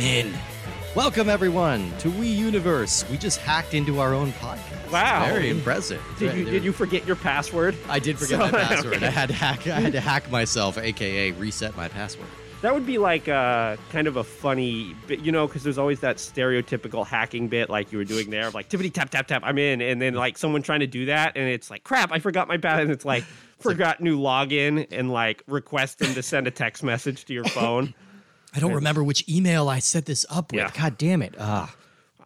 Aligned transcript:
tap. 0.00 0.08
I'm 0.08 0.26
in. 0.32 0.38
Welcome 0.96 1.28
everyone 1.28 1.92
to 1.98 2.08
Wii 2.08 2.34
Universe. 2.36 3.08
We 3.10 3.16
just 3.16 3.38
hacked 3.40 3.74
into 3.74 4.00
our 4.00 4.12
own 4.12 4.32
podcast. 4.32 4.90
Wow. 4.90 5.26
very 5.26 5.50
impressive. 5.50 6.02
Did 6.18 6.36
you 6.36 6.44
did 6.44 6.64
you 6.64 6.72
forget 6.72 7.06
your 7.06 7.14
password? 7.16 7.76
I 7.88 8.00
did 8.00 8.18
forget 8.18 8.40
So- 8.40 8.50
my 8.50 8.50
password. 8.64 8.94
okay. 8.94 9.06
I 9.06 9.10
had 9.10 9.28
to 9.28 9.34
hack. 9.34 9.66
I 9.68 9.80
had 9.80 9.92
to 9.92 10.00
hack 10.00 10.30
myself, 10.30 10.76
aka 10.78 11.30
reset 11.32 11.76
my 11.76 11.86
password. 11.88 12.26
That 12.62 12.74
would 12.74 12.84
be 12.84 12.98
like 12.98 13.26
a, 13.26 13.78
kind 13.90 14.06
of 14.06 14.16
a 14.16 14.24
funny 14.24 14.94
bit, 15.06 15.20
you 15.20 15.32
know, 15.32 15.46
because 15.46 15.62
there's 15.62 15.78
always 15.78 16.00
that 16.00 16.16
stereotypical 16.16 17.06
hacking 17.06 17.48
bit 17.48 17.70
like 17.70 17.90
you 17.90 17.96
were 17.96 18.04
doing 18.04 18.28
there 18.28 18.48
of 18.48 18.54
like 18.54 18.68
tippity 18.68 18.92
tap 18.92 19.08
tap 19.08 19.28
tap, 19.28 19.40
I'm 19.46 19.56
in, 19.56 19.80
and 19.80 20.02
then 20.02 20.12
like 20.12 20.36
someone 20.36 20.60
trying 20.60 20.80
to 20.80 20.86
do 20.86 21.06
that, 21.06 21.36
and 21.36 21.48
it's 21.48 21.70
like 21.70 21.84
crap, 21.84 22.12
I 22.12 22.18
forgot 22.18 22.48
my 22.48 22.58
password, 22.58 22.80
and 22.80 22.90
it's 22.90 23.04
like 23.06 23.24
forgot 23.60 24.00
new 24.02 24.18
login 24.18 24.86
and 24.90 25.10
like 25.10 25.42
request 25.46 26.00
them 26.00 26.12
to 26.14 26.22
send 26.22 26.46
a 26.48 26.50
text 26.50 26.82
message 26.82 27.24
to 27.26 27.32
your 27.32 27.44
phone. 27.44 27.94
I 28.54 28.60
don't 28.60 28.74
remember 28.74 29.02
which 29.04 29.28
email 29.28 29.68
I 29.68 29.78
set 29.78 30.06
this 30.06 30.26
up 30.30 30.52
with. 30.52 30.60
Yeah. 30.60 30.70
God 30.74 30.98
damn 30.98 31.22
it. 31.22 31.34
Ah. 31.38 31.74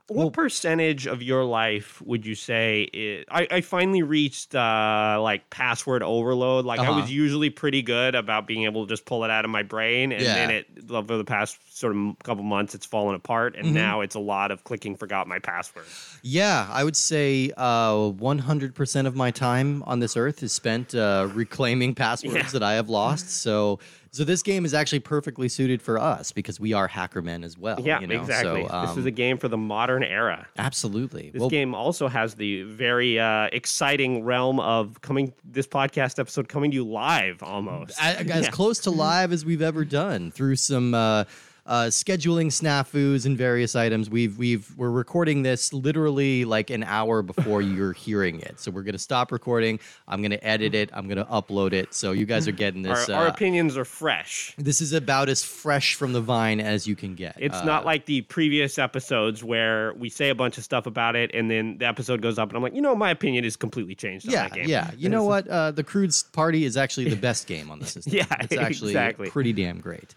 What 0.09 0.35
percentage 0.35 1.07
of 1.07 1.23
your 1.23 1.45
life 1.45 2.03
would 2.03 2.27
you 2.27 2.35
say 2.35 2.83
is, 2.93 3.25
I, 3.31 3.49
I 3.51 3.61
finally 3.63 4.03
reached 4.03 4.55
uh, 4.55 5.19
like 5.23 5.49
password 5.49 6.03
overload? 6.03 6.67
Like 6.67 6.79
I 6.79 6.87
Uh-huh. 6.89 7.01
was 7.01 7.11
usually 7.11 7.49
pretty 7.49 7.81
good 7.81 8.15
about 8.15 8.47
being 8.47 8.65
able 8.65 8.85
to 8.85 8.89
just 8.93 9.07
pull 9.07 9.25
it 9.25 9.31
out 9.31 9.47
of 9.47 9.51
my 9.51 9.63
brain, 9.63 10.13
and 10.13 10.23
then 10.23 10.51
it 10.51 10.67
over 10.91 11.17
the 11.17 11.25
past 11.25 11.57
sort 11.75 11.97
of 11.97 12.17
couple 12.23 12.45
months, 12.45 12.75
it's 12.75 12.85
fallen 12.85 13.15
apart, 13.15 13.55
Mm-hmm. 13.55 13.65
and 13.65 13.75
now 13.75 14.03
it's 14.03 14.15
a 14.15 14.21
lot 14.21 14.51
of 14.51 14.63
clicking 14.65 14.95
forgot 14.95 15.27
my 15.27 15.39
password. 15.39 15.87
Yeah, 16.23 16.69
I 16.71 16.85
would 16.85 16.97
say 16.97 17.51
uh, 17.57 17.95
100% 17.95 19.07
of 19.07 19.17
my 19.17 19.31
time 19.31 19.83
on 19.87 20.01
this 20.01 20.19
earth 20.19 20.43
is 20.43 20.53
spent 20.53 20.95
uh, 20.95 21.29
reclaiming 21.33 21.95
passwords 21.95 22.35
Yeah. 22.37 22.51
that 22.51 22.63
I 22.63 22.75
have 22.75 22.91
lost. 22.91 23.31
So, 23.31 23.79
so 24.15 24.23
this 24.23 24.45
game 24.45 24.65
is 24.65 24.75
actually 24.75 25.01
perfectly 25.01 25.49
suited 25.49 25.83
for 25.83 25.99
us 25.99 26.31
because 26.31 26.61
we 26.61 26.73
are 26.73 26.87
hacker 26.87 27.21
men 27.21 27.43
as 27.43 27.59
well. 27.59 27.81
Yeah, 27.81 27.99
you 28.01 28.07
know? 28.07 28.21
exactly. 28.21 28.63
So, 28.63 28.81
this 28.81 28.91
um, 28.91 28.99
is 29.01 29.07
a 29.07 29.11
game 29.11 29.39
for 29.39 29.49
the 29.49 29.57
modern 29.57 30.05
era. 30.05 30.47
absolutely. 30.57 31.31
This 31.31 31.41
Well, 31.41 31.51
game 31.51 31.75
also 31.75 32.07
has 32.07 32.35
the 32.35 32.63
very 32.63 33.19
uh, 33.19 33.49
exciting 33.53 34.23
realm 34.23 34.61
of 34.61 35.01
coming. 35.01 35.35
This 35.45 35.67
podcast 35.67 36.21
episode 36.21 36.49
coming 36.49 36.71
to 36.71 36.75
you 36.77 36.85
live, 36.87 37.43
almost. 37.43 38.01
as 38.01 38.25
Yeah. 38.45 38.51
close 38.51 38.79
to 38.81 38.93
live 38.93 39.33
as 39.33 39.45
we've 39.45 39.63
ever 39.63 39.85
done 39.85 40.31
through 40.31 40.57
some 40.57 40.95
uh, 40.95 41.25
uh, 41.67 41.85
scheduling 41.85 42.49
snafus 42.49 43.25
and 43.25 43.39
various 43.39 43.75
items. 43.75 44.11
We've 44.11 44.37
we've 44.37 44.71
we're 44.77 44.91
recording 44.91 45.43
this 45.43 45.73
literally 45.73 46.45
like 46.45 46.69
an 46.71 46.83
hour 46.85 47.23
before 47.23 47.63
you're 47.63 47.93
hearing 47.95 48.41
it. 48.41 48.61
So 48.61 48.71
we're 48.71 48.83
gonna 48.83 48.99
stop 48.99 49.33
recording. 49.33 49.81
I'm 50.07 50.21
gonna 50.21 50.39
edit 50.43 50.75
it. 50.75 50.91
I'm 50.93 51.09
gonna 51.09 51.25
upload 51.25 51.73
it. 51.73 51.95
So 51.95 52.13
you 52.13 52.27
guys 52.27 52.47
are 52.47 52.53
getting 52.53 52.83
this. 52.83 53.09
our 53.09 53.27
uh, 53.27 53.31
opinions 53.31 53.77
are 53.79 53.85
fresh. 53.85 54.55
this 54.59 54.81
is 54.83 54.93
about 54.93 55.29
as 55.29 55.43
fresh 55.43 55.95
from 55.95 56.13
the 56.13 56.21
vine 56.21 56.61
as 56.61 56.87
you 56.87 56.95
can 56.97 57.15
get. 57.15 57.37
It's 57.39 57.57
Uh, 57.57 57.65
not 57.65 57.85
like 57.87 58.07
the 58.07 58.21
previous 58.23 58.79
episodes 58.79 59.43
where 59.43 59.95
we 59.95 60.11
say 60.11 60.29
a 60.29 60.35
bunch 60.35 60.59
of 60.59 60.65
stuff 60.65 60.87
about 60.87 61.17
it 61.17 61.31
and 61.35 61.51
then 61.51 61.79
the 61.79 61.87
episode 61.87 62.21
goes 62.21 62.39
up 62.39 62.49
and 62.51 62.57
I'm 62.59 62.63
like, 62.63 62.75
you 62.75 62.83
know, 62.83 62.95
my 62.95 63.11
opinion 63.11 63.45
is 63.45 63.57
completely 63.57 63.95
changed 63.95 64.27
on 64.29 64.33
Yeah, 64.33 64.43
that 64.49 64.55
game. 64.55 64.69
yeah. 64.69 64.91
You 64.99 65.09
know 65.09 65.25
what? 65.25 65.49
Uh, 65.49 65.71
the 65.71 65.83
Croods 65.85 66.25
Party 66.25 66.65
is 66.65 66.77
actually 66.77 67.09
the 67.09 67.17
best 67.17 67.47
game 67.47 67.71
on 67.71 67.79
the 67.79 67.87
system. 67.95 68.13
Yeah, 68.13 68.27
it's 68.41 68.57
actually 68.57 68.91
exactly. 68.91 69.31
pretty 69.31 69.53
damn 69.55 69.81
great. 69.81 70.15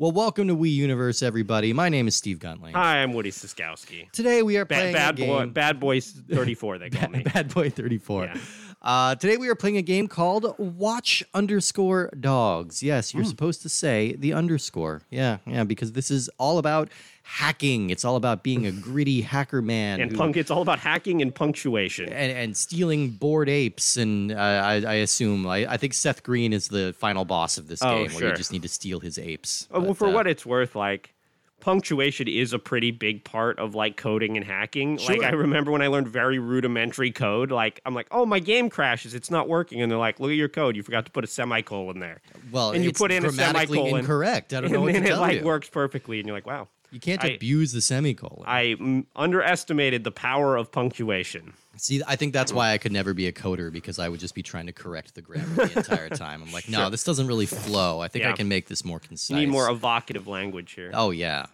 Well, 0.00 0.12
welcome 0.12 0.48
to 0.48 0.56
Wii 0.56 0.72
Universe, 0.72 1.22
everybody. 1.22 1.74
My 1.74 1.90
name 1.90 2.08
is 2.08 2.16
Steve 2.16 2.38
Gunling. 2.38 2.72
Hi, 2.72 3.02
I'm 3.02 3.12
Woody 3.12 3.30
Siskowski. 3.30 4.10
Today 4.12 4.42
we 4.42 4.56
are 4.56 4.64
Bad, 4.64 4.76
playing 4.78 4.94
bad 4.94 5.20
a 5.20 5.26
boy, 5.26 5.46
bad 5.48 5.78
boys 5.78 6.10
34. 6.10 6.78
They 6.78 6.88
call 6.88 7.10
me. 7.10 7.22
Bad 7.22 7.52
Boy 7.52 7.68
34. 7.68 8.24
Yeah. 8.24 8.38
Uh, 8.80 9.14
today 9.16 9.36
we 9.36 9.50
are 9.50 9.54
playing 9.54 9.76
a 9.76 9.82
game 9.82 10.08
called 10.08 10.54
Watch 10.56 11.22
Underscore 11.34 12.10
Dogs. 12.18 12.82
Yes, 12.82 13.12
you're 13.12 13.26
supposed 13.26 13.60
to 13.60 13.68
say 13.68 14.16
the 14.18 14.32
underscore. 14.32 15.02
Yeah, 15.10 15.36
yeah, 15.46 15.64
because 15.64 15.92
this 15.92 16.10
is 16.10 16.30
all 16.38 16.56
about 16.56 16.88
hacking. 17.30 17.90
It's 17.90 18.04
all 18.04 18.16
about 18.16 18.42
being 18.42 18.66
a 18.66 18.72
gritty 18.72 19.20
hacker 19.20 19.62
man. 19.62 20.00
And 20.00 20.10
who- 20.10 20.16
punk, 20.16 20.36
it's 20.36 20.50
all 20.50 20.62
about 20.62 20.80
hacking 20.80 21.22
and 21.22 21.32
punctuation. 21.32 22.08
and, 22.12 22.32
and 22.32 22.56
stealing 22.56 23.10
bored 23.10 23.48
apes, 23.48 23.96
and 23.96 24.32
uh, 24.32 24.34
I, 24.36 24.74
I 24.84 24.94
assume 24.94 25.46
I, 25.46 25.58
I 25.72 25.76
think 25.76 25.94
Seth 25.94 26.22
Green 26.24 26.52
is 26.52 26.68
the 26.68 26.92
final 26.98 27.24
boss 27.24 27.56
of 27.56 27.68
this 27.68 27.82
Oh, 27.82 27.90
game, 27.98 28.10
where 28.12 28.18
sure. 28.20 28.28
you 28.30 28.34
just 28.36 28.52
need 28.52 28.62
to 28.62 28.68
steal 28.68 28.98
his 29.00 29.16
apes. 29.18 29.68
Uh, 29.74 29.80
well, 29.80 29.94
for 29.94 30.08
uh, 30.08 30.12
what 30.12 30.26
it's 30.26 30.44
worth, 30.44 30.74
like 30.74 31.14
punctuation 31.60 32.26
is 32.26 32.52
a 32.54 32.58
pretty 32.58 32.90
big 32.90 33.22
part 33.22 33.58
of 33.58 33.74
like 33.74 33.96
coding 33.96 34.36
and 34.36 34.44
hacking. 34.46 34.96
Like 34.96 35.16
Sure. 35.20 35.24
I 35.24 35.30
remember 35.30 35.70
when 35.70 35.82
I 35.82 35.86
learned 35.88 36.08
very 36.08 36.38
rudimentary 36.38 37.10
code, 37.12 37.50
like 37.52 37.80
I'm 37.86 37.94
like, 37.94 38.08
oh, 38.10 38.26
my 38.26 38.38
game 38.40 38.70
crashes, 38.70 39.14
it's 39.14 39.30
not 39.30 39.48
working, 39.48 39.80
and 39.82 39.90
they're 39.92 39.98
like, 39.98 40.18
look 40.20 40.30
at 40.30 40.36
your 40.36 40.48
code, 40.48 40.74
you 40.74 40.82
forgot 40.82 41.04
to 41.06 41.12
put 41.12 41.22
a 41.22 41.26
semicolon 41.28 42.00
there, 42.00 42.20
well, 42.50 42.72
and 42.72 42.82
you 42.84 42.92
put 42.92 43.12
in 43.12 43.24
a 43.24 43.30
semicolon, 43.30 44.00
incorrect. 44.00 44.52
I 44.52 44.56
don't 44.56 44.64
and 44.64 44.72
know 44.72 44.80
what 44.80 44.92
then 44.94 45.06
it 45.06 45.16
like 45.18 45.40
you. 45.40 45.44
works 45.44 45.68
perfectly, 45.68 46.18
and 46.18 46.26
you're 46.26 46.36
like, 46.36 46.46
wow. 46.46 46.66
You 46.90 47.00
can't 47.00 47.24
I- 47.24 47.28
abuse 47.28 47.72
the 47.72 47.80
semicolon. 47.80 48.44
I 48.46 48.76
mm, 48.78 49.06
underestimated 49.16 50.04
the 50.04 50.10
power 50.10 50.56
of 50.56 50.72
punctuation. 50.72 51.54
See, 51.76 52.02
I 52.06 52.16
think 52.16 52.34
that's 52.34 52.52
why 52.52 52.72
I 52.72 52.78
could 52.78 52.92
never 52.92 53.14
be 53.14 53.26
a 53.26 53.32
coder 53.32 53.72
because 53.72 53.98
I 53.98 54.08
would 54.08 54.20
just 54.20 54.34
be 54.34 54.42
trying 54.42 54.66
to 54.66 54.72
correct 54.72 55.14
the 55.14 55.22
grammar 55.22 55.66
the 55.66 55.78
entire 55.78 56.10
time. 56.10 56.42
I'm 56.42 56.52
like, 56.52 56.68
no, 56.68 56.90
this 56.90 57.04
doesn't 57.04 57.26
really 57.26 57.46
flow. 57.46 58.00
I 58.00 58.08
think 58.08 58.26
I 58.26 58.32
can 58.32 58.48
make 58.48 58.68
this 58.68 58.84
more 58.84 58.98
concise. 58.98 59.30
You 59.30 59.36
need 59.36 59.48
more 59.48 59.70
evocative 59.70 60.26
language 60.26 60.72
here. 60.72 60.90
Oh 60.92 61.10
yeah. 61.10 61.46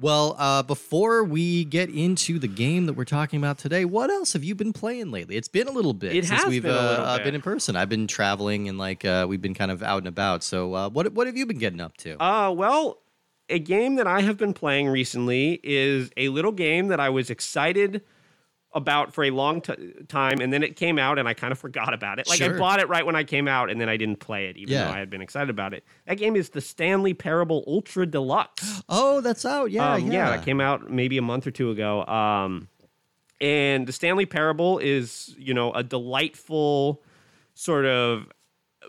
Well, 0.00 0.36
uh, 0.38 0.62
before 0.62 1.24
we 1.24 1.64
get 1.64 1.90
into 1.90 2.38
the 2.38 2.48
game 2.48 2.86
that 2.86 2.94
we're 2.94 3.04
talking 3.04 3.38
about 3.38 3.58
today, 3.58 3.84
what 3.84 4.10
else 4.10 4.32
have 4.32 4.44
you 4.44 4.54
been 4.54 4.72
playing 4.72 5.10
lately? 5.10 5.36
It's 5.36 5.48
been 5.48 5.68
a 5.68 5.72
little 5.72 5.92
bit 5.92 6.16
It 6.16 6.24
since 6.24 6.46
we've 6.46 6.62
been 6.62 6.72
uh, 6.72 7.18
uh, 7.18 7.18
been 7.22 7.34
in 7.34 7.42
person. 7.42 7.76
I've 7.76 7.88
been 7.88 8.06
traveling 8.06 8.68
and 8.68 8.78
like 8.78 9.04
uh, 9.04 9.26
we've 9.28 9.42
been 9.42 9.54
kind 9.54 9.70
of 9.70 9.82
out 9.82 9.98
and 9.98 10.08
about. 10.08 10.42
So, 10.42 10.74
uh, 10.74 10.88
what 10.88 11.12
what 11.12 11.26
have 11.26 11.36
you 11.36 11.46
been 11.46 11.58
getting 11.58 11.80
up 11.80 11.96
to? 11.98 12.22
Uh, 12.22 12.50
well, 12.50 13.01
a 13.52 13.58
game 13.58 13.94
that 13.96 14.06
I 14.06 14.22
have 14.22 14.36
been 14.36 14.52
playing 14.54 14.88
recently 14.88 15.60
is 15.62 16.10
a 16.16 16.28
little 16.30 16.52
game 16.52 16.88
that 16.88 16.98
I 17.00 17.08
was 17.10 17.30
excited 17.30 18.02
about 18.74 19.12
for 19.12 19.22
a 19.24 19.30
long 19.30 19.60
t- 19.60 19.74
time, 20.08 20.40
and 20.40 20.50
then 20.50 20.62
it 20.62 20.76
came 20.76 20.98
out, 20.98 21.18
and 21.18 21.28
I 21.28 21.34
kind 21.34 21.52
of 21.52 21.58
forgot 21.58 21.92
about 21.92 22.18
it. 22.18 22.26
Like 22.26 22.40
I 22.40 22.48
bought 22.56 22.80
it 22.80 22.88
right 22.88 23.04
when 23.04 23.14
I 23.14 23.22
came 23.22 23.46
out, 23.46 23.70
and 23.70 23.78
then 23.78 23.88
I 23.90 23.98
didn't 23.98 24.16
play 24.20 24.46
it, 24.46 24.56
even 24.56 24.72
Yeah. 24.72 24.84
though 24.86 24.92
I 24.92 24.98
had 24.98 25.10
been 25.10 25.20
excited 25.20 25.50
about 25.50 25.74
it. 25.74 25.84
That 26.06 26.16
game 26.16 26.36
is 26.36 26.48
the 26.48 26.62
Stanley 26.62 27.12
Parable 27.12 27.62
Ultra 27.66 28.06
Deluxe. 28.06 28.82
oh, 28.88 29.20
that's 29.20 29.44
out. 29.44 29.70
Yeah, 29.70 29.94
Um, 29.94 30.10
yeah. 30.10 30.30
that 30.30 30.44
came 30.44 30.58
out 30.60 30.90
maybe 30.90 31.18
a 31.18 31.22
month 31.22 31.46
or 31.46 31.50
two 31.50 31.70
ago. 31.70 32.06
Um, 32.06 32.68
and 33.42 33.86
the 33.86 33.92
Stanley 33.92 34.24
Parable 34.24 34.78
is, 34.78 35.34
you 35.38 35.52
know, 35.52 35.70
a 35.74 35.82
delightful 35.82 37.02
sort 37.54 37.84
of 37.84 38.26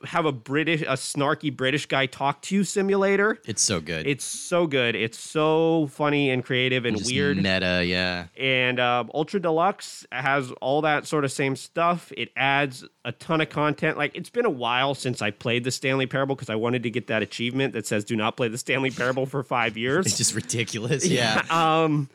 have 0.05 0.25
a 0.25 0.31
British, 0.31 0.81
a 0.81 0.95
snarky 0.95 1.55
British 1.55 1.85
guy 1.85 2.05
talk 2.05 2.41
to 2.43 2.55
you 2.55 2.63
simulator. 2.63 3.39
it's 3.45 3.61
so 3.61 3.79
good. 3.79 4.05
It's 4.07 4.23
so 4.25 4.67
good. 4.67 4.95
It's 4.95 5.17
so 5.19 5.87
funny 5.91 6.29
and 6.29 6.43
creative 6.43 6.85
and 6.85 6.99
weird. 7.05 7.37
meta. 7.37 7.83
Yeah. 7.85 8.27
and 8.37 8.79
um, 8.79 9.11
Ultra 9.13 9.39
Deluxe 9.39 10.05
has 10.11 10.51
all 10.61 10.81
that 10.81 11.05
sort 11.07 11.23
of 11.25 11.31
same 11.31 11.55
stuff. 11.55 12.11
It 12.17 12.29
adds 12.35 12.83
a 13.05 13.11
ton 13.11 13.41
of 13.41 13.49
content. 13.49 13.97
Like 13.97 14.15
it's 14.15 14.29
been 14.29 14.45
a 14.45 14.49
while 14.49 14.95
since 14.95 15.21
I 15.21 15.31
played 15.31 15.63
the 15.63 15.71
Stanley 15.71 16.05
Parable 16.07 16.35
because 16.35 16.49
I 16.49 16.55
wanted 16.55 16.83
to 16.83 16.89
get 16.89 17.07
that 17.07 17.21
achievement 17.21 17.73
that 17.73 17.85
says 17.87 18.03
"Do 18.03 18.15
not 18.15 18.35
play 18.37 18.47
the 18.47 18.57
Stanley 18.57 18.91
Parable 18.91 19.25
for 19.25 19.43
five 19.43 19.77
years." 19.77 20.05
It's 20.07 20.17
just 20.17 20.35
ridiculous. 20.35 21.05
Yeah. 21.05 21.41
Um, 21.49 22.09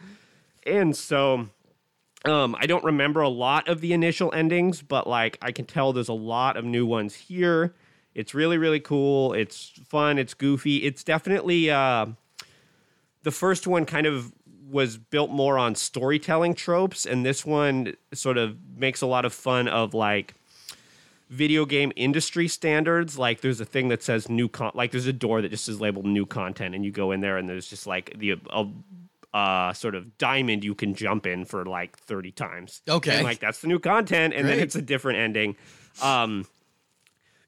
and 0.66 0.94
so, 0.94 1.48
um, 2.28 2.56
I 2.58 2.66
don't 2.66 2.84
remember 2.84 3.20
a 3.20 3.28
lot 3.28 3.68
of 3.68 3.80
the 3.80 3.92
initial 3.92 4.32
endings, 4.32 4.82
but 4.82 5.06
like 5.06 5.38
I 5.42 5.52
can 5.52 5.64
tell 5.64 5.92
there's 5.92 6.08
a 6.08 6.12
lot 6.12 6.56
of 6.56 6.64
new 6.64 6.86
ones 6.86 7.14
here. 7.14 7.74
It's 8.14 8.34
really 8.34 8.58
really 8.58 8.80
cool. 8.80 9.32
It's 9.32 9.72
fun. 9.88 10.18
It's 10.18 10.34
goofy. 10.34 10.78
It's 10.78 11.04
definitely 11.04 11.70
uh, 11.70 12.06
the 13.22 13.30
first 13.30 13.66
one 13.66 13.84
kind 13.84 14.06
of 14.06 14.32
was 14.70 14.98
built 14.98 15.30
more 15.30 15.58
on 15.58 15.74
storytelling 15.74 16.54
tropes, 16.54 17.06
and 17.06 17.24
this 17.24 17.44
one 17.44 17.94
sort 18.12 18.36
of 18.36 18.56
makes 18.76 19.00
a 19.00 19.06
lot 19.06 19.24
of 19.24 19.32
fun 19.32 19.68
of 19.68 19.94
like 19.94 20.34
video 21.30 21.64
game 21.64 21.92
industry 21.96 22.48
standards. 22.48 23.18
Like 23.18 23.40
there's 23.40 23.60
a 23.60 23.64
thing 23.64 23.88
that 23.88 24.02
says 24.02 24.28
new 24.28 24.48
con 24.48 24.72
like 24.74 24.90
there's 24.90 25.06
a 25.06 25.12
door 25.12 25.42
that 25.42 25.50
just 25.50 25.68
is 25.68 25.80
labeled 25.80 26.06
new 26.06 26.26
content 26.26 26.74
and 26.74 26.84
you 26.84 26.90
go 26.90 27.12
in 27.12 27.20
there 27.20 27.36
and 27.38 27.48
there's 27.48 27.68
just 27.68 27.86
like 27.86 28.18
the 28.18 28.36
uh, 28.50 28.64
uh 29.34 29.72
sort 29.72 29.94
of 29.94 30.16
diamond 30.18 30.64
you 30.64 30.74
can 30.74 30.94
jump 30.94 31.26
in 31.26 31.44
for 31.44 31.64
like 31.64 31.98
30 31.98 32.32
times. 32.32 32.82
Okay. 32.88 33.16
And 33.16 33.24
like 33.24 33.40
that's 33.40 33.60
the 33.60 33.68
new 33.68 33.78
content 33.78 34.34
and 34.34 34.48
then 34.48 34.58
it's 34.58 34.74
a 34.74 34.82
different 34.82 35.18
ending. 35.18 35.56
Um 36.02 36.46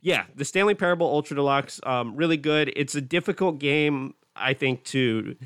yeah, 0.03 0.25
the 0.35 0.44
Stanley 0.44 0.75
Parable 0.75 1.06
Ultra 1.06 1.37
Deluxe 1.37 1.81
um 1.85 2.17
really 2.17 2.37
good. 2.37 2.73
It's 2.77 2.94
a 2.94 3.00
difficult 3.00 3.59
game 3.59 4.15
I 4.37 4.55
think 4.55 4.85
to 4.85 5.37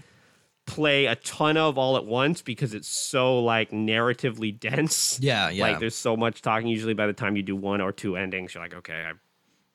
play 0.66 1.06
a 1.06 1.16
ton 1.16 1.56
of 1.56 1.76
all 1.78 1.96
at 1.96 2.04
once 2.04 2.42
because 2.42 2.74
it's 2.74 2.88
so 2.88 3.40
like 3.40 3.70
narratively 3.70 4.58
dense. 4.60 5.18
Yeah, 5.20 5.50
yeah. 5.50 5.64
Like 5.64 5.78
there's 5.78 5.94
so 5.94 6.16
much 6.16 6.42
talking. 6.42 6.68
Usually 6.68 6.94
by 6.94 7.06
the 7.06 7.12
time 7.12 7.36
you 7.36 7.42
do 7.42 7.56
one 7.56 7.80
or 7.80 7.92
two 7.92 8.16
endings, 8.16 8.54
you're 8.54 8.62
like, 8.62 8.74
okay, 8.74 9.04
I'm 9.08 9.20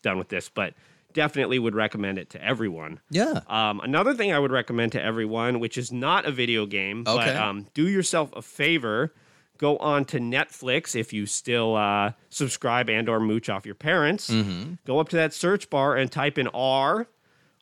done 0.01 0.17
with 0.17 0.29
this. 0.29 0.50
But 0.50 0.73
definitely 1.13 1.59
would 1.59 1.75
recommend 1.75 2.17
it 2.17 2.29
to 2.31 2.44
everyone. 2.44 3.00
yeah. 3.09 3.41
Um, 3.47 3.79
another 3.81 4.13
thing 4.13 4.31
I 4.31 4.39
would 4.39 4.51
recommend 4.51 4.91
to 4.94 5.01
everyone, 5.01 5.59
which 5.59 5.77
is 5.77 5.91
not 5.91 6.25
a 6.25 6.31
video 6.31 6.65
game, 6.65 7.03
but 7.03 7.35
um, 7.35 7.67
do 7.73 7.88
yourself 7.88 8.31
a 8.35 8.41
favor. 8.41 9.13
Go 9.57 9.75
on 9.77 10.06
to 10.06 10.19
Netflix 10.19 10.95
if 10.95 11.11
you 11.11 11.25
still 11.25 11.75
uh, 11.75 12.13
subscribe 12.29 12.89
and 12.89 13.09
or 13.09 13.19
mooch 13.19 13.50
off 13.50 13.65
your 13.65 13.75
parents. 13.75 14.29
Mm-hmm. 14.29 14.75
Go 14.85 15.00
up 15.00 15.09
to 15.09 15.17
that 15.17 15.33
search 15.33 15.69
bar 15.69 15.97
and 15.97 16.09
type 16.11 16.38
in 16.38 16.47
R, 16.47 17.07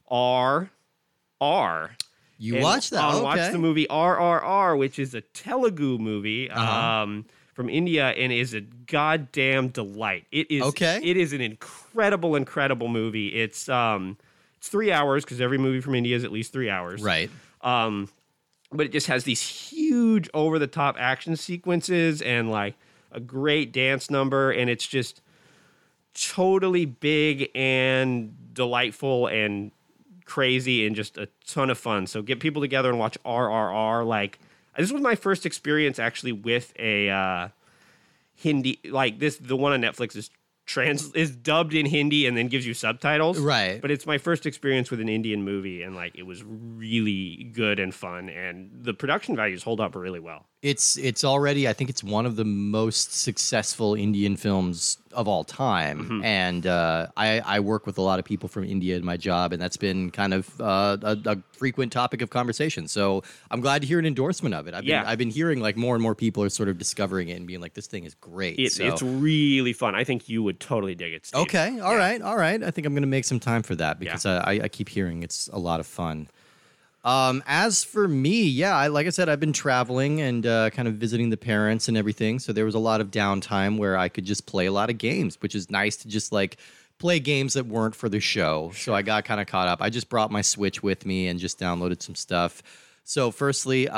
R, 0.07 0.69
R, 1.41 1.91
You 2.38 2.55
and 2.55 2.63
watched 2.63 2.91
that? 2.91 3.01
I 3.03 3.19
watched 3.21 3.41
Okay. 3.41 3.51
the 3.51 3.57
movie 3.59 3.88
RRR, 3.88 4.77
which 4.77 5.00
is 5.00 5.13
a 5.15 5.21
Telugu 5.21 5.97
movie 5.97 6.50
Uh-huh. 6.50 7.01
um, 7.03 7.25
from 7.57 7.71
India, 7.71 8.09
and 8.09 8.31
is 8.31 8.54
a 8.54 8.62
goddamn 8.62 9.69
delight. 9.69 10.27
It 10.31 10.51
is 10.51 10.62
Okay. 10.62 11.01
It 11.04 11.18
is 11.18 11.33
an 11.33 11.42
incredible, 11.42 12.36
incredible 12.36 12.88
movie. 12.88 13.30
It's 13.30 13.68
um, 13.68 14.19
it's 14.57 14.69
three 14.69 14.92
hours 14.92 15.25
because 15.25 15.42
every 15.42 15.57
movie 15.57 15.81
from 15.81 15.95
India 15.95 16.15
is 16.15 16.24
at 16.24 16.31
least 16.31 16.54
three 16.54 16.69
hours. 16.69 17.01
Right. 17.01 17.31
Um, 17.62 18.09
but 18.71 18.86
it 18.86 18.92
just 18.92 19.07
has 19.07 19.24
these 19.24 19.42
huge 19.42 20.30
over 20.36 20.59
the 20.59 20.68
top 20.68 20.98
action 21.00 21.36
sequences 21.36 22.21
and 22.21 22.51
like 22.51 22.75
a 23.12 23.19
great 23.19 23.74
dance 23.74 24.12
number, 24.12 24.51
and 24.51 24.69
it's 24.69 24.86
just 24.86 25.24
totally 26.13 26.86
big 26.86 27.50
and 27.56 28.53
delightful 28.53 29.25
and 29.25 29.71
crazy 30.25 30.86
and 30.86 30.95
just 30.95 31.18
a 31.18 31.27
ton 31.48 31.71
of 31.71 31.80
fun. 31.80 32.06
So 32.06 32.21
get 32.21 32.39
people 32.39 32.62
together 32.62 32.92
and 32.92 33.00
watch 33.00 33.18
RRR. 33.25 34.06
Like 34.06 34.38
this 34.77 34.91
was 34.91 35.01
my 35.01 35.15
first 35.15 35.45
experience 35.45 36.00
actually 36.00 36.31
with 36.31 36.74
a 36.77 37.09
uh, 37.09 37.50
Hindi 38.35 38.79
like 38.85 39.19
this. 39.19 39.38
The 39.38 39.56
one 39.56 39.74
on 39.74 39.81
Netflix 39.81 40.15
is 40.15 40.29
trans 40.68 41.13
is 41.13 41.35
dubbed 41.35 41.74
in 41.74 41.85
Hindi 41.85 42.27
and 42.27 42.38
then 42.38 42.47
gives 42.47 42.68
you 42.68 42.74
subtitles. 42.74 43.39
Right. 43.39 43.81
But 43.81 43.89
it's 43.89 44.06
my 44.06 44.18
first 44.18 44.45
experience 44.45 44.91
with 44.91 45.00
an 45.00 45.09
Indian 45.09 45.44
movie 45.44 45.81
and 45.81 45.95
like 45.95 46.15
it 46.15 46.24
was 46.24 46.44
really 46.44 47.45
good 47.53 47.79
and 47.79 47.95
fun 47.95 48.29
and 48.29 48.69
the 48.74 48.94
production 48.94 49.35
values 49.35 49.63
hold 49.63 49.81
up 49.81 49.95
really 49.95 50.19
well. 50.19 50.45
It's 50.63 50.98
it's 50.98 51.24
already 51.24 51.68
I 51.68 51.74
think 51.74 51.92
it's 51.92 52.04
one 52.04 52.25
of 52.25 52.36
the 52.36 52.44
most 52.44 53.13
successful 53.13 53.94
Indian 53.94 54.36
films 54.36 54.98
of 55.12 55.27
all 55.27 55.44
time, 55.44 56.00
Mm-hmm. 56.00 56.24
and 56.25 56.65
uh, 56.65 57.07
I 57.15 57.39
I 57.42 57.59
work 57.59 57.86
with 57.86 58.00
a 58.00 58.01
lot 58.01 58.18
of 58.18 58.25
people 58.25 58.50
from 58.50 58.63
India 58.63 58.95
in 58.98 59.06
my 59.06 59.18
job, 59.18 59.54
and 59.54 59.62
that's 59.62 59.77
been 59.77 60.09
kind 60.09 60.33
of 60.33 60.59
uh, 60.59 60.98
a, 61.04 61.18
a 61.27 61.38
frequent 61.54 61.92
topic 61.92 62.24
of 62.24 62.31
conversation. 62.31 62.88
So 62.88 63.21
I'm 63.51 63.62
glad 63.62 63.83
to 63.83 63.88
hear 63.88 64.00
an 64.00 64.07
endorsement 64.07 64.56
of 64.56 64.68
it. 64.68 64.74
I've 64.74 64.81
been, 64.81 64.89
Yeah. 64.89 65.04
I've 65.06 65.19
been 65.19 65.30
hearing 65.30 65.59
like 65.59 65.77
more 65.77 65.94
and 65.94 66.01
more 66.01 66.15
people 66.15 66.42
are 66.44 66.50
sort 66.50 66.69
of 66.69 66.80
discovering 66.80 67.30
it 67.30 67.33
and 67.33 67.45
being 67.45 67.62
like, 67.62 67.75
this 67.75 67.86
thing 67.88 68.03
is 68.06 68.15
great. 68.15 68.57
It, 68.60 68.71
so. 68.71 68.83
It's 68.83 69.03
really 69.03 69.74
fun. 69.74 69.94
I 69.94 70.03
think 70.06 70.27
you 70.27 70.42
would 70.42 70.60
totally 70.60 70.95
dig 70.95 71.13
it. 71.13 71.27
Steve. 71.27 71.42
Okay, 71.42 71.80
all 71.80 71.94
Yeah. 71.94 71.98
right, 72.00 72.21
all 72.21 72.36
right. 72.38 72.63
I 72.63 72.71
think 72.71 72.88
I'm 72.88 72.94
going 72.94 73.03
to 73.03 73.07
make 73.07 73.25
some 73.25 73.39
time 73.39 73.62
for 73.62 73.75
that 73.75 74.00
because 74.00 74.25
I, 74.25 74.38
I, 74.38 74.51
I 74.63 74.68
keep 74.69 74.89
hearing 74.89 75.21
it's 75.21 75.50
a 75.53 75.60
lot 75.60 75.80
of 75.80 75.86
fun. 75.86 76.27
Um, 77.03 77.41
as 77.47 77.83
for 77.83 78.07
me, 78.07 78.44
yeah, 78.44 78.75
I, 78.75 78.88
like 78.88 79.07
I 79.07 79.11
said, 79.11 79.29
I've 79.29 79.39
been 79.39 79.53
traveling 79.53 80.19
and 80.19 80.45
uh, 80.45 80.69
kind 80.71 80.88
of 80.88 80.95
visiting 80.95 81.29
the 81.29 81.38
parents 81.38 81.88
and 81.88 81.95
everything. 81.95 82.39
So 82.39 82.51
there 82.51 82.65
was 82.65 82.75
a 82.75 82.79
lot 82.79 82.99
of 82.99 83.11
downtime 83.11 83.77
where 83.77 83.97
I 83.97 84.09
could 84.09 84.25
just 84.25 84.45
play 84.45 84.65
a 84.65 84.71
lot 84.71 84.89
of 84.89 84.97
games, 84.97 85.38
which 85.41 85.55
is 85.55 85.69
nice 85.69 85.95
to 85.97 86.09
just 86.09 86.31
like 86.33 86.57
play 86.99 87.19
games 87.19 87.53
that 87.53 87.65
weren't 87.67 87.95
for 87.95 88.09
the 88.09 88.19
show. 88.19 88.71
So 88.75 88.94
I 88.94 89.03
got 89.03 89.23
kind 89.23 89.39
of 89.39 89.47
caught 89.47 89.67
up. 89.69 89.81
I 89.81 89.89
just 89.89 90.09
brought 90.09 90.31
my 90.31 90.41
Switch 90.41 90.83
with 90.83 91.05
me 91.05 91.27
and 91.27 91.39
just 91.39 91.59
downloaded 91.59 92.01
some 92.01 92.15
stuff. 92.15 92.61
So, 93.05 93.31
firstly, 93.31 93.88
uh, 93.88 93.95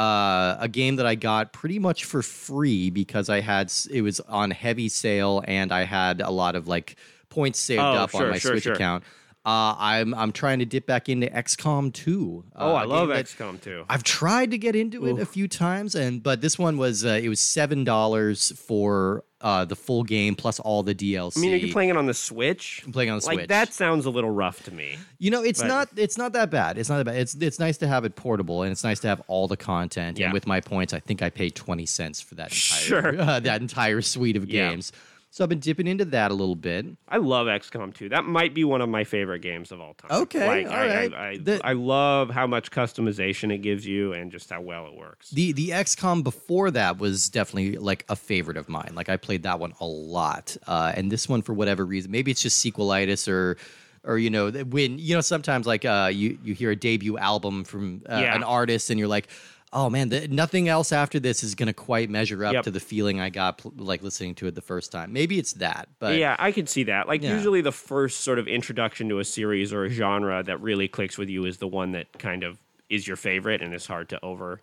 a 0.60 0.68
game 0.72 0.98
that 0.98 1.07
I 1.07 1.16
got 1.16 1.52
pretty 1.52 1.80
much 1.80 2.06
for 2.06 2.22
free 2.22 2.92
because 2.92 3.28
I 3.28 3.40
had 3.40 3.74
it 3.90 4.04
was 4.04 4.19
on 4.19 4.52
heavy 4.52 4.88
sale 4.88 5.44
and 5.48 5.72
I 5.72 5.86
had 5.86 6.22
a 6.22 6.30
lot 6.30 6.56
of 6.56 6.68
like 6.68 6.95
points 7.30 7.57
saved 7.57 7.81
Oh, 7.81 7.94
up 7.95 8.12
sure, 8.12 8.25
on 8.25 8.30
my 8.30 8.38
sure, 8.38 8.52
Switch 8.52 8.66
sure. 8.66 8.74
account. 8.74 9.04
Uh, 9.46 9.74
I'm 9.80 10.14
I'm 10.14 10.32
trying 10.34 10.60
to 10.60 10.66
dip 10.66 10.86
back 10.86 11.08
into 11.10 11.28
XCOM 11.28 11.94
2. 11.94 12.44
Oh, 12.58 12.76
I 12.76 12.84
love 12.84 13.08
XCOM 13.10 13.60
too. 13.62 13.86
I've 13.90 14.04
tried 14.04 14.52
to 14.52 14.58
get 14.58 14.76
into 14.76 15.06
it 15.08 15.20
a 15.20 15.26
few 15.26 15.48
times, 15.48 15.96
and 15.96 16.22
but 16.22 16.42
this 16.42 16.60
one 16.60 16.78
was 16.78 17.06
uh, 17.06 17.20
it 17.24 17.30
was 17.30 17.40
seven 17.40 17.84
dollars 17.86 18.52
for 18.60 19.24
uh, 19.40 19.64
the 19.64 19.78
full 19.78 20.04
game 20.04 20.36
plus 20.36 20.60
all 20.60 20.84
the 20.84 20.94
DLC. 20.94 21.38
I 21.38 21.40
mean, 21.40 21.54
are 21.54 21.56
you 21.56 21.72
playing 21.72 21.90
it 21.90 21.96
on 21.96 22.06
the 22.06 22.14
Switch? 22.14 22.84
I'm 22.86 22.92
playing 22.92 23.10
on 23.12 23.20
the 23.20 23.26
like 23.28 23.38
Switch. 23.40 23.48
that 23.48 23.74
sounds 23.74 24.06
a 24.06 24.10
little 24.10 24.30
rough 24.30 24.62
to 24.64 24.72
me. 24.74 24.98
You 25.20 25.32
know, 25.32 25.42
it's 25.42 25.62
But- 25.62 25.68
not 25.70 25.90
it's 25.96 26.18
not 26.18 26.34
that 26.34 26.52
bad. 26.52 26.78
It's 26.78 26.90
not 26.90 26.98
that 26.98 27.06
bad. 27.06 27.16
It's 27.16 27.34
it's 27.36 27.60
nice 27.60 27.78
to 27.78 27.88
have 27.88 28.04
it 28.04 28.18
portable 28.18 28.64
and 28.64 28.74
it's 28.74 28.84
nice 28.84 29.00
to 29.00 29.08
have 29.08 29.22
all 29.28 29.48
the 29.48 29.58
content. 29.58 30.20
Yeah. 30.20 30.26
And 30.26 30.34
with 30.34 30.46
my 30.48 30.60
points, 30.60 30.94
I 30.94 31.00
think 31.00 31.22
I 31.22 31.30
paid 31.30 31.56
twenty 31.56 31.86
cents 31.86 32.20
for 32.20 32.36
that 32.36 32.52
entire 32.52 32.82
Sure. 33.14 33.20
uh, 33.22 33.40
that 33.40 33.62
entire 33.62 34.02
suite 34.02 34.36
of 34.36 34.50
Yeah. 34.50 34.70
games. 34.72 34.92
So 35.31 35.44
I've 35.44 35.50
been 35.50 35.60
dipping 35.60 35.86
into 35.86 36.06
that 36.06 36.31
a 36.31 36.34
little 36.34 36.56
bit. 36.56 36.88
I 37.08 37.18
love 37.18 37.46
XCOM 37.46 37.94
2. 37.94 38.10
That 38.10 38.26
might 38.26 38.56
be 38.56 38.64
one 38.64 38.81
of 38.81 38.90
my 38.90 39.04
favorite 39.04 39.42
games 39.42 39.72
of 39.72 39.80
all 39.80 39.94
time. 39.94 40.22
Okay, 40.24 40.48
like, 40.48 40.66
all 40.68 40.74
I, 40.74 40.88
right. 40.88 41.14
I, 41.14 41.28
I, 41.30 41.38
The- 41.38 41.62
I 41.64 41.74
love 41.74 42.31
how 42.31 42.48
much 42.48 42.72
customization 42.72 43.54
it 43.54 43.60
gives 43.60 43.86
you 43.86 44.14
and 44.14 44.31
just 44.31 44.50
how 44.50 44.62
well 44.62 44.88
it 44.88 44.96
works. 44.96 45.30
The 45.30 45.52
the 45.52 45.70
XCOM 45.70 46.24
before 46.24 46.72
that 46.72 46.98
was 46.98 47.30
definitely 47.30 47.78
like 47.78 48.06
a 48.10 48.16
favorite 48.16 48.58
of 48.58 48.68
mine. 48.70 48.94
Like 48.96 49.10
I 49.10 49.18
played 49.18 49.44
that 49.44 49.60
one 49.60 49.74
a 49.80 49.86
lot, 49.86 50.58
uh, 50.66 50.94
and 50.96 51.12
this 51.12 51.30
one 51.30 51.44
for 51.44 51.54
whatever 51.54 51.86
reason, 51.86 52.10
maybe 52.12 52.31
it's 52.31 52.42
just 52.42 52.66
sequelitis 52.66 53.28
or. 53.28 53.58
Or 54.06 54.18
you 54.18 54.30
know 54.30 54.50
when 54.50 54.98
you 54.98 55.14
know 55.14 55.20
sometimes 55.20 55.68
like 55.68 55.84
uh 55.84 56.10
you 56.12 56.40
you 56.42 56.54
hear 56.54 56.72
a 56.72 56.76
debut 56.76 57.18
album 57.18 57.66
from 57.66 58.02
uh, 58.10 58.16
Yeah. 58.22 58.34
an 58.34 58.44
artist 58.44 58.90
and 58.90 58.98
you're 58.98 59.10
like 59.10 59.28
oh 59.71 59.89
man 59.89 60.10
the, 60.10 60.27
nothing 60.27 60.68
else 60.68 60.92
after 60.92 61.19
this 61.19 61.44
is 61.44 61.54
gonna 61.56 61.74
quite 61.74 62.10
measure 62.10 62.44
up 62.44 62.54
Yep. 62.54 62.63
to 62.63 62.71
the 62.71 62.80
feeling 62.80 63.19
I 63.19 63.30
got 63.30 63.60
pl- 63.60 63.74
like 63.77 64.01
listening 64.01 64.36
to 64.36 64.48
it 64.48 64.56
the 64.56 64.62
first 64.62 64.92
time 64.92 65.13
maybe 65.13 65.38
it's 65.38 65.54
that 65.54 65.89
but 66.00 66.18
yeah, 66.18 66.36
I 66.39 66.51
can 66.51 66.66
see 66.68 66.83
that. 66.83 67.07
Like 67.07 67.21
Yeah. 67.21 67.36
usually 67.36 67.62
the 67.62 67.71
first 67.71 68.21
sort 68.21 68.39
of 68.39 68.48
introduction 68.48 69.10
to 69.10 69.19
a 69.19 69.25
series 69.25 69.71
or 69.74 69.86
a 69.86 69.89
genre 69.89 70.42
that 70.44 70.60
really 70.62 70.88
clicks 70.88 71.18
with 71.18 71.30
you 71.30 71.45
is 71.45 71.57
the 71.57 71.68
one 71.68 71.92
that 71.92 72.18
kind 72.18 72.44
of 72.44 72.57
is 72.89 73.07
your 73.07 73.18
favorite 73.18 73.62
and 73.62 73.74
is 73.74 73.86
hard 73.86 74.10
to 74.10 74.24
over 74.25 74.62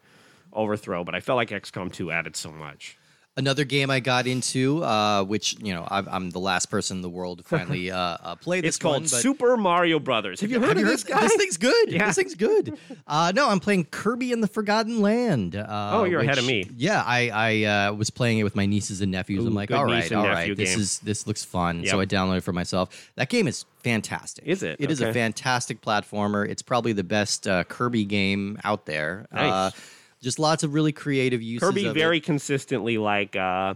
overthrow. 0.53 1.05
But 1.05 1.15
I 1.15 1.21
felt 1.21 1.37
like 1.37 1.51
XCOM 1.51 1.93
2 1.93 2.11
added 2.11 2.35
so 2.37 2.51
much. 2.51 2.97
Another 3.39 3.65
game 3.65 3.91
I 3.91 4.01
got 4.01 4.27
into, 4.27 4.83
uh, 4.83 5.23
which 5.23 5.57
you 5.61 5.75
know 5.75 5.87
I've, 5.91 6.09
I'm 6.09 6.31
the 6.31 6.39
last 6.41 6.67
person 6.71 6.97
in 6.97 7.03
the 7.03 7.11
world 7.11 7.39
to 7.39 7.45
finally 7.57 7.91
uh, 7.91 7.99
uh, 7.99 8.35
play 8.37 8.63
this 8.63 8.69
It's 8.71 8.79
called 8.79 9.03
one, 9.03 9.09
Super 9.09 9.59
Mario 9.59 9.99
Brothers. 9.99 10.41
Have 10.41 10.51
you 10.51 10.59
heard 10.59 10.69
Have 10.69 10.77
of 10.79 10.83
you 10.85 10.87
this 10.87 11.03
heard- 11.03 11.11
guy? 11.13 11.21
This 11.21 11.37
thing's 11.37 11.57
good. 11.59 11.93
Yeah. 11.93 12.07
This 12.07 12.17
thing's 12.17 12.35
good. 12.35 12.79
Uh, 13.09 13.31
no, 13.37 13.49
I'm 13.49 13.61
playing 13.61 13.85
Kirby 13.85 14.33
in 14.33 14.41
the 14.41 14.49
Forgotten 14.49 15.01
Land. 15.01 15.55
Uh, 15.55 15.91
Oh, 15.93 16.05
you're 16.05 16.21
ahead 16.21 16.39
of 16.39 16.47
me. 16.47 16.69
Yeah, 16.77 17.03
I 17.07 17.29
I 17.29 17.63
uh, 17.89 17.93
was 17.93 18.11
playing 18.11 18.39
it 18.39 18.43
with 18.43 18.57
my 18.57 18.67
nieces 18.67 19.01
and 19.01 19.13
nephews. 19.13 19.45
I'm 19.47 19.55
like, 19.55 19.71
all 19.71 19.85
right, 19.85 20.11
all 20.13 20.27
right, 20.27 20.57
this 20.57 20.71
game. 20.73 20.81
is 20.81 20.99
this 21.01 21.25
looks 21.27 21.45
fun. 21.45 21.87
So 21.87 22.01
I 22.01 22.07
downloaded 22.07 22.39
it 22.39 22.41
for 22.45 22.53
myself. 22.53 23.13
That 23.15 23.29
game 23.29 23.47
is 23.47 23.65
fantastic. 23.85 24.45
Is 24.45 24.63
it? 24.65 24.77
It 24.81 24.91
is 24.91 25.01
a 25.01 25.13
fantastic 25.13 25.81
platformer. 25.83 26.49
It's 26.49 26.63
probably 26.63 26.95
the 26.95 27.05
best 27.05 27.47
uh, 27.47 27.63
Kirby 27.65 28.05
game 28.07 28.59
out 28.65 28.87
there. 28.87 29.27
Nice. 29.33 29.73
Just 30.23 30.39
lots 30.39 30.63
of 30.63 30.75
really 30.75 30.93
creative 30.93 31.43
uses. 31.43 31.69
Kirby 31.69 31.87
of 31.87 31.97
it. 31.97 32.01
very 32.01 32.21
consistently 32.21 32.99
like 32.99 33.37
uh 33.37 33.75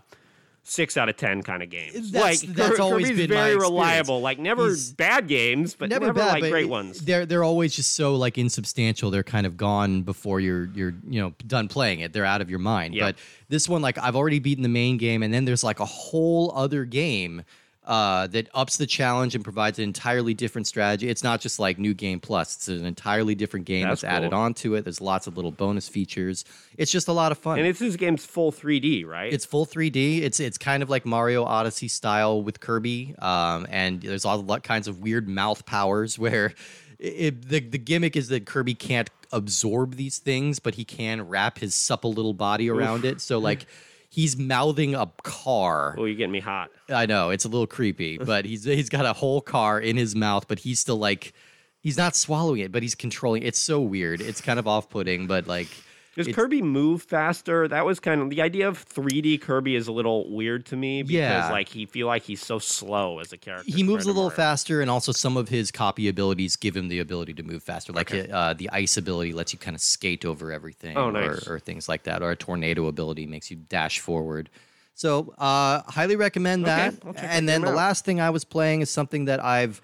six 0.62 0.96
out 0.96 1.08
of 1.08 1.16
ten 1.16 1.42
kind 1.42 1.62
of 1.62 1.70
games. 1.70 2.10
That's- 2.12 2.42
like 2.44 2.54
that's 2.54 2.76
Kir- 2.76 2.82
always 2.82 3.06
Kirby's 3.08 3.26
been 3.28 3.36
very 3.36 3.56
reliable. 3.56 4.20
Like 4.20 4.38
never 4.38 4.66
He's- 4.66 4.90
bad 4.90 5.26
games, 5.26 5.74
but 5.74 5.88
never, 5.88 6.12
bad, 6.12 6.28
like 6.32 6.40
but 6.42 6.50
great 6.50 6.68
ones. 6.68 7.00
They're 7.00 7.24
they're 7.26 7.44
always 7.44 7.74
just 7.74 7.94
so 7.94 8.14
like 8.14 8.36
insubstantial. 8.38 9.10
They're 9.10 9.22
kind 9.22 9.46
of 9.46 9.56
gone 9.56 10.02
before 10.02 10.38
you're 10.40 10.66
you're 10.74 10.94
you 11.08 11.20
know 11.20 11.34
done 11.46 11.68
playing 11.68 12.00
it. 12.00 12.12
They're 12.12 12.24
out 12.26 12.40
of 12.40 12.50
your 12.50 12.58
mind. 12.58 12.94
Yep. 12.94 13.02
But 13.06 13.16
this 13.48 13.68
one, 13.68 13.82
like 13.82 13.98
I've 13.98 14.16
already 14.16 14.38
beaten 14.38 14.62
the 14.62 14.68
main 14.68 14.96
game, 14.96 15.22
and 15.22 15.32
then 15.32 15.44
there's 15.44 15.64
like 15.64 15.80
a 15.80 15.86
whole 15.86 16.52
other 16.54 16.84
game 16.84 17.42
uh, 17.84 18.26
that 18.28 18.48
ups 18.52 18.76
the 18.76 18.86
challenge 18.86 19.34
and 19.34 19.42
provides 19.42 19.78
an 19.78 19.84
entirely 19.84 20.34
different 20.34 20.66
strategy. 20.66 21.08
It's 21.08 21.24
not 21.24 21.40
just 21.40 21.58
like 21.58 21.78
new 21.78 21.94
game 21.94 22.20
plus; 22.20 22.56
it's 22.56 22.68
an 22.68 22.84
entirely 22.84 23.34
different 23.34 23.66
game 23.66 23.88
That's 23.88 24.02
that's, 24.02 24.12
added 24.12 24.30
cool. 24.32 24.40
onto 24.40 24.74
it. 24.74 24.84
There's 24.84 25.00
lots 25.00 25.26
of 25.26 25.36
little 25.36 25.50
bonus 25.50 25.88
features. 25.88 26.44
It's 26.76 26.92
just 26.92 27.08
a 27.08 27.12
lot 27.12 27.32
of 27.32 27.38
fun. 27.38 27.58
And 27.58 27.66
it's 27.66 27.78
this 27.78 27.96
game's 27.96 28.24
full 28.24 28.52
3D, 28.52 29.06
right? 29.06 29.32
It's 29.32 29.46
full 29.46 29.66
3D. 29.66 30.20
It's 30.20 30.40
it's 30.40 30.58
kind 30.58 30.82
of 30.82 30.90
like 30.90 31.06
Mario 31.06 31.44
Odyssey 31.44 31.88
style 31.88 32.42
with 32.42 32.60
Kirby, 32.60 33.14
um, 33.18 33.66
and 33.70 34.02
there's 34.02 34.24
all 34.24 34.42
kinds 34.60 34.86
of 34.86 34.98
weird 34.98 35.28
mouth 35.28 35.64
powers 35.64 36.18
where 36.18 36.52
it, 36.98 37.48
the 37.48 37.60
the 37.60 37.78
gimmick 37.78 38.14
is 38.14 38.28
that 38.28 38.44
Kirby 38.44 38.74
can't 38.74 39.08
absorb 39.32 39.94
these 39.94 40.18
things, 40.18 40.58
but 40.58 40.74
he 40.74 40.84
can 40.84 41.28
wrap 41.28 41.58
his 41.58 41.74
supple 41.74 42.12
little 42.12 42.34
body 42.34 42.68
around 42.68 43.04
it. 43.04 43.20
So 43.20 43.38
like 43.38 43.66
he's 44.10 44.36
mouthing 44.36 44.94
a 44.94 45.10
car. 45.22 45.94
oh, 45.98 46.04
you're 46.04 46.16
getting 46.16 46.32
me 46.32 46.40
hot. 46.40 46.70
I 46.88 47.06
know 47.06 47.30
it's 47.30 47.44
a 47.44 47.48
little 47.48 47.66
creepy, 47.66 48.18
but 48.32 48.44
he's 48.44 48.64
he's 48.64 48.88
got 48.90 49.06
a 49.06 49.12
whole 49.14 49.40
car 49.40 49.80
in 49.80 49.96
his 49.96 50.14
mouth, 50.14 50.46
but 50.48 50.58
he's 50.58 50.78
still 50.80 50.98
like 50.98 51.32
he's 51.80 51.96
not 51.96 52.14
swallowing 52.14 52.60
it, 52.60 52.72
but 52.72 52.82
he's 52.82 52.94
controlling. 52.94 53.42
It's 53.42 53.58
so 53.58 53.80
weird. 53.80 54.20
It's 54.20 54.40
kind 54.40 54.58
of 54.58 54.66
off 54.66 54.90
putting, 54.90 55.26
but 55.26 55.46
like. 55.46 55.68
Does 56.16 56.26
it's- 56.26 56.34
Kirby 56.34 56.60
move 56.60 57.02
faster? 57.02 57.68
That 57.68 57.86
was 57.86 58.00
kind 58.00 58.20
of 58.20 58.30
the 58.30 58.42
idea 58.42 58.66
of 58.66 58.84
3D 58.84 59.40
Kirby 59.40 59.76
is 59.76 59.86
a 59.86 59.92
little 59.92 60.28
weird 60.34 60.66
to 60.66 60.76
me 60.76 61.02
because 61.02 61.14
Yeah. 61.14 61.50
like 61.52 61.68
he 61.68 61.86
feel 61.86 62.06
like 62.08 62.24
he's 62.24 62.44
so 62.44 62.58
slow 62.58 63.20
as 63.20 63.32
a 63.32 63.36
character. 63.38 63.70
he 63.72 63.82
moves 63.84 64.04
a 64.06 64.08
little 64.08 64.24
Mario. 64.24 64.36
faster, 64.36 64.80
and 64.80 64.90
also 64.90 65.12
some 65.12 65.36
of 65.36 65.48
his 65.48 65.70
copy 65.70 66.08
abilities 66.08 66.56
give 66.56 66.76
him 66.76 66.88
the 66.88 66.98
ability 66.98 67.34
to 67.34 67.42
move 67.44 67.62
faster. 67.62 67.92
Like 67.92 68.12
Okay. 68.12 68.28
uh, 68.30 68.54
the 68.54 68.68
ice 68.72 68.96
ability 68.96 69.32
lets 69.32 69.52
you 69.52 69.58
kind 69.60 69.74
of 69.76 69.80
skate 69.80 70.24
over 70.24 70.50
everything, 70.50 70.96
Oh, 70.96 71.08
or, 71.08 71.12
nice. 71.12 71.46
or 71.46 71.60
things 71.60 71.88
like 71.88 72.02
that. 72.04 72.22
Or 72.22 72.32
a 72.32 72.36
tornado 72.36 72.86
ability 72.88 73.26
makes 73.26 73.50
you 73.50 73.56
dash 73.68 74.00
forward. 74.00 74.50
So, 74.96 75.32
uh, 75.38 75.82
highly 75.90 76.16
recommend 76.16 76.64
Okay, 76.66 76.74
that. 76.76 76.94
I'll 77.06 77.12
check 77.14 77.22
that 77.22 77.30
and 77.36 77.48
then 77.48 77.62
the 77.62 77.68
out. 77.68 77.76
last 77.76 78.04
thing 78.04 78.20
I 78.20 78.28
was 78.30 78.44
playing 78.44 78.82
is 78.82 78.90
something 78.90 79.24
that 79.26 79.42
I've 79.42 79.80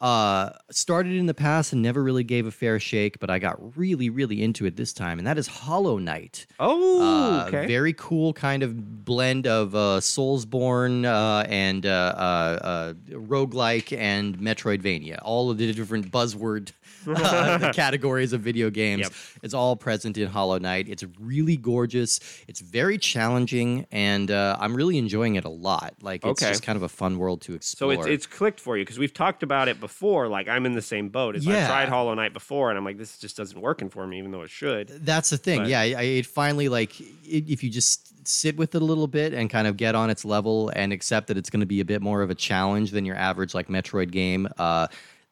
uh, 0.00 0.50
started 0.70 1.14
in 1.14 1.26
the 1.26 1.34
past 1.34 1.72
and 1.72 1.82
never 1.82 2.02
really 2.02 2.22
gave 2.24 2.46
a 2.46 2.50
fair 2.50 2.78
shake, 2.78 3.18
but 3.18 3.30
I 3.30 3.38
got 3.38 3.76
really, 3.76 4.10
really 4.10 4.42
into 4.42 4.64
it 4.66 4.76
this 4.76 4.92
time, 4.92 5.18
and 5.18 5.26
that 5.26 5.38
is 5.38 5.46
Hollow 5.46 5.98
Knight. 5.98 6.46
Oh, 6.60 7.02
Uh, 7.02 7.46
okay. 7.48 7.66
Very 7.66 7.92
cool 7.94 8.32
kind 8.32 8.62
of 8.62 9.04
blend 9.04 9.46
of 9.46 9.74
uh, 9.74 10.00
Soulsborne 10.00 11.04
uh, 11.04 11.44
and 11.48 11.84
uh, 11.86 11.88
uh, 12.16 12.58
uh, 12.62 12.92
roguelike 13.10 13.96
and 13.96 14.38
Metroidvania. 14.38 15.18
All 15.22 15.50
of 15.50 15.58
the 15.58 15.72
different 15.72 16.10
buzzword 16.10 16.70
uh, 17.06 17.58
the 17.58 17.72
categories 17.72 18.32
of 18.32 18.40
video 18.40 18.70
games. 18.70 19.02
Yep. 19.02 19.12
It's 19.42 19.54
all 19.54 19.76
present 19.76 20.18
in 20.18 20.28
Hollow 20.28 20.58
Knight. 20.58 20.88
It's 20.88 21.04
really 21.20 21.56
gorgeous. 21.56 22.20
It's 22.48 22.60
very 22.60 22.98
challenging, 22.98 23.86
and 23.92 24.30
uh, 24.30 24.56
I'm 24.58 24.74
really 24.74 24.98
enjoying 24.98 25.36
it 25.36 25.44
a 25.44 25.48
lot. 25.50 25.94
Like 26.02 26.24
it's 26.24 26.42
Okay. 26.42 26.50
just 26.50 26.62
kind 26.62 26.76
of 26.76 26.82
a 26.82 26.88
fun 26.88 27.18
world 27.18 27.40
to 27.42 27.54
explore. 27.54 27.94
So 27.94 28.00
it's 28.00 28.06
it's 28.06 28.26
clicked 28.26 28.60
for 28.60 28.76
you 28.76 28.84
because 28.84 28.98
we've 28.98 29.14
talked 29.14 29.42
about 29.42 29.68
it 29.68 29.80
before. 29.80 30.28
Like 30.28 30.48
I'm 30.48 30.66
in 30.66 30.74
the 30.74 30.82
same 30.82 31.08
boat. 31.08 31.36
As 31.36 31.46
Yeah. 31.46 31.64
I 31.64 31.66
tried 31.68 31.88
Hollow 31.88 32.14
Knight 32.14 32.32
before, 32.32 32.70
and 32.70 32.78
I'm 32.78 32.84
like, 32.84 32.98
this 32.98 33.18
just 33.18 33.36
doesn't 33.36 33.60
working 33.60 33.88
for 33.90 34.06
me, 34.06 34.18
even 34.18 34.30
though 34.30 34.42
it 34.42 34.50
should. 34.50 34.88
That's 34.88 35.30
the 35.30 35.38
thing. 35.38 35.60
But- 35.62 35.68
yeah, 35.68 35.80
I, 35.80 36.02
it 36.02 36.26
finally 36.26 36.68
like 36.68 37.00
it, 37.00 37.50
if 37.50 37.62
you 37.62 37.70
just 37.70 38.26
sit 38.26 38.56
with 38.58 38.74
it 38.74 38.82
a 38.82 38.84
little 38.84 39.06
bit 39.06 39.32
and 39.32 39.48
kind 39.48 39.66
of 39.66 39.76
get 39.78 39.94
on 39.94 40.10
its 40.10 40.22
level 40.24 40.70
and 40.76 40.92
accept 40.92 41.28
that 41.28 41.38
it's 41.38 41.48
going 41.48 41.60
to 41.60 41.66
be 41.66 41.80
a 41.80 41.84
bit 41.84 42.02
more 42.02 42.20
of 42.20 42.28
a 42.28 42.34
challenge 42.34 42.90
than 42.90 43.06
your 43.06 43.16
average 43.16 43.54
like 43.54 43.68
Metroid 43.68 44.10
game, 44.10 44.46
uh, 44.58 44.86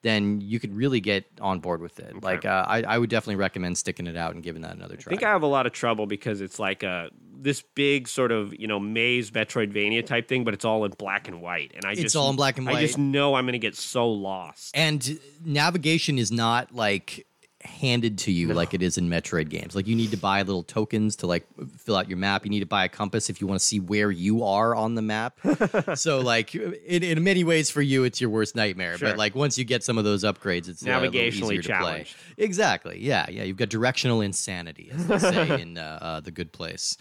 then 0.06 0.40
you 0.40 0.60
could 0.60 0.74
really 0.76 1.00
get 1.00 1.24
on 1.40 1.60
board 1.60 1.80
with 1.80 1.98
it. 1.98 2.22
Like 2.22 2.44
uh, 2.44 2.64
I, 2.68 2.82
I 2.82 2.98
would 2.98 3.10
definitely 3.10 3.36
recommend 3.36 3.76
sticking 3.76 4.06
it 4.06 4.16
out 4.16 4.34
and 4.34 4.42
giving 4.42 4.62
that 4.62 4.74
another 4.74 4.96
try. 4.96 5.10
I 5.10 5.12
think 5.12 5.22
I 5.24 5.30
have 5.30 5.42
a 5.42 5.46
lot 5.48 5.66
of 5.66 5.72
trouble 5.72 6.06
because 6.06 6.40
it's 6.40 6.58
like 6.58 6.82
a 6.82 7.10
this 7.38 7.62
big 7.74 8.08
sort 8.08 8.32
of 8.32 8.54
you 8.58 8.66
know 8.66 8.78
maze 8.80 9.30
Metroidvania 9.30 10.06
type 10.06 10.28
thing, 10.28 10.44
but 10.44 10.54
it's 10.54 10.64
all 10.64 10.84
in 10.84 10.92
black 10.92 11.28
and 11.28 11.42
white, 11.42 11.72
and 11.74 11.84
I 11.84 11.92
It's 11.92 12.00
just 12.00 12.16
all 12.16 12.30
in 12.30 12.36
black 12.36 12.56
and 12.58 12.66
white. 12.66 12.76
I 12.76 12.80
just 12.80 12.98
know 12.98 13.34
I'm 13.34 13.46
gonna 13.46 13.58
get 13.58 13.76
so 13.76 14.08
lost. 14.08 14.76
and 14.76 15.18
navigation 15.44 16.18
is 16.18 16.30
not 16.30 16.74
like 16.74 17.26
handed 17.66 18.18
to 18.18 18.32
you 18.32 18.54
like 18.54 18.72
it 18.74 18.82
is 18.82 18.96
in 18.96 19.08
Metroid 19.10 19.48
games. 19.48 19.74
Like 19.76 19.86
you 19.86 19.94
need 19.94 20.10
to 20.12 20.16
buy 20.16 20.40
little 20.42 20.62
tokens 20.62 21.16
to 21.16 21.26
like 21.26 21.46
fill 21.78 21.96
out 21.96 22.08
your 22.08 22.16
map. 22.18 22.44
You 22.44 22.50
need 22.50 22.60
to 22.60 22.66
buy 22.66 22.84
a 22.84 22.88
compass 22.88 23.28
if 23.28 23.40
you 23.40 23.46
want 23.46 23.60
to 23.60 23.66
see 23.66 23.80
where 23.80 24.10
you 24.10 24.44
are 24.44 24.74
on 24.74 24.94
the 24.94 25.02
map. 25.02 25.38
so 25.94 26.20
like 26.20 26.54
in, 26.54 27.02
in 27.02 27.22
many 27.22 27.44
ways 27.44 27.70
for 27.70 27.82
you 27.82 28.04
it's 28.04 28.20
your 28.20 28.30
worst 28.30 28.56
nightmare. 28.56 28.96
Sure. 28.96 29.10
But 29.10 29.18
like 29.18 29.34
once 29.34 29.58
you 29.58 29.64
get 29.64 29.84
some 29.84 29.98
of 29.98 30.04
those 30.04 30.24
upgrades, 30.24 30.68
it's 30.68 30.82
uh, 30.82 30.88
Navigationally 30.88 31.48
play. 31.48 31.58
challenged. 31.62 32.16
Exactly. 32.38 32.98
Yeah. 33.00 33.26
Yeah. 33.28 33.42
You've 33.42 33.56
got 33.56 33.68
directional 33.68 34.20
insanity, 34.22 34.90
as 34.92 35.06
they 35.06 35.18
say 35.18 35.60
in 35.60 35.78
uh, 35.78 35.98
uh, 36.00 36.20
the 36.20 36.30
Good 36.30 36.52
Place. 36.52 36.96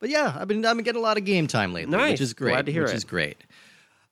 But 0.00 0.10
yeah, 0.10 0.36
I've 0.38 0.48
been 0.48 0.64
I've 0.66 0.76
been 0.76 0.84
getting 0.84 1.00
a 1.00 1.02
lot 1.04 1.16
of 1.16 1.24
game 1.24 1.46
time 1.46 1.72
lately, 1.72 1.96
Nice. 1.96 2.12
which 2.12 2.20
is 2.20 2.34
great. 2.34 2.52
Glad 2.52 2.66
to 2.66 2.72
hear 2.72 2.82
which 2.82 2.92
it. 2.92 2.96
is 2.96 3.04
great. 3.04 3.38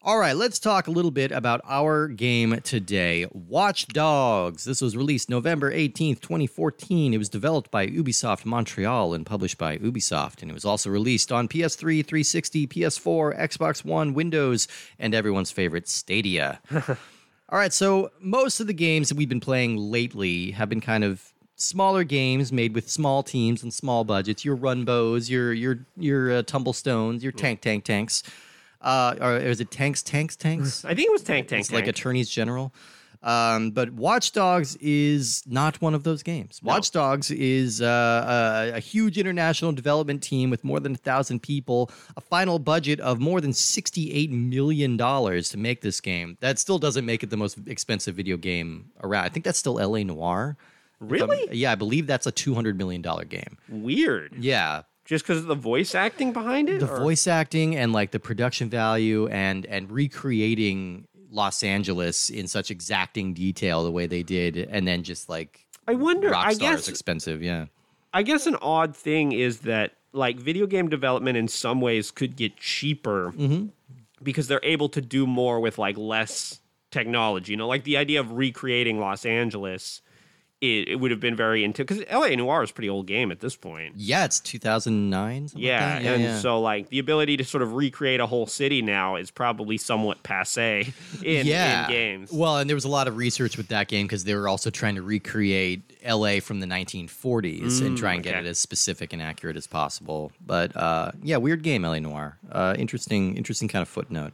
All 0.04 0.18
right, 0.18 0.34
let's 0.34 0.58
talk 0.58 0.88
a 0.88 0.90
little 0.90 1.12
bit 1.12 1.30
about 1.30 1.60
our 1.64 2.08
game 2.08 2.60
today, 2.62 3.28
Watch 3.30 3.86
Dogs. 3.86 4.64
This 4.64 4.82
was 4.82 4.96
released 4.96 5.30
November 5.30 5.72
18th, 5.72 6.20
2014. 6.20 7.14
It 7.14 7.18
was 7.18 7.28
developed 7.28 7.70
by 7.70 7.86
Ubisoft 7.86 8.44
Montreal 8.44 9.14
and 9.14 9.24
published 9.24 9.58
by 9.58 9.78
Ubisoft, 9.78 10.42
and 10.42 10.50
it 10.50 10.54
was 10.54 10.64
also 10.64 10.90
released 10.90 11.30
on 11.30 11.46
PS3, 11.46 12.04
360, 12.04 12.66
PS4, 12.66 13.38
Xbox 13.38 13.84
One, 13.84 14.12
Windows, 14.12 14.66
and 14.98 15.14
everyone's 15.14 15.52
favorite 15.52 15.88
Stadia. 15.88 16.60
All 16.72 17.58
right, 17.58 17.72
so 17.72 18.10
most 18.20 18.58
of 18.58 18.66
the 18.66 18.74
games 18.74 19.08
that 19.08 19.16
we've 19.16 19.28
been 19.28 19.38
playing 19.38 19.76
lately 19.76 20.50
have 20.50 20.68
been 20.68 20.80
kind 20.80 21.04
of 21.04 21.32
smaller 21.54 22.02
games 22.02 22.50
made 22.50 22.74
with 22.74 22.90
small 22.90 23.22
teams 23.22 23.62
and 23.62 23.72
small 23.72 24.02
budgets. 24.02 24.44
Your 24.44 24.56
Runbows, 24.56 25.30
your 25.30 25.52
your 25.52 25.86
your 25.96 26.32
uh, 26.32 26.42
Tumblestones, 26.42 27.22
your 27.22 27.30
Tank 27.30 27.60
Tank 27.60 27.84
Tanks. 27.84 28.24
Uh, 28.82 29.14
or 29.20 29.36
is 29.36 29.60
it 29.60 29.70
Tanks 29.70 30.02
Tanks 30.02 30.36
Tanks? 30.36 30.84
I 30.84 30.94
think 30.94 31.06
it 31.08 31.12
was 31.12 31.22
Tank 31.22 31.48
Tank. 31.48 31.60
it's 31.60 31.72
like 31.72 31.84
Tank. 31.84 31.96
Attorneys 31.96 32.28
General. 32.28 32.74
Um, 33.22 33.70
but 33.70 33.92
Watch 33.92 34.32
Dogs 34.32 34.76
is 34.80 35.44
not 35.46 35.80
one 35.80 35.94
of 35.94 36.02
those 36.02 36.24
games. 36.24 36.60
Watch 36.62 36.90
Dogs 36.90 37.30
is 37.30 37.80
uh, 37.80 38.70
a, 38.72 38.76
a 38.76 38.80
huge 38.80 39.16
international 39.16 39.70
development 39.70 40.24
team 40.24 40.50
with 40.50 40.64
more 40.64 40.80
than 40.80 40.94
a 40.94 40.96
thousand 40.96 41.40
people, 41.40 41.88
a 42.16 42.20
final 42.20 42.58
budget 42.58 42.98
of 42.98 43.20
more 43.20 43.40
than 43.40 43.52
$68 43.52 44.30
million 44.30 44.98
to 44.98 45.56
make 45.56 45.82
this 45.82 46.00
game. 46.00 46.36
That 46.40 46.58
still 46.58 46.80
doesn't 46.80 47.06
make 47.06 47.22
it 47.22 47.30
the 47.30 47.36
most 47.36 47.58
expensive 47.68 48.16
video 48.16 48.36
game 48.36 48.90
around. 49.04 49.24
I 49.24 49.28
think 49.28 49.44
that's 49.44 49.58
still 49.58 49.74
LA 49.74 50.02
Noire. 50.02 50.56
Really? 50.98 51.48
yeah, 51.52 51.72
I 51.72 51.74
believe 51.76 52.06
that's 52.06 52.26
a 52.26 52.32
$200 52.32 52.76
million 52.76 53.02
game. 53.28 53.56
Weird. 53.68 54.34
Yeah, 54.38 54.82
Just 55.12 55.24
because 55.26 55.38
of 55.42 55.46
the 55.46 55.54
voice 55.54 55.94
acting 55.94 56.32
behind 56.32 56.68
it. 56.70 56.80
the 56.80 56.90
or- 56.90 56.98
voice 57.00 57.26
acting 57.26 57.76
and 57.76 57.92
like 57.92 58.10
the 58.12 58.18
production 58.20 58.70
value 58.70 59.28
and 59.28 59.66
and 59.66 59.90
recreating 59.90 61.06
Los 61.30 61.62
Angeles 61.62 62.30
in 62.30 62.46
such 62.48 62.70
exacting 62.70 63.34
detail 63.34 63.84
the 63.84 63.90
way 63.90 64.06
they 64.06 64.22
did, 64.22 64.56
and 64.56 64.88
then 64.88 65.02
just 65.02 65.28
like 65.28 65.66
I 65.86 65.94
wonder. 65.94 66.34
I 66.34 66.54
guess 66.54 66.88
expensive. 66.88 67.42
Yeah, 67.42 67.66
I 68.14 68.22
guess 68.22 68.46
an 68.46 68.56
odd 68.62 68.96
thing 68.96 69.32
is 69.32 69.60
that 69.60 69.92
like 70.12 70.38
video 70.38 70.66
game 70.66 70.88
development 70.88 71.36
in 71.36 71.46
some 71.48 71.80
ways 71.80 72.10
could 72.10 72.34
get 72.36 72.56
cheaper 72.56 73.32
Mm-hmm. 73.36 73.66
because 74.22 74.46
they're 74.48 74.60
able 74.62 74.88
to 74.90 75.00
do 75.00 75.26
more 75.26 75.60
with 75.60 75.76
like 75.78 75.96
less 75.98 76.60
technology. 76.90 77.52
You 77.52 77.56
know, 77.58 77.68
like 77.68 77.84
the 77.84 77.96
idea 77.96 78.20
of 78.20 78.32
recreating 78.32 78.98
Los 79.00 79.24
Angeles, 79.26 80.00
it, 80.62 80.88
it 80.88 80.96
would 80.96 81.10
have 81.10 81.20
been 81.20 81.36
very 81.36 81.64
into 81.64 81.84
because 81.84 82.02
LA 82.10 82.28
Noire 82.36 82.62
is 82.62 82.70
a 82.70 82.72
pretty 82.72 82.88
old 82.88 83.06
game 83.06 83.30
at 83.30 83.40
this 83.40 83.54
point. 83.56 83.94
yeah, 83.96 84.24
it's 84.24 84.40
2009. 84.40 85.48
something 85.48 85.62
like 85.62 85.70
Yeah, 85.70 85.98
and 85.98 86.22
yeah. 86.22 86.38
so 86.38 86.60
like 86.60 86.88
the 86.88 86.98
ability 87.00 87.36
to 87.38 87.44
sort 87.44 87.62
of 87.62 87.74
recreate 87.74 88.20
a 88.20 88.26
whole 88.26 88.46
city 88.46 88.80
now 88.80 89.16
is 89.16 89.30
probably 89.30 89.76
somewhat 89.76 90.22
passe 90.22 90.92
in, 91.24 91.46
yeah. 91.46 91.84
in 91.86 91.90
games. 91.90 92.32
Well, 92.32 92.58
and 92.58 92.70
there 92.70 92.76
was 92.76 92.84
a 92.84 92.88
lot 92.88 93.08
of 93.08 93.16
research 93.16 93.56
with 93.56 93.68
that 93.68 93.88
game 93.88 94.06
because 94.06 94.24
they 94.24 94.34
were 94.34 94.48
also 94.48 94.70
trying 94.70 94.94
to 94.94 95.02
recreate 95.02 95.82
LA 96.08 96.40
from 96.40 96.60
the 96.60 96.66
1940s 96.66 97.84
and 97.84 97.98
try 97.98 98.14
and 98.14 98.22
get 98.22 98.32
Mm, 98.32 98.40
it 98.40 98.46
as 98.46 98.58
specific 98.58 99.12
and 99.12 99.20
accurate 99.20 99.56
as 99.56 99.66
possible. 99.66 100.32
But 100.46 100.74
uh, 100.76 101.12
yeah, 101.22 101.36
weird 101.36 101.62
game, 101.62 101.82
LA 101.82 101.98
Noire. 101.98 102.38
Uh, 102.50 102.74
interesting, 102.78 103.36
interesting 103.36 103.68
kind 103.68 103.82
of 103.82 103.88
footnote. 103.88 104.32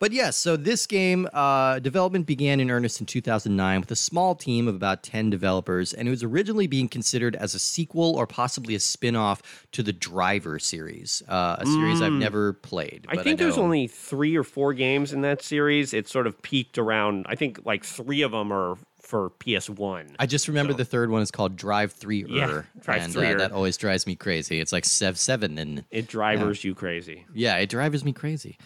But 0.00 0.12
yes, 0.12 0.38
so 0.38 0.56
this 0.56 0.86
game 0.86 1.28
uh, 1.34 1.78
development 1.78 2.24
began 2.24 2.58
in 2.58 2.70
earnest 2.70 3.00
in 3.00 3.06
2009 3.06 3.80
with 3.80 3.90
a 3.90 3.96
small 3.96 4.34
team 4.34 4.66
of 4.66 4.74
about 4.74 5.02
10 5.02 5.28
developers, 5.28 5.92
and 5.92 6.08
it 6.08 6.10
was 6.10 6.22
originally 6.22 6.66
being 6.66 6.88
considered 6.88 7.36
as 7.36 7.54
a 7.54 7.58
sequel 7.58 8.16
or 8.16 8.26
possibly 8.26 8.74
a 8.74 8.80
spin 8.80 9.14
off 9.14 9.66
to 9.72 9.82
the 9.82 9.92
Driver 9.92 10.58
series, 10.58 11.22
uh, 11.28 11.56
a 11.58 11.66
series 11.66 12.00
I've 12.00 12.12
never 12.12 12.54
played. 12.54 13.06
Mm. 13.10 13.18
I 13.18 13.22
think 13.22 13.38
there's 13.38 13.58
only 13.58 13.88
three 13.88 14.34
or 14.36 14.42
four 14.42 14.72
games 14.72 15.12
in 15.12 15.20
that 15.20 15.42
series. 15.42 15.92
It 15.92 16.08
sort 16.08 16.26
of 16.26 16.40
peaked 16.40 16.78
around. 16.78 17.26
I 17.28 17.34
think 17.34 17.60
like 17.66 17.84
three 17.84 18.22
of 18.22 18.32
them 18.32 18.50
are 18.54 18.78
for 19.02 19.30
PS1. 19.30 20.14
I 20.18 20.26
just 20.26 20.48
remember 20.48 20.72
the 20.72 20.84
third 20.84 21.10
one 21.10 21.20
is 21.20 21.30
called 21.30 21.56
Drive 21.56 21.92
Three 21.92 22.24
Yeah, 22.26 22.62
Drive 22.80 23.02
and 23.02 23.16
uh, 23.16 23.34
that 23.38 23.52
always 23.52 23.76
drives 23.76 24.06
me 24.06 24.16
crazy. 24.16 24.60
It's 24.60 24.72
like 24.72 24.86
Sev 24.86 25.18
Seven, 25.18 25.58
and 25.58 25.84
It 25.90 26.06
drivers 26.06 26.64
you 26.64 26.74
crazy. 26.74 27.26
yeah, 27.34 27.56
it 27.56 27.68
drives 27.68 28.02
me 28.02 28.12
crazy. 28.12 28.56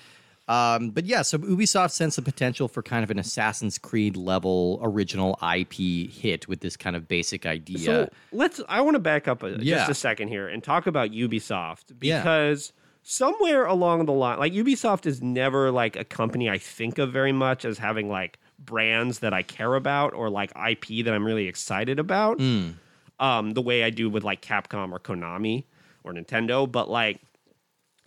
Um, 0.47 0.91
but 0.91 1.07
yeah, 1.07 1.23
so 1.23 1.39
Ubisoft 1.39 1.93
sensed 1.93 2.17
the 2.17 2.23
potential 2.23 2.69
for 2.69 2.83
kind 2.83 3.03
of 3.03 3.11
an 3.11 3.19
Assassin's 3.19 3.79
Creed 3.79 4.15
level 4.17 4.79
original 4.83 5.39
IP 5.57 6.11
hit 6.11 6.47
with 6.49 6.61
this 6.61 6.77
kind 6.77 6.95
of 6.97 7.09
basic 7.09 7.47
idea. 7.47 7.79
So 7.79 8.09
let's. 8.31 8.61
I 8.69 8.83
want 8.83 8.95
to 8.97 8.99
back 8.99 9.27
up 9.27 9.43
a, 9.43 9.57
Yeah. 9.59 9.79
just 9.79 9.91
a 9.91 9.95
second 9.95 10.29
here 10.29 10.47
and 10.49 10.63
talk 10.63 10.87
about 10.87 11.13
Ubisoft 11.13 11.85
Yeah. 12.03 12.21
because 12.21 12.73
somewhere 13.03 13.65
along 13.65 14.05
the 14.07 14.13
line, 14.13 14.39
like 14.39 14.53
Ubisoft 14.53 15.07
is 15.07 15.23
never 15.23 15.71
like 15.71 15.97
a 15.97 16.05
company 16.05 16.51
I 16.51 16.59
think 16.59 16.99
of 16.99 17.11
very 17.13 17.33
much 17.33 17.65
as 17.65 17.79
having 17.79 18.09
like 18.11 18.39
brands 18.59 19.21
that 19.21 19.33
I 19.33 19.43
care 19.43 19.75
about 19.75 20.13
or 20.15 20.29
like 20.31 20.53
IP 20.57 21.05
that 21.05 21.13
I'm 21.15 21.25
really 21.25 21.49
excited 21.49 21.99
about. 21.99 22.39
Mm. 22.39 22.75
Um, 23.21 23.53
the 23.53 23.63
way 23.63 23.83
I 23.85 23.91
do 23.91 24.11
with 24.11 24.25
like 24.25 24.43
Capcom 24.43 24.93
or 24.93 24.99
Konami 24.99 25.65
or 26.03 26.13
Nintendo, 26.13 26.71
but 26.71 26.91
like 26.91 27.21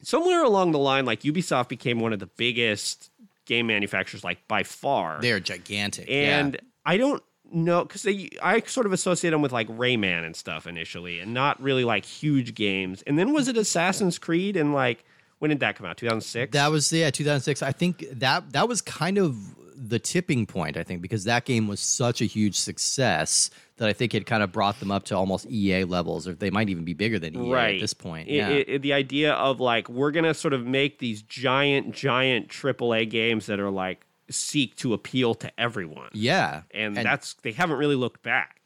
somewhere 0.01 0.43
along 0.43 0.71
the 0.71 0.79
line, 0.79 1.05
like 1.05 1.21
Ubisoft 1.21 1.69
became 1.69 1.99
one 1.99 2.13
of 2.13 2.19
the 2.19 2.27
biggest 2.27 3.09
game 3.45 3.67
manufacturers, 3.67 4.23
like 4.23 4.47
by 4.47 4.63
far. 4.63 5.19
They're 5.21 5.39
gigantic, 5.39 6.09
And 6.09 6.53
yeah. 6.53 6.59
I 6.85 6.97
don't 6.97 7.23
know 7.51 7.83
because 7.83 8.05
I 8.05 8.61
sort 8.65 8.85
of 8.85 8.93
associate 8.93 9.31
them 9.31 9.41
with 9.41 9.51
like 9.51 9.67
Rayman 9.69 10.25
and 10.25 10.35
stuff 10.35 10.67
initially, 10.67 11.19
and 11.19 11.33
not 11.33 11.61
really 11.61 11.83
like 11.83 12.05
huge 12.05 12.53
games. 12.55 13.01
And 13.07 13.17
then 13.17 13.33
was 13.33 13.47
it 13.47 13.57
Assassin's 13.57 14.19
Creed? 14.19 14.55
And 14.57 14.73
like 14.73 15.05
when 15.39 15.49
did 15.49 15.59
that 15.59 15.75
come 15.75 15.85
out? 15.85 15.97
Two 15.97 16.07
thousand 16.07 16.21
six. 16.21 16.53
That 16.53 16.71
was 16.71 16.91
yeah, 16.91 17.09
2006. 17.09 17.61
I 17.61 17.71
think 17.71 18.05
that 18.11 18.51
that 18.53 18.67
was 18.67 18.81
kind 18.81 19.17
of 19.17 19.35
the 19.77 19.99
tipping 19.99 20.45
point. 20.45 20.75
I 20.77 20.83
think 20.83 21.01
because 21.01 21.23
that 21.25 21.45
game 21.45 21.67
was 21.67 21.79
such 21.79 22.21
a 22.21 22.25
huge 22.25 22.55
success 22.55 23.49
that 23.77 23.87
I 23.87 23.93
think 23.93 24.15
it 24.15 24.25
kind 24.25 24.41
of 24.41 24.51
brought 24.51 24.79
them 24.79 24.89
up 24.91 25.05
to 25.05 25.15
almost 25.15 25.45
EA 25.45 25.83
levels, 25.83 26.27
or 26.27 26.33
they 26.33 26.49
might 26.49 26.69
even 26.69 26.83
be 26.83 26.93
bigger 26.93 27.19
than 27.19 27.35
EA 27.35 27.51
right 27.51 27.75
at 27.75 27.81
this 27.81 27.93
point. 27.93 28.27
It- 28.27 28.35
yeah. 28.35 28.49
it- 28.49 28.69
it- 28.69 28.81
the 28.81 28.93
idea 28.93 29.33
of 29.33 29.59
like 29.59 29.87
we're 29.89 30.11
gonna 30.11 30.33
sort 30.33 30.53
of 30.53 30.65
make 30.65 30.99
these 30.99 31.21
giant, 31.21 31.93
giant 31.93 32.49
AAA 32.49 33.05
games 33.05 33.45
that 33.45 33.59
are 33.59 33.69
like 33.69 34.05
seek 34.29 34.75
to 34.77 34.93
appeal 34.93 35.33
to 35.35 35.51
everyone. 35.59 36.09
yeah, 36.13 36.63
And, 36.71 36.97
that's 36.97 37.35
they 37.43 37.51
haven't 37.53 37.77
really 37.77 37.95
looked 37.95 38.23
back. 38.23 38.56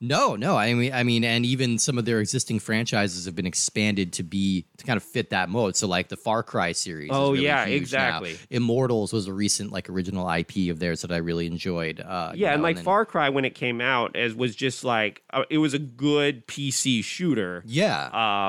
No, 0.00 0.36
no. 0.36 0.56
I 0.56 0.74
mean, 0.74 0.92
I 0.92 1.02
mean, 1.02 1.24
and 1.24 1.44
even 1.44 1.78
some 1.78 1.98
of 1.98 2.04
their 2.04 2.20
existing 2.20 2.60
franchises 2.60 3.24
have 3.26 3.34
been 3.34 3.46
expanded 3.46 4.12
to 4.14 4.22
be 4.22 4.64
to 4.76 4.84
kind 4.84 4.96
of 4.96 5.02
fit 5.02 5.30
that 5.30 5.48
mode. 5.48 5.74
So, 5.74 5.88
like 5.88 6.08
the 6.08 6.16
Far 6.16 6.42
Cry 6.44 6.70
series. 6.72 7.10
Oh, 7.12 7.32
really 7.32 7.44
yeah, 7.46 7.64
huge 7.66 7.92
now. 7.92 8.08
exactly. 8.20 8.38
Immortals 8.50 9.12
was 9.12 9.26
a 9.26 9.32
recent 9.32 9.72
like 9.72 9.90
original 9.90 10.30
IP 10.30 10.70
of 10.70 10.78
theirs 10.78 11.02
that 11.02 11.10
I 11.10 11.16
really 11.16 11.46
enjoyed. 11.48 12.00
Uh, 12.00 12.32
Yeah, 12.34 12.52
and 12.54 12.62
like 12.62 12.76
then- 12.76 12.84
Far 12.84 13.04
Cry 13.06 13.28
when 13.28 13.44
it 13.44 13.54
came 13.56 13.80
out, 13.80 14.14
as 14.14 14.34
was 14.34 14.54
just 14.54 14.84
like 14.84 15.22
uh, 15.32 15.42
it 15.50 15.58
was 15.58 15.74
a 15.74 15.78
good 15.80 16.46
PC 16.46 17.02
shooter. 17.02 17.64
Yeah, 17.66 18.04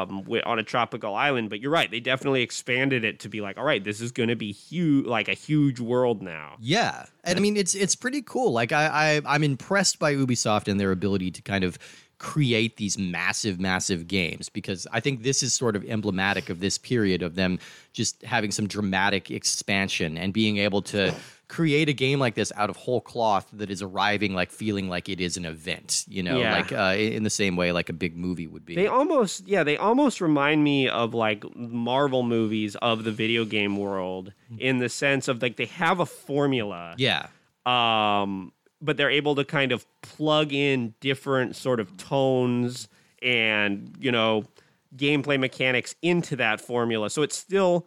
um, 0.07 0.19
wi- 0.21 0.43
on 0.45 0.59
a 0.59 0.63
tropical 0.63 1.15
island. 1.15 1.49
But 1.49 1.61
you're 1.61 1.71
right; 1.71 1.89
they 1.89 1.99
definitely 1.99 2.43
expanded 2.43 3.03
it 3.03 3.21
to 3.21 3.29
be 3.29 3.41
like, 3.41 3.57
all 3.57 3.65
right, 3.65 3.83
this 3.83 4.01
is 4.01 4.11
going 4.11 4.29
to 4.29 4.35
be 4.35 4.51
huge, 4.51 5.05
like 5.07 5.27
a 5.27 5.33
huge 5.33 5.79
world 5.79 6.21
now. 6.21 6.57
yeah, 6.59 7.05
and 7.18 7.18
I 7.37 7.41
mean 7.41 7.57
it's 7.57 7.75
it's 7.75 7.95
pretty 7.95 8.21
cool. 8.21 8.51
Like 8.51 8.71
I, 8.71 8.87
I 8.87 9.21
I'm 9.25 9.43
impressed 9.43 9.99
by 9.99 10.15
Ubisoft 10.15 10.67
and 10.67 10.79
their 10.79 10.91
ability 10.91 11.31
to 11.31 11.41
kind 11.41 11.63
of 11.63 11.77
create 12.19 12.75
these 12.77 12.97
massive, 12.99 13.59
massive 13.59 14.05
games 14.07 14.49
because 14.49 14.85
I 14.91 14.99
think 14.99 15.23
this 15.23 15.41
is 15.41 15.53
sort 15.53 15.75
of 15.75 15.83
emblematic 15.85 16.49
of 16.49 16.59
this 16.59 16.77
period 16.77 17.23
of 17.23 17.35
them 17.35 17.59
just 17.93 18.21
having 18.23 18.51
some 18.51 18.67
dramatic 18.67 19.31
expansion 19.31 20.17
and 20.17 20.33
being 20.33 20.57
able 20.57 20.81
to 20.83 21.15
create 21.47 21.87
a 21.89 21.93
game 21.93 22.19
like 22.19 22.35
this 22.35 22.51
out 22.57 22.69
of 22.69 22.75
whole 22.75 22.99
cloth 23.01 23.47
that 23.53 23.71
is 23.71 23.81
arriving 23.81 24.33
like 24.35 24.51
feeling 24.51 24.87
like 24.89 25.07
it 25.09 25.19
is 25.21 25.37
an 25.37 25.45
event, 25.45 26.03
you 26.09 26.21
know, 26.21 26.37
Yeah. 26.39 26.55
like 26.57 26.71
uh, 26.73 26.95
in 26.99 27.23
the 27.23 27.29
same 27.29 27.55
way 27.55 27.71
like 27.71 27.87
a 27.89 27.93
big 27.93 28.15
movie 28.17 28.45
would 28.47 28.65
be. 28.65 28.75
They 28.75 28.87
almost, 28.87 29.47
yeah, 29.47 29.63
they 29.63 29.77
almost 29.77 30.19
remind 30.21 30.63
me 30.63 30.89
of 30.89 31.13
like 31.13 31.43
Marvel 31.55 32.21
movies 32.23 32.75
of 32.81 33.03
the 33.05 33.11
video 33.11 33.45
game 33.45 33.77
world 33.77 34.33
in 34.59 34.77
the 34.79 34.89
sense 34.89 35.27
of 35.29 35.41
like 35.41 35.55
they 35.55 35.65
have 35.67 35.99
a 36.01 36.05
formula. 36.05 36.95
yeah. 36.97 37.27
um, 37.65 38.51
but 38.81 38.97
they're 38.97 39.09
able 39.11 39.35
to 39.35 39.43
kind 39.45 39.71
of 39.71 39.85
plug 40.01 40.53
in 40.53 40.93
different 40.99 41.55
sort 41.55 41.79
of 41.79 41.95
tones 41.97 42.87
and 43.21 43.95
you 43.99 44.11
know 44.11 44.45
gameplay 44.95 45.39
mechanics 45.39 45.93
into 46.01 46.35
that 46.35 46.59
formula 46.61 47.09
so 47.09 47.21
it 47.21 47.31
still 47.33 47.85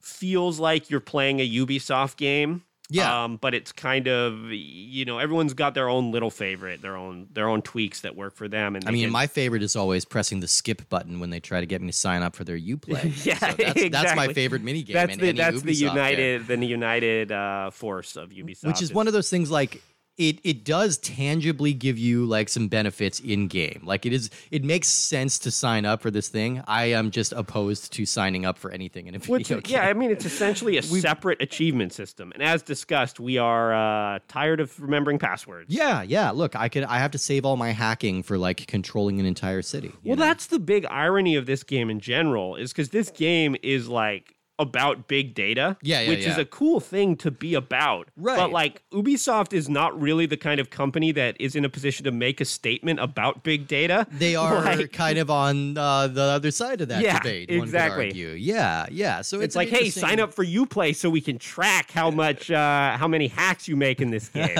feels 0.00 0.58
like 0.58 0.90
you're 0.90 1.00
playing 1.00 1.40
a 1.40 1.48
ubisoft 1.48 2.16
game 2.16 2.62
Yeah. 2.88 3.24
um, 3.24 3.36
but 3.36 3.54
it's 3.54 3.70
kind 3.72 4.08
of 4.08 4.50
you 4.50 5.04
know 5.04 5.18
everyone's 5.18 5.54
got 5.54 5.74
their 5.74 5.88
own 5.88 6.10
little 6.10 6.30
favorite 6.30 6.80
their 6.82 6.96
own 6.96 7.28
their 7.32 7.48
own 7.48 7.62
tweaks 7.62 8.00
that 8.00 8.16
work 8.16 8.34
for 8.34 8.48
them 8.48 8.74
and 8.76 8.86
I 8.88 8.90
mean, 8.90 9.04
can- 9.04 9.12
my 9.12 9.26
favorite 9.26 9.62
is 9.62 9.76
always 9.76 10.04
pressing 10.04 10.40
the 10.40 10.48
skip 10.48 10.88
button 10.88 11.20
when 11.20 11.30
they 11.30 11.40
try 11.40 11.60
to 11.60 11.66
get 11.66 11.80
me 11.82 11.88
to 11.88 11.92
sign 11.92 12.22
up 12.22 12.34
for 12.34 12.44
their 12.44 12.58
Uplay. 12.58 13.02
Yeah, 13.26 13.36
So 13.38 13.46
that's, 13.56 13.56
that's 13.90 13.92
my 14.16 14.24
exactly. 14.24 14.34
favorite 14.34 14.64
minigame. 14.64 14.92
that's 14.92 15.12
in 15.14 15.20
the 15.20 15.32
that's 15.32 15.62
the 15.62 15.72
Ubisoft 15.72 15.78
game. 15.80 15.88
united 15.88 16.46
the 16.46 16.66
united 16.66 17.32
uh, 17.32 17.70
force 17.70 18.16
of 18.16 18.30
ubisoft 18.30 18.66
which 18.66 18.82
is 18.82 18.92
one 18.92 19.06
of 19.06 19.12
those 19.12 19.28
things 19.30 19.50
like 19.50 19.82
it 20.28 20.38
it 20.44 20.64
does 20.64 20.98
tangibly 20.98 21.72
give 21.72 21.98
you 21.98 22.24
like 22.24 22.48
some 22.48 22.68
benefits 22.68 23.20
in 23.20 23.48
game 23.48 23.80
like 23.84 24.06
it 24.06 24.12
is 24.12 24.30
it 24.50 24.62
makes 24.64 24.88
sense 24.88 25.38
to 25.38 25.50
sign 25.50 25.84
up 25.84 26.00
for 26.00 26.10
this 26.10 26.28
thing 26.28 26.62
i 26.66 26.84
am 26.84 27.10
just 27.10 27.32
opposed 27.32 27.92
to 27.92 28.06
signing 28.06 28.44
up 28.46 28.56
for 28.58 28.70
anything 28.70 29.06
in 29.06 29.14
a 29.14 29.18
video 29.28 29.56
Which, 29.56 29.64
game 29.66 29.74
yeah, 29.74 29.86
I 29.88 29.92
mean, 29.92 30.10
it's 30.10 30.24
essentially 30.24 30.76
a 30.76 30.82
separate 31.08 31.40
achievement 31.42 31.92
system. 31.92 32.32
And 32.34 32.42
as 32.42 32.62
discussed, 32.62 33.18
we 33.20 33.38
are 33.38 33.74
uh, 33.74 34.18
tired 34.28 34.60
of 34.60 34.78
remembering 34.80 35.18
passwords. 35.18 35.74
yeah 35.74 36.02
yeah 36.02 36.30
look 36.30 36.54
i 36.56 36.68
could 36.68 36.84
i 36.84 36.98
have 36.98 37.10
to 37.12 37.18
save 37.18 37.44
all 37.44 37.56
my 37.56 37.70
hacking 37.70 38.22
for 38.22 38.38
like 38.38 38.66
controlling 38.66 39.18
an 39.20 39.26
entire 39.26 39.62
city 39.62 39.92
Well, 40.04 40.16
know? 40.16 40.24
that's 40.24 40.46
the 40.46 40.58
big 40.58 40.86
irony 40.86 41.36
of 41.36 41.46
this 41.46 41.62
game 41.62 41.90
in 41.90 42.00
general, 42.00 42.56
is 42.56 42.72
because 42.72 42.90
this 42.90 43.10
game 43.10 43.56
is 43.62 43.88
like 43.88 44.34
about 44.58 45.08
big 45.08 45.34
data. 45.34 45.76
Yeah, 45.82 46.00
yeah, 46.02 46.08
Which 46.10 46.26
is 46.26 46.38
a 46.38 46.44
cool 46.44 46.78
thing 46.78 47.16
to 47.16 47.30
be 47.30 47.54
about. 47.54 48.08
Right. 48.16 48.36
But 48.36 48.52
like 48.52 48.82
Ubisoft 48.92 49.52
is 49.52 49.68
not 49.68 49.98
really 50.00 50.26
the 50.26 50.36
kind 50.36 50.60
of 50.60 50.70
company 50.70 51.10
that 51.12 51.36
is 51.40 51.56
in 51.56 51.64
a 51.64 51.68
position 51.68 52.04
to 52.04 52.12
make 52.12 52.40
a 52.40 52.44
statement 52.44 53.00
about 53.00 53.42
big 53.42 53.66
data. 53.66 54.06
they 54.10 54.36
are 54.44 54.62
Like- 54.62 54.92
kind 54.92 55.18
of 55.18 55.30
on 55.30 55.76
uh, 55.78 56.06
the 56.06 56.22
other 56.22 56.50
side 56.50 56.80
of 56.80 56.88
that 56.88 57.02
Yeah, 57.02 57.18
debate 57.18 57.50
exactly. 57.50 58.06
argue. 58.08 58.28
yeah 58.30 58.86
yeah 58.90 59.22
so 59.22 59.38
it's, 59.38 59.46
It's 59.46 59.56
like, 59.56 59.68
hey, 59.68 59.90
sign 59.90 60.20
up 60.20 60.32
for 60.32 60.44
Uplay 60.44 60.94
so 60.94 61.10
we 61.10 61.20
can 61.20 61.38
track 61.38 61.90
how 61.90 62.10
much, 62.10 62.50
uh, 62.50 62.96
how 62.96 63.08
many 63.08 63.28
hacks 63.28 63.66
you 63.66 63.74
make 63.76 64.00
in 64.00 64.10
this 64.10 64.28
game. 64.28 64.56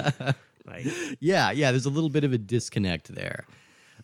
like, 0.66 0.86
Yeah, 1.20 1.50
yeah, 1.52 1.70
there's 1.70 1.86
a 1.86 1.90
little 1.90 2.10
bit 2.10 2.24
of 2.24 2.32
a 2.32 2.38
disconnect 2.38 3.14
there. 3.14 3.44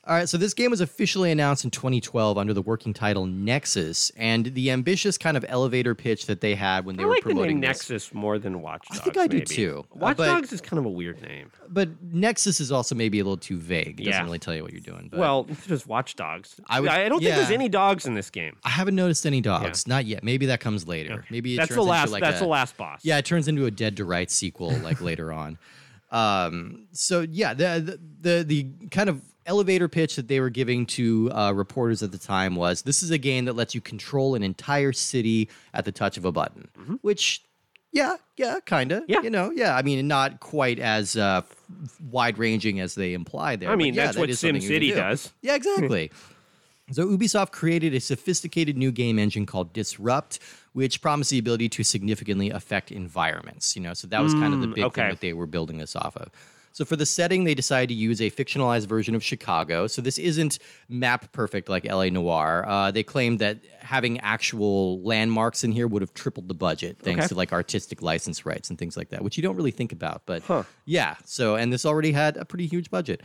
All 0.08 0.14
right, 0.14 0.26
so 0.26 0.38
this 0.38 0.54
game 0.54 0.70
was 0.70 0.80
officially 0.80 1.30
announced 1.30 1.64
in 1.66 1.70
2012 1.70 2.38
under 2.38 2.54
the 2.54 2.62
working 2.62 2.94
title 2.94 3.26
Nexus, 3.26 4.10
and 4.16 4.46
the 4.46 4.70
ambitious 4.70 5.18
kind 5.18 5.36
of 5.36 5.44
elevator 5.46 5.94
pitch 5.94 6.24
that 6.26 6.40
they 6.40 6.54
had 6.54 6.86
when 6.86 6.96
they 6.96 7.02
I 7.02 7.06
were 7.06 7.12
like 7.12 7.24
the 7.24 7.28
promoting 7.28 7.60
name 7.60 7.68
this. 7.68 7.90
Nexus 7.90 8.14
more 8.14 8.38
than 8.38 8.62
Watch 8.62 8.88
Dogs. 8.88 9.00
I 9.00 9.04
think 9.04 9.18
I 9.18 9.26
do 9.26 9.36
maybe. 9.36 9.46
too, 9.46 9.84
uh, 9.94 9.98
Watch 9.98 10.16
but- 10.16 10.24
Dogs 10.24 10.50
is 10.50 10.62
kind 10.62 10.78
of 10.78 10.86
a 10.86 10.90
weird 10.90 11.20
name. 11.20 11.50
But 11.68 11.90
Nexus 12.02 12.58
is 12.58 12.72
also 12.72 12.94
maybe 12.94 13.20
a 13.20 13.22
little 13.22 13.36
too 13.36 13.58
vague. 13.58 14.00
It 14.00 14.04
doesn't 14.04 14.24
really 14.24 14.38
tell 14.38 14.54
you 14.54 14.62
what 14.62 14.72
you're 14.72 14.80
doing. 14.80 15.08
But 15.10 15.20
Well, 15.20 15.44
it's 15.50 15.66
just 15.66 15.86
Watch 15.86 16.16
Dogs. 16.16 16.58
I 16.70 16.78
I, 16.78 17.08
don't 17.10 17.20
think 17.20 17.34
there's 17.34 17.50
yeah. 17.50 17.54
any 17.54 17.68
dogs 17.68 18.06
in 18.06 18.14
this 18.14 18.30
game. 18.30 18.56
I 18.64 18.70
haven't 18.70 18.96
noticed 18.96 19.26
any 19.26 19.42
dogs. 19.42 19.86
Not 19.86 20.06
yet. 20.06 20.24
Maybe 20.24 20.46
that 20.46 20.60
comes 20.60 20.88
later. 20.88 21.26
Maybe 21.28 21.52
it 21.52 21.56
That's 21.58 21.68
turns 21.68 21.76
the 21.76 21.82
into 21.82 21.90
last. 21.90 22.12
like 22.12 22.22
that's 22.22 22.38
a, 22.38 22.44
the 22.44 22.48
last 22.48 22.78
boss. 22.78 23.00
Yeah, 23.02 23.18
it 23.18 23.26
turns 23.26 23.46
into 23.46 23.66
a 23.66 23.70
Dead 23.70 23.98
to 23.98 24.06
Rights 24.06 24.34
sequel 24.34 24.70
like 24.78 25.00
later 25.02 25.30
on. 25.34 25.58
Um, 26.10 26.86
so 26.92 27.26
yeah, 27.30 27.52
the, 27.52 27.98
the 28.22 28.38
the 28.38 28.44
the 28.44 28.88
kind 28.88 29.10
of 29.10 29.20
elevator 29.48 29.88
pitch 29.88 30.14
that 30.16 30.28
they 30.28 30.38
were 30.38 30.50
giving 30.50 30.86
to 30.86 31.32
uh, 31.32 31.52
reporters 31.52 32.02
at 32.02 32.12
the 32.12 32.18
time 32.18 32.54
was 32.54 32.82
this 32.82 33.02
is 33.02 33.10
a 33.10 33.18
game 33.18 33.46
that 33.46 33.54
lets 33.54 33.74
you 33.74 33.80
control 33.80 34.34
an 34.34 34.42
entire 34.44 34.92
city 34.92 35.48
at 35.74 35.84
the 35.84 35.90
touch 35.90 36.16
of 36.16 36.24
a 36.24 36.30
button, 36.30 36.68
which. 37.02 37.42
Yeah, 37.90 38.16
yeah, 38.36 38.58
kind 38.66 38.92
of. 38.92 39.04
Mm-hmm. 39.04 39.12
Yeah. 39.12 39.22
You 39.22 39.30
know, 39.30 39.50
yeah. 39.50 39.74
I 39.74 39.80
mean, 39.80 40.06
not 40.06 40.40
quite 40.40 40.78
as 40.78 41.16
uh, 41.16 41.40
wide 42.10 42.36
ranging 42.36 42.80
as 42.80 42.94
they 42.94 43.14
imply 43.14 43.56
there. 43.56 43.70
I 43.70 43.76
mean, 43.76 43.94
yeah, 43.94 44.04
that's 44.04 44.16
that 44.16 44.20
what 44.20 44.30
is 44.30 44.38
something 44.38 44.60
you 44.60 44.68
can 44.68 44.76
SimCity 44.76 44.88
do. 44.90 44.94
does. 44.94 45.32
Yeah, 45.40 45.54
exactly. 45.54 46.12
So 46.90 47.06
Ubisoft 47.06 47.52
created 47.52 47.94
a 47.94 48.00
sophisticated 48.00 48.76
new 48.76 48.90
game 48.90 49.18
engine 49.18 49.44
called 49.44 49.72
Disrupt, 49.72 50.38
which 50.72 51.02
promised 51.02 51.30
the 51.30 51.38
ability 51.38 51.68
to 51.70 51.84
significantly 51.84 52.50
affect 52.50 52.90
environments. 52.90 53.76
You 53.76 53.82
know, 53.82 53.94
so 53.94 54.06
that 54.08 54.22
was 54.22 54.32
kind 54.34 54.54
of 54.54 54.60
the 54.60 54.68
big 54.68 54.84
okay. 54.84 55.02
thing 55.02 55.10
that 55.10 55.20
they 55.20 55.32
were 55.34 55.46
building 55.46 55.78
this 55.78 55.94
off 55.94 56.16
of. 56.16 56.30
So 56.72 56.84
for 56.84 56.96
the 56.96 57.06
setting, 57.06 57.44
they 57.44 57.54
decided 57.54 57.88
to 57.88 57.94
use 57.94 58.20
a 58.20 58.30
fictionalized 58.30 58.86
version 58.86 59.14
of 59.14 59.22
Chicago. 59.24 59.86
So 59.86 60.00
this 60.02 60.18
isn't 60.18 60.58
map 60.88 61.32
perfect 61.32 61.68
like 61.68 61.84
LA 61.84 62.08
Noire. 62.10 62.64
Uh, 62.68 62.90
they 62.90 63.02
claimed 63.02 63.38
that 63.40 63.58
having 63.80 64.20
actual 64.20 65.00
landmarks 65.02 65.64
in 65.64 65.72
here 65.72 65.86
would 65.88 66.02
have 66.02 66.14
tripled 66.14 66.48
the 66.48 66.54
budget, 66.54 66.98
thanks 67.00 67.20
Okay. 67.24 67.28
to 67.28 67.34
like 67.34 67.52
artistic 67.52 68.02
license 68.02 68.44
rights 68.46 68.70
and 68.70 68.78
things 68.78 68.96
like 68.96 69.08
that, 69.10 69.22
which 69.22 69.36
you 69.36 69.42
don't 69.42 69.56
really 69.56 69.70
think 69.70 69.92
about. 69.92 70.22
But 70.26 70.42
Huh. 70.42 70.62
yeah, 70.84 71.16
so 71.24 71.56
and 71.56 71.72
this 71.72 71.84
already 71.86 72.12
had 72.12 72.36
a 72.36 72.44
pretty 72.44 72.66
huge 72.66 72.90
budget. 72.90 73.22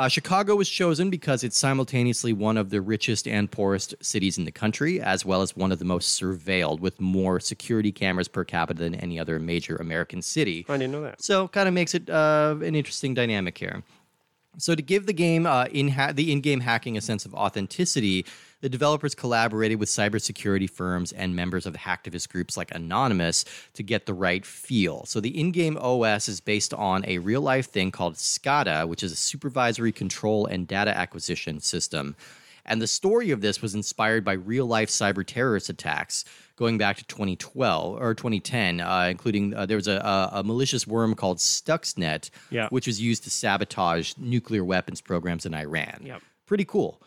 Uh, 0.00 0.08
Chicago 0.08 0.56
was 0.56 0.66
chosen 0.66 1.10
because 1.10 1.44
it's 1.44 1.58
simultaneously 1.58 2.32
one 2.32 2.56
of 2.56 2.70
the 2.70 2.80
richest 2.80 3.28
and 3.28 3.50
poorest 3.50 3.94
cities 4.00 4.38
in 4.38 4.46
the 4.46 4.50
country, 4.50 4.98
as 4.98 5.26
well 5.26 5.42
as 5.42 5.54
one 5.54 5.70
of 5.70 5.78
the 5.78 5.84
most 5.84 6.18
surveilled, 6.18 6.80
with 6.80 6.98
more 7.02 7.38
security 7.38 7.92
cameras 7.92 8.26
per 8.26 8.42
capita 8.42 8.80
than 8.80 8.94
any 8.94 9.20
other 9.20 9.38
major 9.38 9.76
American 9.76 10.22
city. 10.22 10.64
I 10.70 10.78
didn't 10.78 10.92
know 10.92 11.02
that. 11.02 11.22
So, 11.22 11.48
kind 11.48 11.68
of 11.68 11.74
makes 11.74 11.94
it 11.94 12.08
uh, 12.08 12.56
an 12.62 12.74
interesting 12.74 13.12
dynamic 13.12 13.58
here. 13.58 13.82
So, 14.56 14.74
to 14.74 14.80
give 14.80 15.04
the 15.04 15.12
game 15.12 15.44
uh, 15.44 15.66
in 15.66 15.88
ha- 15.88 16.12
the 16.12 16.32
in-game 16.32 16.60
hacking 16.60 16.96
a 16.96 17.02
sense 17.02 17.26
of 17.26 17.34
authenticity, 17.34 18.24
the 18.60 18.68
developers 18.68 19.14
collaborated 19.14 19.78
with 19.80 19.88
cybersecurity 19.88 20.68
firms 20.68 21.12
and 21.12 21.34
members 21.34 21.66
of 21.66 21.74
hacktivist 21.74 22.28
groups 22.28 22.56
like 22.56 22.74
Anonymous 22.74 23.44
to 23.74 23.82
get 23.82 24.06
the 24.06 24.14
right 24.14 24.44
feel. 24.44 25.04
So, 25.06 25.20
the 25.20 25.38
in-game 25.38 25.76
OS 25.78 26.28
is 26.28 26.40
based 26.40 26.74
on 26.74 27.04
a 27.06 27.18
real-life 27.18 27.66
thing 27.70 27.90
called 27.90 28.14
SCADA, 28.14 28.86
which 28.88 29.02
is 29.02 29.12
a 29.12 29.16
supervisory 29.16 29.92
control 29.92 30.46
and 30.46 30.66
data 30.68 30.96
acquisition 30.96 31.60
system. 31.60 32.16
And 32.66 32.80
the 32.80 32.86
story 32.86 33.30
of 33.30 33.40
this 33.40 33.62
was 33.62 33.74
inspired 33.74 34.24
by 34.24 34.34
real 34.34 34.66
life 34.66 34.90
cyber 34.90 35.26
terrorist 35.26 35.70
attacks 35.70 36.24
going 36.56 36.76
back 36.76 36.98
to 36.98 37.04
2012 37.06 38.00
or 38.00 38.14
2010, 38.14 38.80
uh, 38.80 39.08
including 39.10 39.54
uh, 39.54 39.64
there 39.64 39.78
was 39.78 39.88
a, 39.88 39.92
a, 39.94 40.40
a 40.40 40.44
malicious 40.44 40.86
worm 40.86 41.14
called 41.14 41.38
Stuxnet, 41.38 42.28
Yeah. 42.50 42.68
which 42.68 42.86
was 42.86 43.00
used 43.00 43.24
to 43.24 43.30
sabotage 43.30 44.12
nuclear 44.18 44.62
weapons 44.62 45.00
programs 45.00 45.46
in 45.46 45.54
Iran. 45.54 46.02
Yep. 46.04 46.22
Pretty 46.46 46.66
cool. 46.66 47.00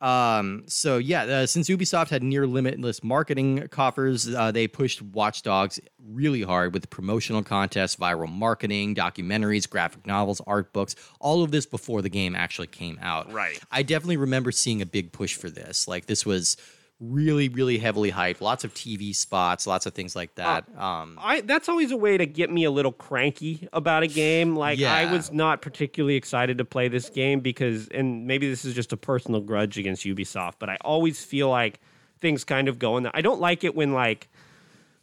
Um, 0.00 0.64
so 0.66 0.98
yeah, 0.98 1.22
uh, 1.24 1.46
since 1.46 1.68
Ubisoft 1.68 2.08
had 2.08 2.22
near 2.22 2.46
limitless 2.46 3.02
marketing 3.02 3.66
coffers, 3.68 4.32
uh, 4.32 4.52
they 4.52 4.68
pushed 4.68 5.02
Watch 5.02 5.42
Dogs 5.42 5.80
really 6.12 6.42
hard 6.42 6.72
with 6.72 6.88
promotional 6.90 7.42
contests, 7.42 7.96
viral 7.96 8.30
marketing, 8.30 8.94
documentaries, 8.94 9.68
graphic 9.68 10.06
novels, 10.06 10.40
art 10.46 10.72
books, 10.72 10.94
all 11.20 11.42
of 11.42 11.50
this 11.50 11.66
before 11.66 12.02
the 12.02 12.08
game 12.08 12.34
actually 12.36 12.68
came 12.68 12.98
out. 13.02 13.32
Right. 13.32 13.60
I 13.70 13.82
definitely 13.82 14.18
remember 14.18 14.52
seeing 14.52 14.82
a 14.82 14.86
big 14.86 15.12
push 15.12 15.34
for 15.34 15.50
this. 15.50 15.88
Like 15.88 16.06
this 16.06 16.24
was 16.24 16.56
really, 17.00 17.48
really 17.48 17.78
heavily 17.78 18.10
hyped. 18.10 18.40
Lots 18.40 18.64
of 18.64 18.74
TV 18.74 19.14
spots, 19.14 19.66
lots 19.66 19.86
of 19.86 19.94
things 19.94 20.16
like 20.16 20.34
that. 20.34 20.64
um, 20.76 21.18
I 21.20 21.40
that's 21.42 21.68
always 21.68 21.90
a 21.90 21.96
way 21.96 22.16
to 22.18 22.26
get 22.26 22.50
me 22.50 22.64
a 22.64 22.70
little 22.70 22.92
cranky 22.92 23.68
about 23.72 24.02
a 24.02 24.06
game. 24.06 24.56
Like 24.56 24.78
I 24.94 25.10
was 25.12 25.32
not 25.32 25.62
particularly 25.62 26.16
excited 26.16 26.58
to 26.58 26.64
play 26.64 26.88
this 26.88 27.08
game 27.08 27.40
because 27.40 27.88
and 27.88 28.26
maybe 28.26 28.48
this 28.48 28.64
is 28.64 28.74
just 28.74 28.92
a 28.92 28.96
personal 28.96 29.40
grudge 29.40 29.78
against 29.78 30.04
Ubisoft, 30.04 30.54
but 30.58 30.68
I 30.68 30.76
always 30.80 31.24
feel 31.24 31.48
like 31.48 31.80
things 32.20 32.44
kind 32.44 32.68
of 32.68 32.78
go 32.78 32.96
in 32.96 33.04
there. 33.04 33.12
I 33.14 33.22
don't 33.22 33.40
like 33.40 33.64
it 33.64 33.74
when 33.74 33.92
like 33.92 34.28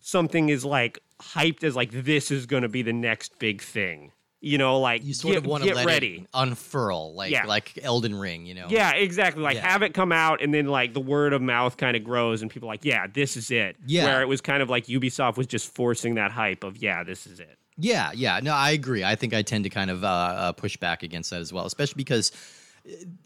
something 0.02 0.50
is 0.50 0.66
like 0.66 1.00
hyped 1.22 1.64
as 1.64 1.76
like 1.76 1.92
this 1.92 2.30
is 2.30 2.46
going 2.46 2.64
to 2.64 2.70
be 2.70 2.82
the 2.82 2.94
next 2.94 3.40
big 3.40 3.62
thing. 3.62 4.12
You 4.46 4.60
know, 4.60 4.80
like 4.80 5.04
you 5.04 5.16
sort 5.16 5.34
get, 5.34 5.38
of 5.40 5.48
want 5.48 5.64
to 5.64 5.74
let 5.74 5.88
ready. 5.88 6.20
it 6.22 6.28
unfurl, 6.34 7.16
like 7.16 7.32
Yeah. 7.32 7.46
like 7.46 7.80
Elden 7.82 8.14
Ring. 8.14 8.46
You 8.46 8.54
know. 8.54 8.68
Yeah, 8.70 8.92
exactly. 8.94 9.42
Like 9.42 9.56
Yeah. 9.56 9.68
have 9.68 9.82
it 9.82 9.96
come 9.96 10.12
out 10.12 10.42
and 10.44 10.54
then 10.54 10.68
like 10.68 10.94
the 10.94 11.00
word 11.00 11.34
of 11.34 11.42
mouth 11.42 11.78
kind 11.78 11.98
of 11.98 12.04
grows 12.04 12.44
and 12.44 12.52
people 12.52 12.70
are 12.70 12.74
like, 12.74 12.86
yeah, 12.86 13.08
this 13.08 13.38
is 13.38 13.50
it. 13.50 13.76
Yeah. 13.88 14.04
Where 14.06 14.22
it 14.22 14.28
was 14.28 14.42
kind 14.42 14.62
of 14.62 14.70
like 14.70 14.86
Ubisoft 14.86 15.36
was 15.38 15.48
just 15.48 15.74
forcing 15.74 16.14
that 16.16 16.30
hype 16.32 16.64
of, 16.64 16.78
yeah, 16.78 17.04
this 17.04 17.26
is 17.26 17.40
it. 17.40 17.58
Yeah, 17.78 18.12
yeah. 18.14 18.40
No, 18.44 18.54
I 18.54 18.70
agree. 18.72 19.04
I 19.04 19.16
think 19.16 19.34
I 19.34 19.42
tend 19.42 19.64
to 19.64 19.70
kind 19.72 19.90
of 19.90 20.04
uh, 20.04 20.08
uh, 20.08 20.52
push 20.52 20.78
back 20.78 21.02
against 21.02 21.32
that 21.32 21.42
as 21.42 21.52
well, 21.52 21.66
especially 21.66 21.98
because 21.98 22.32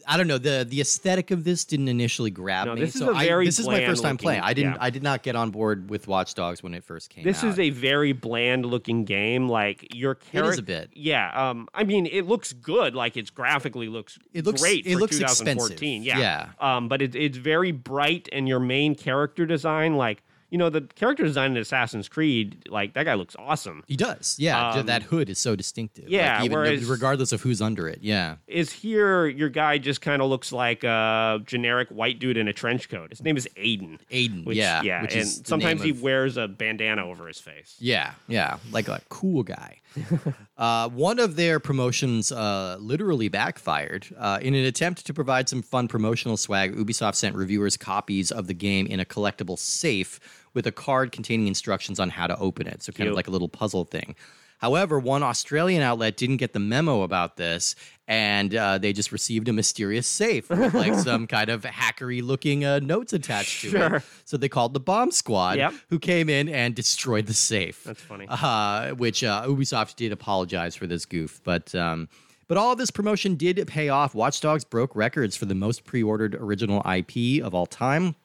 I 0.07 0.15
don't 0.17 0.27
know 0.27 0.37
the 0.37 0.65
the 0.67 0.79
aesthetic 0.79 1.31
of 1.31 1.43
this 1.43 1.65
didn't 1.65 1.89
initially 1.89 2.31
grab 2.31 2.67
No, 2.67 2.75
me. 2.75 2.79
this 2.81 2.95
is 2.95 3.01
so 3.01 3.11
a 3.11 3.13
I- 3.13 3.27
very 3.27 3.45
this 3.45 3.59
is 3.59 3.67
my 3.67 3.85
first 3.85 4.01
time 4.01 4.15
bland 4.15 4.19
playing. 4.19 4.41
I 4.41 4.53
didn't 4.53 4.73
yeah. 4.73 4.77
I 4.79 4.89
did 4.89 5.03
not 5.03 5.21
get 5.21 5.35
on 5.35 5.51
board 5.51 5.89
with 5.89 6.07
Watch 6.07 6.33
Dogs 6.33 6.63
when 6.63 6.73
it 6.73 6.83
first 6.83 7.09
came 7.09 7.23
This 7.25 7.43
out. 7.43 7.49
is 7.49 7.59
a 7.59 7.69
very 7.69 8.13
bland 8.13 8.65
looking 8.65 9.03
game. 9.03 9.49
Like 9.49 9.93
your 9.93 10.15
character, 10.15 10.51
is 10.53 10.59
a 10.59 10.63
bit. 10.63 10.89
Yeah. 10.93 11.49
Um. 11.49 11.67
I 11.73 11.83
mean, 11.83 12.05
it 12.05 12.25
looks 12.25 12.53
good. 12.53 12.95
Like 12.95 13.17
it's 13.17 13.29
graphically 13.29 13.89
looks. 13.89 14.17
It 14.33 14.45
looks- 14.45 14.61
great. 14.61 14.85
it 14.87 14.93
for 14.93 14.99
looks 14.99 15.17
2014. 15.17 16.01
expensive. 16.03 16.05
Yeah. 16.05 16.19
Yeah. 16.19 16.49
Um. 16.77 16.87
But 16.87 17.01
it, 17.01 17.15
it's 17.15 17.37
very 17.37 17.71
bright, 17.73 18.29
and 18.31 18.47
your 18.47 18.59
main 18.61 18.95
character 18.95 19.45
design, 19.45 19.95
like 19.95 20.23
you 20.49 20.57
know, 20.57 20.69
the 20.69 20.81
character 20.81 21.23
design 21.23 21.51
in 21.51 21.57
Assassin's 21.57 22.07
Creed, 22.09 22.67
like 22.69 22.93
that 22.93 23.03
guy 23.05 23.13
looks 23.13 23.35
awesome. 23.38 23.83
He 23.88 23.95
does, 23.95 24.35
yeah. 24.39 24.71
Um, 24.71 24.85
that 24.88 25.03
hood 25.03 25.29
is 25.29 25.38
so 25.39 25.55
distinctive. 25.55 26.05
like, 26.05 26.13
yeah, 26.13 26.43
even 26.43 26.57
whereas- 26.57 26.85
regardless 26.85 27.31
of 27.31 27.41
who's 27.41 27.62
under 27.62 27.88
it. 27.88 27.99
Yeah, 28.01 28.35
Is 28.47 28.71
here 28.71 29.27
your 29.27 29.49
guy 29.49 29.77
just 29.77 30.01
kind 30.01 30.21
of 30.21 30.29
looks 30.29 30.51
like 30.51 30.83
a 30.83 31.39
generic 31.45 31.89
white 31.89 32.19
dude 32.19 32.38
in 32.38 32.47
a 32.47 32.53
trench 32.53 32.89
coat. 32.89 33.12
His 33.12 33.21
name 33.23 33.38
is 33.38 33.47
Aiden. 33.57 33.99
Aiden. 34.12 34.45
Which, 34.45 34.57
yeah, 34.57 34.81
yeah, 34.81 35.01
Which 35.03 35.13
and 35.13 35.21
is 35.21 35.41
sometimes 35.45 35.83
he 35.83 35.91
of- 35.91 36.01
wears 36.01 36.38
a 36.38 36.47
bandana 36.47 37.05
over 37.05 37.27
his 37.27 37.39
face. 37.39 37.75
Yeah, 37.79 38.13
yeah, 38.27 38.57
like 38.71 38.88
a 38.88 39.01
cool 39.09 39.43
guy. 39.43 39.81
uh, 40.57 40.89
one 40.89 41.19
of 41.19 41.35
their 41.35 41.59
promotions 41.59 42.31
uh, 42.31 42.77
literally 42.79 43.27
backfired. 43.27 44.07
Uh, 44.17 44.39
in 44.41 44.53
an 44.53 44.65
attempt 44.65 45.05
to 45.05 45.13
provide 45.13 45.49
some 45.49 45.62
fun 45.62 45.88
promotional 45.88 46.38
swag, 46.38 46.75
Ubisoft 46.75 47.15
sent 47.15 47.35
reviewers 47.35 47.77
copies 47.77 48.31
of 48.31 48.47
the 48.47 48.53
game 48.53 48.85
in 48.88 48.99
a 48.99 49.05
collectible 49.05 49.57
safe 49.57 50.19
with 50.53 50.65
a 50.67 50.71
card 50.71 51.12
containing 51.12 51.47
instructions 51.47 51.99
on 51.99 52.09
how 52.09 52.27
to 52.27 52.38
open 52.38 52.67
it. 52.67 52.83
So, 52.83 52.91
kind 52.91 53.09
of 53.09 53.15
like 53.15 53.27
a 53.27 53.31
little 53.31 53.49
puzzle 53.49 53.85
thing. 53.85 54.15
However, 54.59 54.99
one 54.99 55.23
Australian 55.23 55.81
outlet 55.81 56.17
didn't 56.17 56.35
get 56.35 56.51
the 56.51 56.59
memo 56.59 57.03
about 57.03 57.38
this, 57.38 57.75
and 58.09 58.53
uh, 58.53 58.77
they 58.77 58.91
just 58.91 59.13
received 59.13 59.47
a 59.47 59.53
mysterious 59.53 60.05
safe 60.05 60.49
with 60.49 60.73
like 60.73 60.93
some 60.99 61.27
kind 61.27 61.49
of 61.49 61.62
hackery 61.63 62.21
looking 62.21 62.65
uh, 62.65 62.79
notes 62.79 63.13
attached 63.13 63.62
to 63.62 63.95
it. 63.95 64.03
So 64.25 64.35
they 64.35 64.49
called 64.49 64.73
the 64.73 64.81
bomb 64.81 65.12
squad, 65.12 65.59
Yep. 65.59 65.73
who 65.89 65.97
came 65.97 66.27
in 66.27 66.49
and 66.49 66.75
destroyed 66.75 67.27
the 67.27 67.33
safe 67.33 67.85
That's 67.85 68.01
funny. 68.01 68.25
uh, 68.27 68.89
which 68.95 69.23
uh, 69.23 69.45
Ubisoft 69.47 69.95
did 69.95 70.12
apologize 70.12 70.75
for 70.75 70.88
this 70.88 71.05
goof, 71.05 71.39
but 71.45 71.73
um, 71.73 72.09
but 72.49 72.57
all 72.57 72.73
of 72.73 72.77
this 72.79 72.91
promotion 72.91 73.35
did 73.35 73.65
pay 73.65 73.88
off. 73.88 74.13
Watch 74.13 74.41
Dogs 74.41 74.65
broke 74.65 74.93
records 74.93 75.38
for 75.38 75.45
the 75.45 75.55
most 75.55 75.85
pre-ordered 75.85 76.35
original 76.35 76.81
IP 76.91 77.41
of 77.41 77.53
all 77.55 77.65
time, 77.65 78.15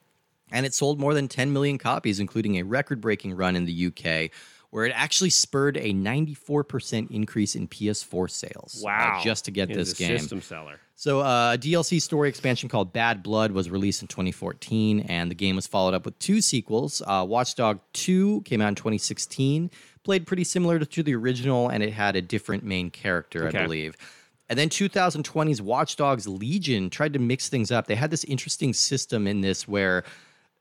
and 0.55 0.65
it 0.65 0.73
sold 0.73 0.99
more 0.99 1.13
than 1.13 1.29
10 1.29 1.53
million 1.53 1.77
copies, 1.77 2.19
including 2.21 2.57
a 2.57 2.63
record-breaking 2.63 3.35
run 3.35 3.57
in 3.57 3.67
the 3.67 3.87
UK. 3.89 4.31
Where 4.71 4.85
it 4.87 4.93
actually 4.97 5.31
spurred 5.31 5.77
a 5.77 5.93
94% 5.93 7.11
increase 7.11 7.55
in 7.55 7.69
PS4 7.69 8.29
sales. 8.29 8.83
uh, 8.83 8.87
Wow. 8.87 9.21
just 9.23 9.45
to 9.45 9.51
get 9.53 9.69
He's 9.69 9.77
this 9.77 9.93
a 9.93 9.97
game. 9.97 10.19
system 10.19 10.41
seller. 10.43 10.81
So, 10.97 11.21
uh, 11.21 11.53
a 11.55 11.59
DLC 11.59 12.01
story 12.03 12.29
expansion 12.29 12.69
called 12.69 12.93
Bad 12.93 13.23
Blood 13.23 13.53
was 13.53 13.71
released 13.71 14.03
in 14.03 14.09
2014, 14.09 15.01
and 15.01 15.31
the 15.31 15.35
game 15.37 15.55
was 15.57 15.67
followed 15.69 15.95
up 15.95 16.05
with 16.05 16.19
two 16.19 16.41
sequels. 16.41 17.03
Uh, 17.07 17.25
Watchdog 17.29 17.79
2 17.93 18.43
came 18.45 18.61
out 18.61 18.69
in 18.69 18.75
2016, 18.75 19.71
played 20.03 20.27
pretty 20.27 20.43
similar 20.45 20.79
to, 20.81 20.87
to 20.87 21.03
the 21.05 21.15
original, 21.15 21.69
and 21.69 21.83
it 21.83 21.93
had 21.93 22.17
a 22.17 22.23
different 22.23 22.65
main 22.65 22.91
character, 22.91 23.47
Okay. 23.49 23.59
I 23.59 23.63
believe. 23.63 23.97
And 24.49 24.59
then 24.59 24.69
2020's 24.71 25.63
Watchdogs 25.63 26.27
Legion 26.29 26.91
tried 26.91 27.13
to 27.13 27.19
mix 27.19 27.49
things 27.49 27.71
up. 27.71 27.87
They 27.87 27.95
had 27.95 28.11
this 28.11 28.25
interesting 28.25 28.73
system 28.73 29.27
in 29.27 29.41
this 29.41 29.67
where 29.69 30.05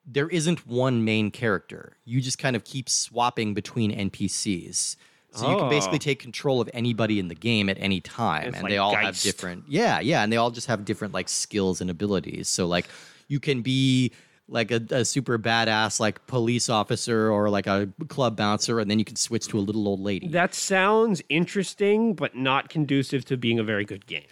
there 0.06 0.28
isn't 0.30 0.68
one 0.68 1.04
main 1.06 1.32
character. 1.32 1.98
You 2.06 2.20
just 2.22 2.38
kind 2.38 2.56
of 2.56 2.64
keep 2.64 2.90
swapping 2.90 3.54
between 3.54 3.92
NPCs. 3.92 4.96
So 5.36 5.50
you 5.50 5.58
can 5.58 5.70
basically 5.70 5.96
Oh. 5.98 6.00
take 6.00 6.20
control 6.20 6.62
of 6.62 6.70
anybody 6.76 7.18
in 7.18 7.28
the 7.28 7.34
game 7.36 7.68
at 7.68 7.78
any 7.80 8.00
time, 8.00 8.50
It's 8.50 8.56
and 8.58 8.64
like 8.64 8.70
they 8.72 8.78
all 8.78 8.96
have 8.96 9.20
different. 9.20 9.64
Yeah, 9.68 10.00
yeah, 10.00 10.22
and 10.22 10.32
they 10.32 10.38
all 10.38 10.52
just 10.52 10.68
have 10.68 10.86
different 10.86 11.12
like 11.14 11.28
skills 11.28 11.82
and 11.82 11.90
abilities. 11.90 12.48
So 12.50 12.68
like 12.68 12.86
you 13.30 13.40
can 13.40 13.62
be 13.64 14.12
like 14.48 14.70
a, 14.70 14.80
a 14.92 15.04
super 15.06 15.40
badass 15.40 16.00
like 16.00 16.28
police 16.28 16.70
officer 16.70 17.32
or 17.32 17.50
like 17.50 17.66
a 17.66 17.90
club 18.10 18.38
bouncer, 18.38 18.80
and 18.80 18.92
then 18.92 19.00
you 19.00 19.06
can 19.06 19.16
switch 19.16 19.48
to 19.48 19.58
a 19.58 19.62
little 19.62 19.88
old 19.88 20.02
lady. 20.02 20.28
That 20.28 20.54
sounds 20.54 21.24
interesting, 21.30 22.14
but 22.14 22.36
not 22.36 22.70
conducive 22.70 23.26
to 23.26 23.38
being 23.38 23.58
a 23.58 23.64
very 23.64 23.86
good 23.86 24.06
game. 24.06 24.26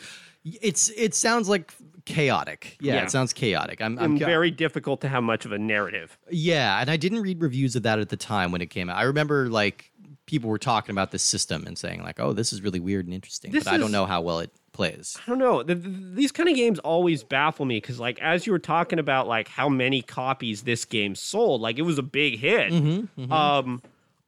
It's 0.43 0.89
it 0.89 1.15
sounds 1.15 1.49
like 1.49 1.73
chaotic. 2.05 2.77
Yeah, 2.79 2.95
Yeah. 2.95 3.03
it 3.03 3.11
sounds 3.11 3.33
chaotic. 3.33 3.81
I'm, 3.81 3.97
I'm 3.99 4.17
very 4.17 4.51
difficult 4.51 5.01
to 5.01 5.07
have 5.09 5.23
much 5.23 5.45
of 5.45 5.51
a 5.51 5.57
narrative. 5.59 6.17
Yeah, 6.29 6.79
and 6.79 6.89
I 6.89 6.97
didn't 6.97 7.21
read 7.21 7.41
reviews 7.41 7.75
of 7.75 7.83
that 7.83 7.99
at 7.99 8.09
the 8.09 8.17
time 8.17 8.51
when 8.51 8.61
it 8.61 8.67
came 8.69 8.89
out. 8.89 8.97
I 8.97 9.03
remember 9.03 9.49
like 9.49 9.91
people 10.25 10.49
were 10.49 10.57
talking 10.59 10.93
about 10.93 11.11
this 11.11 11.23
system 11.23 11.65
and 11.67 11.77
saying 11.77 12.03
like, 12.03 12.19
"Oh, 12.19 12.31
this 12.33 12.53
is 12.53 12.61
really 12.61 12.79
weird 12.79 13.05
and 13.05 13.13
interesting," 13.13 13.51
This 13.51 13.65
but 13.65 13.73
I 13.73 13.77
don't 13.77 13.91
know 13.91 14.05
how 14.05 14.21
well 14.21 14.39
it 14.39 14.51
plays. 14.71 15.17
I 15.25 15.29
don't 15.29 15.39
know. 15.39 15.63
The, 15.63 15.75
the- 15.75 15.89
these 16.15 16.31
kind 16.31 16.47
of 16.47 16.55
games 16.55 16.79
always 16.79 17.23
baffle 17.23 17.65
me 17.65 17.77
because, 17.77 17.99
like, 17.99 18.19
as 18.21 18.45
you 18.45 18.53
were 18.53 18.59
talking 18.59 18.99
about, 18.99 19.27
like 19.27 19.47
how 19.49 19.67
many 19.67 20.01
copies 20.01 20.61
this 20.63 20.85
game 20.85 21.15
sold, 21.15 21.59
like 21.61 21.77
it 21.77 21.81
was 21.81 21.97
a 21.97 22.03
big 22.03 22.39
hit. 22.39 22.71
Mm-hmm, 22.71 23.31
Um, 23.31 23.81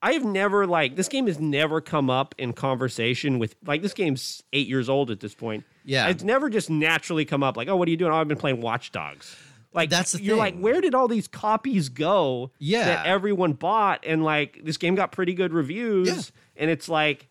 I 0.06 0.12
have 0.14 0.26
never 0.26 0.68
like 0.68 0.98
this 0.98 1.08
game 1.08 1.28
has 1.28 1.40
never 1.40 1.80
come 1.80 2.10
up 2.10 2.36
in 2.38 2.52
conversation 2.52 3.40
with 3.40 3.56
like 3.66 3.82
this 3.82 3.94
game's 3.94 4.44
eight 4.52 4.68
years 4.68 4.90
old 4.90 5.10
at 5.10 5.22
this 5.22 5.34
point. 5.34 5.64
Yeah. 5.86 6.08
it's 6.10 6.24
never 6.24 6.50
just 6.50 6.70
naturally 6.70 7.24
come 7.26 7.42
up 7.42 7.56
like, 7.58 7.70
oh, 7.70 7.76
what 7.78 7.88
are 7.88 7.92
you 7.92 7.98
doing? 7.98 8.12
Oh, 8.12 8.16
I've 8.16 8.28
been 8.28 8.38
playing 8.38 8.60
Watch 8.62 8.92
Dogs. 8.92 9.36
Like 9.74 9.90
That's 9.90 10.12
the 10.12 10.22
you're 10.22 10.38
like, 10.38 10.58
where 10.60 10.82
did 10.82 10.94
all 10.94 11.08
these 11.08 11.28
copies 11.28 11.90
go? 11.90 12.52
Yeah. 12.60 12.86
that 12.86 13.06
everyone 13.06 13.54
bought, 13.54 14.04
and 14.06 14.24
like 14.24 14.60
this 14.64 14.78
game 14.78 14.94
got 14.96 15.12
pretty 15.12 15.34
good 15.34 15.52
reviews, 15.54 16.08
Yeah. 16.10 16.22
and 16.62 16.70
it's 16.70 16.88
like 16.90 17.28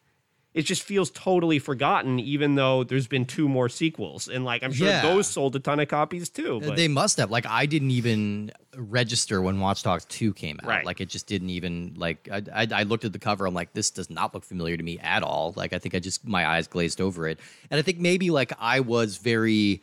it 0.55 0.63
just 0.63 0.83
feels 0.83 1.11
totally 1.11 1.59
forgotten, 1.59 2.19
even 2.21 2.57
though 2.57 2.85
there's 2.85 3.07
been 3.07 3.25
two 3.25 3.49
more 3.49 3.69
sequels, 3.71 4.29
and 4.29 4.45
like 4.45 4.63
I'm 4.63 4.73
sure 4.73 4.87
Yeah. 4.89 5.01
those 5.03 5.27
sold 5.27 5.57
a 5.57 5.59
ton 5.61 5.81
of 5.81 5.89
copies 5.89 6.29
too. 6.29 6.61
But 6.61 6.77
They 6.77 6.89
must 6.89 7.17
have. 7.17 7.31
Like 7.31 7.47
I 7.47 7.65
didn't 7.67 7.91
even 7.93 8.53
register 8.77 9.41
when 9.41 9.61
Watch 9.61 9.83
Dogs 9.83 10.05
2 10.07 10.35
came 10.35 10.59
out. 10.63 10.69
Right. 10.69 10.85
Like 10.85 11.01
it 11.01 11.09
just 11.09 11.27
didn't 11.27 11.51
even 11.51 11.95
like 11.97 12.29
I, 12.31 12.43
I 12.55 12.69
I 12.73 12.83
looked 12.83 13.05
at 13.05 13.13
the 13.13 13.19
cover 13.19 13.47
I'm 13.47 13.55
like 13.55 13.73
this 13.73 13.91
does 13.91 14.11
not 14.11 14.35
look 14.35 14.45
familiar 14.45 14.77
to 14.77 14.83
me 14.83 14.99
at 14.99 15.23
all. 15.23 15.55
Like 15.57 15.73
I 15.73 15.79
think 15.79 15.95
I 15.95 15.99
just 16.01 16.27
my 16.27 16.47
eyes 16.47 16.67
glazed 16.69 17.01
over 17.01 17.27
it. 17.29 17.39
And 17.71 17.79
I 17.79 17.83
think 17.83 17.99
maybe 17.99 18.31
like 18.31 18.53
I 18.59 18.81
was 18.81 19.17
very 19.19 19.81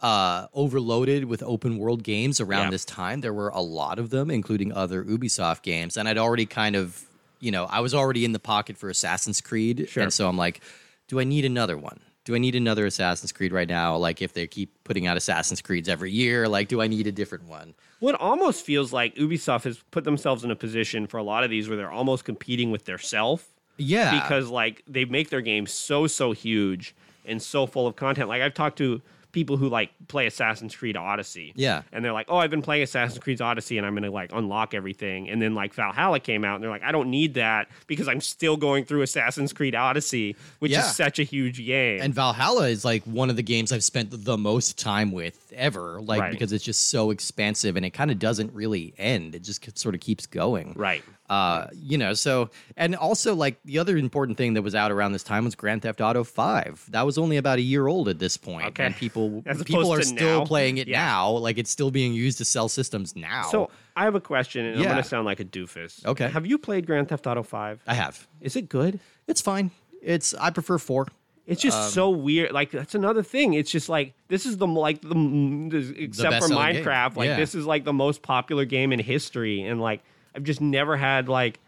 uh 0.00 0.46
overloaded 0.54 1.24
with 1.24 1.42
open 1.42 1.76
world 1.76 2.02
games 2.04 2.40
around 2.40 2.64
Yeah. 2.66 2.70
this 2.70 2.84
time. 2.84 3.20
There 3.20 3.32
were 3.34 3.48
a 3.48 3.60
lot 3.60 3.98
of 3.98 4.10
them 4.10 4.30
including 4.30 4.72
other 4.72 5.02
Ubisoft 5.04 5.62
games 5.62 5.96
and 5.96 6.08
I'd 6.08 6.18
already 6.18 6.46
kind 6.46 6.76
of, 6.76 7.02
you 7.40 7.50
know, 7.50 7.64
I 7.64 7.80
was 7.80 7.94
already 7.94 8.24
in 8.24 8.32
the 8.32 8.38
pocket 8.38 8.76
for 8.76 8.88
Assassin's 8.88 9.40
Creed 9.40 9.88
Sure. 9.88 10.02
and 10.02 10.12
so 10.12 10.28
I'm 10.28 10.36
like 10.36 10.60
do 11.08 11.18
I 11.18 11.24
need 11.24 11.44
another 11.46 11.76
one? 11.76 12.00
Do 12.24 12.34
I 12.34 12.38
need 12.38 12.54
another 12.54 12.84
Assassin's 12.84 13.32
Creed 13.32 13.50
right 13.50 13.66
now? 13.66 13.96
Like, 13.96 14.20
if 14.20 14.34
they 14.34 14.46
keep 14.46 14.84
putting 14.84 15.06
out 15.06 15.16
Assassin's 15.16 15.62
Creeds 15.62 15.88
every 15.88 16.12
year, 16.12 16.46
like, 16.46 16.68
do 16.68 16.82
I 16.82 16.86
need 16.86 17.06
a 17.06 17.12
different 17.12 17.48
one? 17.48 17.74
what 18.00 18.14
almost 18.16 18.64
feels 18.64 18.92
like 18.92 19.14
Ubisoft 19.16 19.64
has 19.64 19.78
put 19.90 20.04
themselves 20.04 20.44
in 20.44 20.50
a 20.50 20.54
position 20.56 21.06
for 21.06 21.16
a 21.16 21.22
lot 21.22 21.42
of 21.42 21.50
these 21.50 21.68
where 21.68 21.76
they're 21.76 21.90
almost 21.90 22.24
competing 22.24 22.70
with 22.70 22.84
their 22.84 22.98
self. 22.98 23.48
Yeah, 23.78 24.20
because 24.20 24.50
like 24.50 24.82
they 24.86 25.04
make 25.04 25.30
their 25.30 25.40
games 25.40 25.72
so 25.72 26.06
so 26.06 26.32
huge 26.32 26.94
and 27.24 27.40
so 27.40 27.66
full 27.66 27.86
of 27.86 27.96
content. 27.96 28.28
Like 28.28 28.42
I've 28.42 28.54
talked 28.54 28.78
to 28.78 29.00
people 29.38 29.56
who 29.56 29.68
like 29.68 29.90
play 30.08 30.26
Assassin's 30.26 30.74
Creed 30.74 30.96
Odyssey. 30.96 31.52
Yeah. 31.54 31.82
And 31.92 32.04
they're 32.04 32.12
like, 32.12 32.26
"Oh, 32.28 32.36
I've 32.38 32.50
been 32.50 32.62
playing 32.62 32.82
Assassin's 32.82 33.18
Creed 33.22 33.40
Odyssey 33.40 33.78
and 33.78 33.86
I'm 33.86 33.94
going 33.94 34.02
to 34.02 34.10
like 34.10 34.32
unlock 34.32 34.74
everything." 34.74 35.28
And 35.30 35.40
then 35.40 35.54
like 35.54 35.72
Valhalla 35.74 36.18
came 36.20 36.44
out 36.44 36.56
and 36.56 36.64
they're 36.64 36.70
like, 36.70 36.82
"I 36.82 36.90
don't 36.90 37.10
need 37.10 37.34
that 37.34 37.68
because 37.86 38.08
I'm 38.08 38.20
still 38.20 38.56
going 38.56 38.84
through 38.84 39.02
Assassin's 39.02 39.52
Creed 39.52 39.74
Odyssey, 39.76 40.34
which 40.58 40.72
Yeah. 40.72 40.80
is 40.88 40.96
such 40.96 41.18
a 41.18 41.22
huge 41.22 41.64
game." 41.64 42.00
and 42.02 42.12
Valhalla 42.14 42.68
is 42.68 42.84
like 42.84 43.02
one 43.04 43.30
of 43.30 43.36
the 43.36 43.42
games 43.42 43.70
I've 43.72 43.84
spent 43.84 44.10
the 44.10 44.36
most 44.36 44.76
time 44.78 45.12
with 45.12 45.52
ever, 45.56 46.00
like 46.00 46.20
Right. 46.20 46.30
because 46.32 46.52
it's 46.52 46.64
just 46.64 46.90
so 46.90 47.10
expansive 47.10 47.76
and 47.76 47.86
it 47.86 47.90
kind 47.90 48.10
of 48.10 48.18
doesn't 48.18 48.52
really 48.54 48.92
end. 48.98 49.34
It 49.34 49.44
just 49.44 49.78
sort 49.78 49.94
of 49.94 50.00
keeps 50.00 50.26
going. 50.26 50.72
right. 50.76 51.04
Uh, 51.28 51.66
you 51.74 51.98
know, 51.98 52.14
so 52.14 52.48
and 52.76 52.96
also 52.96 53.34
like 53.34 53.58
the 53.64 53.78
other 53.78 53.96
important 53.98 54.38
thing 54.38 54.54
that 54.54 54.62
was 54.62 54.74
out 54.74 54.90
around 54.90 55.12
this 55.12 55.22
time 55.22 55.44
was 55.44 55.54
Grand 55.54 55.82
Theft 55.82 56.00
Auto 56.00 56.24
Five. 56.24 56.86
That 56.90 57.04
was 57.04 57.18
only 57.18 57.36
about 57.36 57.58
a 57.58 57.62
year 57.62 57.86
old 57.86 58.08
at 58.08 58.18
this 58.18 58.36
point, 58.38 58.66
Okay. 58.68 58.86
and 58.86 58.96
people 58.96 59.42
people 59.66 59.92
are 59.92 60.00
still 60.02 60.40
now. 60.40 60.44
playing 60.46 60.78
it 60.78 60.88
Yeah. 60.88 61.04
now. 61.04 61.30
Like 61.32 61.58
it's 61.58 61.70
still 61.70 61.90
being 61.90 62.14
used 62.14 62.38
to 62.38 62.44
sell 62.46 62.68
systems 62.70 63.14
now. 63.14 63.42
So, 63.50 63.68
I 63.94 64.04
have 64.04 64.14
a 64.14 64.20
question 64.20 64.64
and 64.64 64.78
I'm 64.78 64.84
going 64.84 64.96
to 64.96 65.02
sound 65.02 65.26
like 65.26 65.40
a 65.40 65.44
doofus. 65.44 66.04
Okay. 66.06 66.28
Have 66.30 66.46
you 66.46 66.56
played 66.56 66.86
Grand 66.86 67.08
Theft 67.08 67.26
Auto 67.26 67.42
5? 67.42 67.82
I 67.86 67.94
have. 67.94 68.26
Is 68.40 68.56
it 68.56 68.68
good? 68.68 69.00
It's 69.26 69.40
fine. 69.42 69.70
It's 70.00 70.32
I 70.34 70.50
prefer 70.50 70.78
four. 70.78 71.08
It's 71.46 71.60
just 71.60 71.76
Um, 71.78 71.90
so 71.90 72.10
weird. 72.10 72.52
Like 72.52 72.70
that's 72.70 72.94
another 72.94 73.22
thing. 73.22 73.54
It's 73.54 73.70
just 73.70 73.88
like 73.88 74.14
this 74.28 74.46
is 74.46 74.56
the 74.58 74.66
like 74.66 75.00
the 75.02 75.94
except 75.98 76.26
for 76.26 76.30
best-selling 76.40 76.72
game. 76.74 76.84
Minecraft. 76.84 77.16
Like 77.16 77.26
Yeah. 77.26 77.36
this 77.36 77.54
is 77.54 77.66
like 77.66 77.84
the 77.84 77.92
most 77.92 78.22
popular 78.22 78.64
game 78.64 78.92
in 78.92 78.98
history, 78.98 79.62
and 79.62 79.80
like 79.80 80.00
I've 80.38 80.44
just 80.44 80.60
never 80.60 80.96
had 80.96 81.28
like 81.28 81.58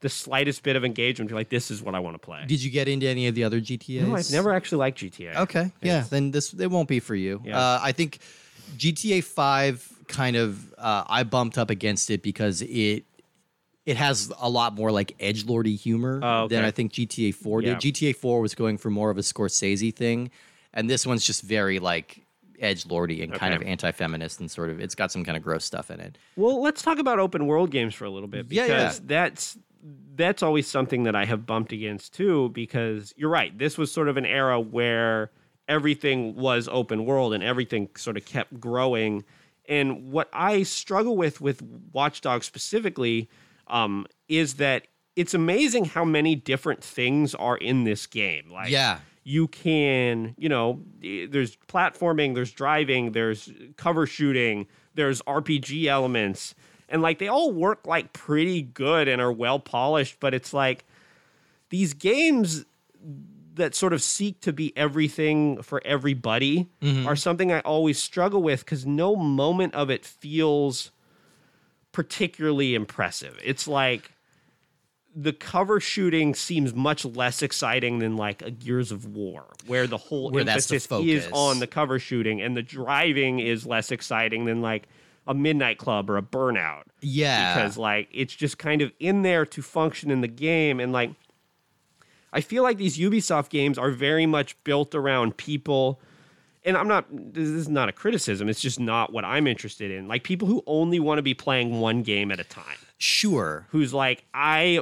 the 0.00 0.08
slightest 0.08 0.62
bit 0.64 0.74
of 0.74 0.84
engagement. 0.84 1.30
Like 1.30 1.48
this 1.48 1.70
is 1.70 1.80
what 1.82 1.94
I 1.94 2.00
want 2.00 2.14
to 2.14 2.18
play. 2.18 2.44
Did 2.46 2.60
you 2.62 2.70
get 2.70 2.88
into 2.88 3.06
any 3.06 3.28
of 3.28 3.34
the 3.36 3.44
other 3.44 3.60
GTA's? 3.60 4.02
no, 4.08 4.16
I've 4.16 4.30
never 4.32 4.52
actually 4.52 4.78
liked 4.78 4.98
GTA. 4.98 5.36
Okay, 5.36 5.70
yeah, 5.80 6.04
then 6.10 6.32
this 6.32 6.52
it 6.52 6.66
won't 6.70 6.88
be 6.88 6.98
for 7.00 7.14
you. 7.14 7.40
Yeah. 7.44 7.58
Uh, 7.58 7.78
I 7.80 7.92
think 7.92 8.18
GTA 8.76 9.22
Five 9.22 9.88
kind 10.08 10.36
of 10.36 10.74
uh, 10.76 11.04
I 11.06 11.22
bumped 11.22 11.56
up 11.56 11.70
against 11.70 12.10
it 12.10 12.20
because 12.22 12.62
it 12.62 13.04
it 13.86 13.96
has 13.96 14.32
a 14.40 14.50
lot 14.50 14.74
more 14.74 14.90
like 14.90 15.14
edge 15.20 15.44
lordy 15.44 15.76
humor 15.76 16.18
Oh, 16.22 16.48
than. 16.48 16.64
I 16.64 16.72
think 16.72 16.92
GTA 16.92 17.32
Four 17.34 17.62
Yeah. 17.62 17.78
did. 17.78 17.94
GTA 17.94 18.16
Four 18.16 18.40
was 18.40 18.56
going 18.56 18.78
for 18.78 18.90
more 18.90 19.10
of 19.10 19.18
a 19.18 19.22
Scorsese 19.22 19.94
thing. 19.94 20.30
and 20.74 20.90
this 20.90 21.06
one's 21.06 21.24
just 21.24 21.42
very 21.42 21.78
like 21.78 22.25
edge 22.60 22.86
lordy 22.86 23.22
and 23.22 23.32
kind 23.32 23.54
of 23.54 23.62
anti-feminist 23.62 24.40
and 24.40 24.50
sort 24.50 24.70
of 24.70 24.80
it's 24.80 24.94
got 24.94 25.12
some 25.12 25.24
kind 25.24 25.36
of 25.36 25.42
gross 25.42 25.64
stuff 25.64 25.90
in 25.90 26.00
it. 26.00 26.18
Well, 26.36 26.62
let's 26.62 26.82
talk 26.82 26.98
about 26.98 27.18
open 27.18 27.46
world 27.46 27.70
games 27.70 27.94
for 27.94 28.04
a 28.04 28.10
little 28.10 28.28
bit 28.28 28.46
Yeah, 28.50 28.64
because 28.64 28.98
yeah. 29.00 29.04
that's 29.06 29.58
that's 30.16 30.42
always 30.42 30.66
something 30.66 31.04
that 31.04 31.14
I 31.14 31.24
have 31.26 31.46
bumped 31.46 31.72
against 31.72 32.14
too. 32.14 32.50
Because 32.50 33.14
you're 33.16 33.30
right, 33.30 33.56
this 33.56 33.76
was 33.78 33.92
sort 33.92 34.08
of 34.08 34.16
an 34.16 34.26
era 34.26 34.58
where 34.60 35.30
everything 35.68 36.36
was 36.36 36.68
open 36.68 37.04
world 37.04 37.34
and 37.34 37.42
everything 37.42 37.88
sort 37.96 38.16
of 38.16 38.24
kept 38.24 38.58
growing. 38.60 39.24
And 39.68 40.12
what 40.12 40.28
I 40.32 40.62
struggle 40.62 41.16
with 41.16 41.40
with 41.40 41.62
Watch 41.92 42.20
Dogs 42.20 42.46
specifically 42.46 43.28
um, 43.66 44.06
is 44.28 44.54
that 44.54 44.86
it's 45.16 45.34
amazing 45.34 45.86
how 45.86 46.04
many 46.04 46.34
different 46.34 46.84
things 46.84 47.34
are 47.34 47.56
in 47.56 47.84
this 47.84 48.06
game. 48.06 48.50
Like, 48.50 48.70
Yeah. 48.70 48.98
You 49.28 49.48
can, 49.48 50.36
you 50.38 50.48
know, 50.48 50.80
there's 51.00 51.56
platforming, 51.66 52.36
there's 52.36 52.52
driving, 52.52 53.10
there's 53.10 53.50
cover 53.76 54.06
shooting, 54.06 54.68
there's 54.94 55.20
RPG 55.22 55.86
elements, 55.86 56.54
and 56.88 57.02
like 57.02 57.18
they 57.18 57.26
all 57.26 57.50
work 57.50 57.88
like 57.88 58.12
pretty 58.12 58.62
good 58.62 59.08
and 59.08 59.20
are 59.20 59.32
well 59.32 59.58
polished, 59.58 60.18
but 60.20 60.32
it's 60.32 60.54
like 60.54 60.84
these 61.70 61.92
games 61.92 62.66
that 63.54 63.74
sort 63.74 63.92
of 63.92 64.00
seek 64.00 64.40
to 64.42 64.52
be 64.52 64.72
everything 64.76 65.60
for 65.60 65.82
everybody 65.84 66.68
mm-hmm. 66.80 67.08
are 67.08 67.16
something 67.16 67.50
I 67.50 67.58
always 67.60 68.00
struggle 68.00 68.44
with 68.44 68.64
because 68.64 68.86
no 68.86 69.16
moment 69.16 69.74
of 69.74 69.90
it 69.90 70.04
feels 70.04 70.92
particularly 71.90 72.76
impressive. 72.76 73.40
It's 73.42 73.66
like 73.66 74.12
the 75.18 75.32
cover 75.32 75.80
shooting 75.80 76.34
seems 76.34 76.74
much 76.74 77.06
less 77.06 77.42
exciting 77.42 78.00
than 78.00 78.16
like 78.16 78.42
a 78.42 78.50
Gears 78.50 78.92
of 78.92 79.06
War, 79.16 79.46
where 79.66 79.86
the 79.86 79.96
whole 79.96 80.30
Where 80.30 80.44
that's 80.44 80.66
the 80.66 80.74
emphasis 80.74 81.06
is 81.06 81.28
on 81.32 81.58
the 81.58 81.66
cover 81.66 81.98
shooting, 81.98 82.42
and 82.42 82.54
the 82.54 82.62
driving 82.62 83.40
is 83.40 83.64
less 83.64 83.90
exciting 83.90 84.44
than 84.44 84.60
like 84.60 84.86
a 85.26 85.34
Midnight 85.34 85.78
Club 85.78 86.10
or 86.10 86.18
a 86.18 86.22
Burnout. 86.22 86.82
Yeah. 87.00 87.54
because 87.54 87.78
like 87.78 88.08
it's 88.12 88.34
just 88.34 88.58
kind 88.58 88.82
of 88.82 88.92
in 89.00 89.22
there 89.22 89.46
to 89.46 89.62
function 89.62 90.10
in 90.10 90.20
the 90.20 90.28
game 90.28 90.80
and 90.80 90.92
like 90.92 91.10
I 92.32 92.40
feel 92.40 92.62
like 92.62 92.76
these 92.76 92.98
Ubisoft 92.98 93.48
games 93.48 93.78
are 93.78 93.90
very 93.90 94.26
much 94.26 94.62
built 94.64 94.94
around 94.94 95.36
people 95.36 96.00
and 96.64 96.76
I'm 96.76 96.88
not 96.88 97.06
this 97.10 97.48
is 97.48 97.68
not 97.68 97.88
a 97.88 97.92
criticism 97.92 98.48
it's 98.48 98.60
just 98.60 98.78
not 98.78 99.12
what 99.12 99.24
I'm 99.24 99.46
interested 99.46 99.90
in. 99.90 100.08
Like 100.08 100.24
people 100.24 100.46
who 100.46 100.62
only 100.66 101.00
want 101.00 101.18
to 101.18 101.22
be 101.22 101.34
playing 101.34 101.80
one 101.80 102.02
game 102.02 102.30
at 102.30 102.38
a 102.38 102.44
time 102.44 102.78
sure. 102.98 103.66
who's 103.70 103.92
like 103.94 104.24
I 104.34 104.80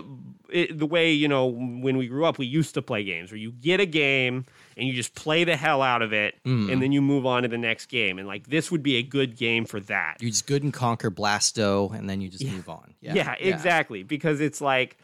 it, 0.51 0.79
the 0.79 0.87
way 0.87 1.13
you 1.13 1.27
know 1.29 1.47
when 1.47 1.97
we 1.97 2.07
grew 2.07 2.25
up 2.25 2.39
we 2.39 2.47
used 2.47 2.75
to 2.75 2.83
play 2.83 3.03
games 3.03 3.31
where 3.33 3.39
you 3.39 3.51
get 3.51 3.81
a 3.81 3.87
game 3.87 4.45
and 4.77 4.87
you 4.87 4.95
just 4.95 5.15
play 5.15 5.43
the 5.45 5.57
hell 5.57 5.83
out 5.83 6.03
of 6.03 6.13
it 6.13 6.35
Mm. 6.45 6.71
and 6.73 6.83
then 6.83 6.93
you 6.93 7.01
move 7.03 7.27
on 7.27 7.43
to 7.43 7.49
the 7.49 7.59
next 7.59 7.87
game 7.87 8.19
and 8.19 8.29
like 8.29 8.47
this 8.49 8.71
would 8.71 8.83
be 8.83 8.97
a 8.97 9.03
good 9.03 9.37
game 9.37 9.65
for 9.65 9.81
that 9.81 10.17
You 10.21 10.31
just 10.31 10.47
good 10.47 10.63
and 10.63 10.73
conquer 10.73 11.11
Blasto 11.11 11.93
and 11.97 12.09
then 12.09 12.21
you 12.21 12.29
just 12.29 12.45
move 12.45 12.69
on. 12.69 12.95
Yeah. 13.01 13.15
yeah, 13.15 13.35
exactly. 13.41 14.03
Because 14.03 14.41
it's 14.41 14.61
like 14.61 14.97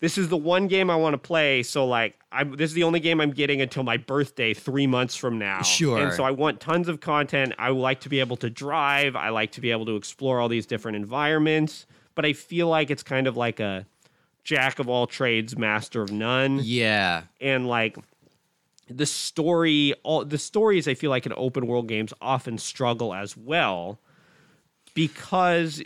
this 0.00 0.18
is 0.18 0.28
the 0.28 0.36
one 0.36 0.66
game 0.68 0.90
I 0.90 0.96
want 0.96 1.14
to 1.14 1.18
play. 1.18 1.62
So 1.62 1.86
like, 1.86 2.18
I 2.30 2.44
this 2.44 2.70
is 2.70 2.74
the 2.74 2.82
only 2.84 3.00
game 3.00 3.20
I'm 3.20 3.30
getting 3.30 3.60
until 3.60 3.82
my 3.82 3.96
birthday 3.96 4.52
three 4.54 4.86
months 4.86 5.16
from 5.16 5.38
now. 5.38 5.62
Sure. 5.62 5.98
And 5.98 6.12
so 6.12 6.22
I 6.24 6.30
want 6.32 6.60
tons 6.60 6.88
of 6.88 7.00
content. 7.00 7.54
I 7.58 7.70
would 7.70 7.80
like 7.80 8.00
to 8.00 8.08
be 8.08 8.20
able 8.20 8.36
to 8.38 8.50
drive. 8.50 9.16
I 9.16 9.30
like 9.30 9.52
to 9.52 9.60
be 9.60 9.70
able 9.70 9.86
to 9.86 9.96
explore 9.96 10.40
all 10.40 10.48
these 10.48 10.66
different 10.66 10.96
environments. 10.96 11.86
But 12.14 12.24
I 12.26 12.32
feel 12.34 12.68
like 12.68 12.90
it's 12.90 13.02
kind 13.02 13.26
of 13.26 13.36
like 13.36 13.60
a 13.60 13.86
jack 14.44 14.78
of 14.78 14.88
all 14.88 15.06
trades, 15.06 15.56
master 15.56 16.02
of 16.02 16.12
none 16.12 16.60
Yeah. 16.62 17.22
and 17.40 17.66
like 17.66 17.96
the 18.88 19.04
story 19.06 19.92
all 20.04 20.24
the 20.24 20.38
stories 20.38 20.86
i 20.86 20.94
feel 20.94 21.10
like 21.10 21.26
in 21.26 21.32
open 21.36 21.66
world 21.66 21.88
games 21.88 22.12
often 22.20 22.56
struggle 22.56 23.12
as 23.12 23.36
well 23.36 23.98
because 24.94 25.82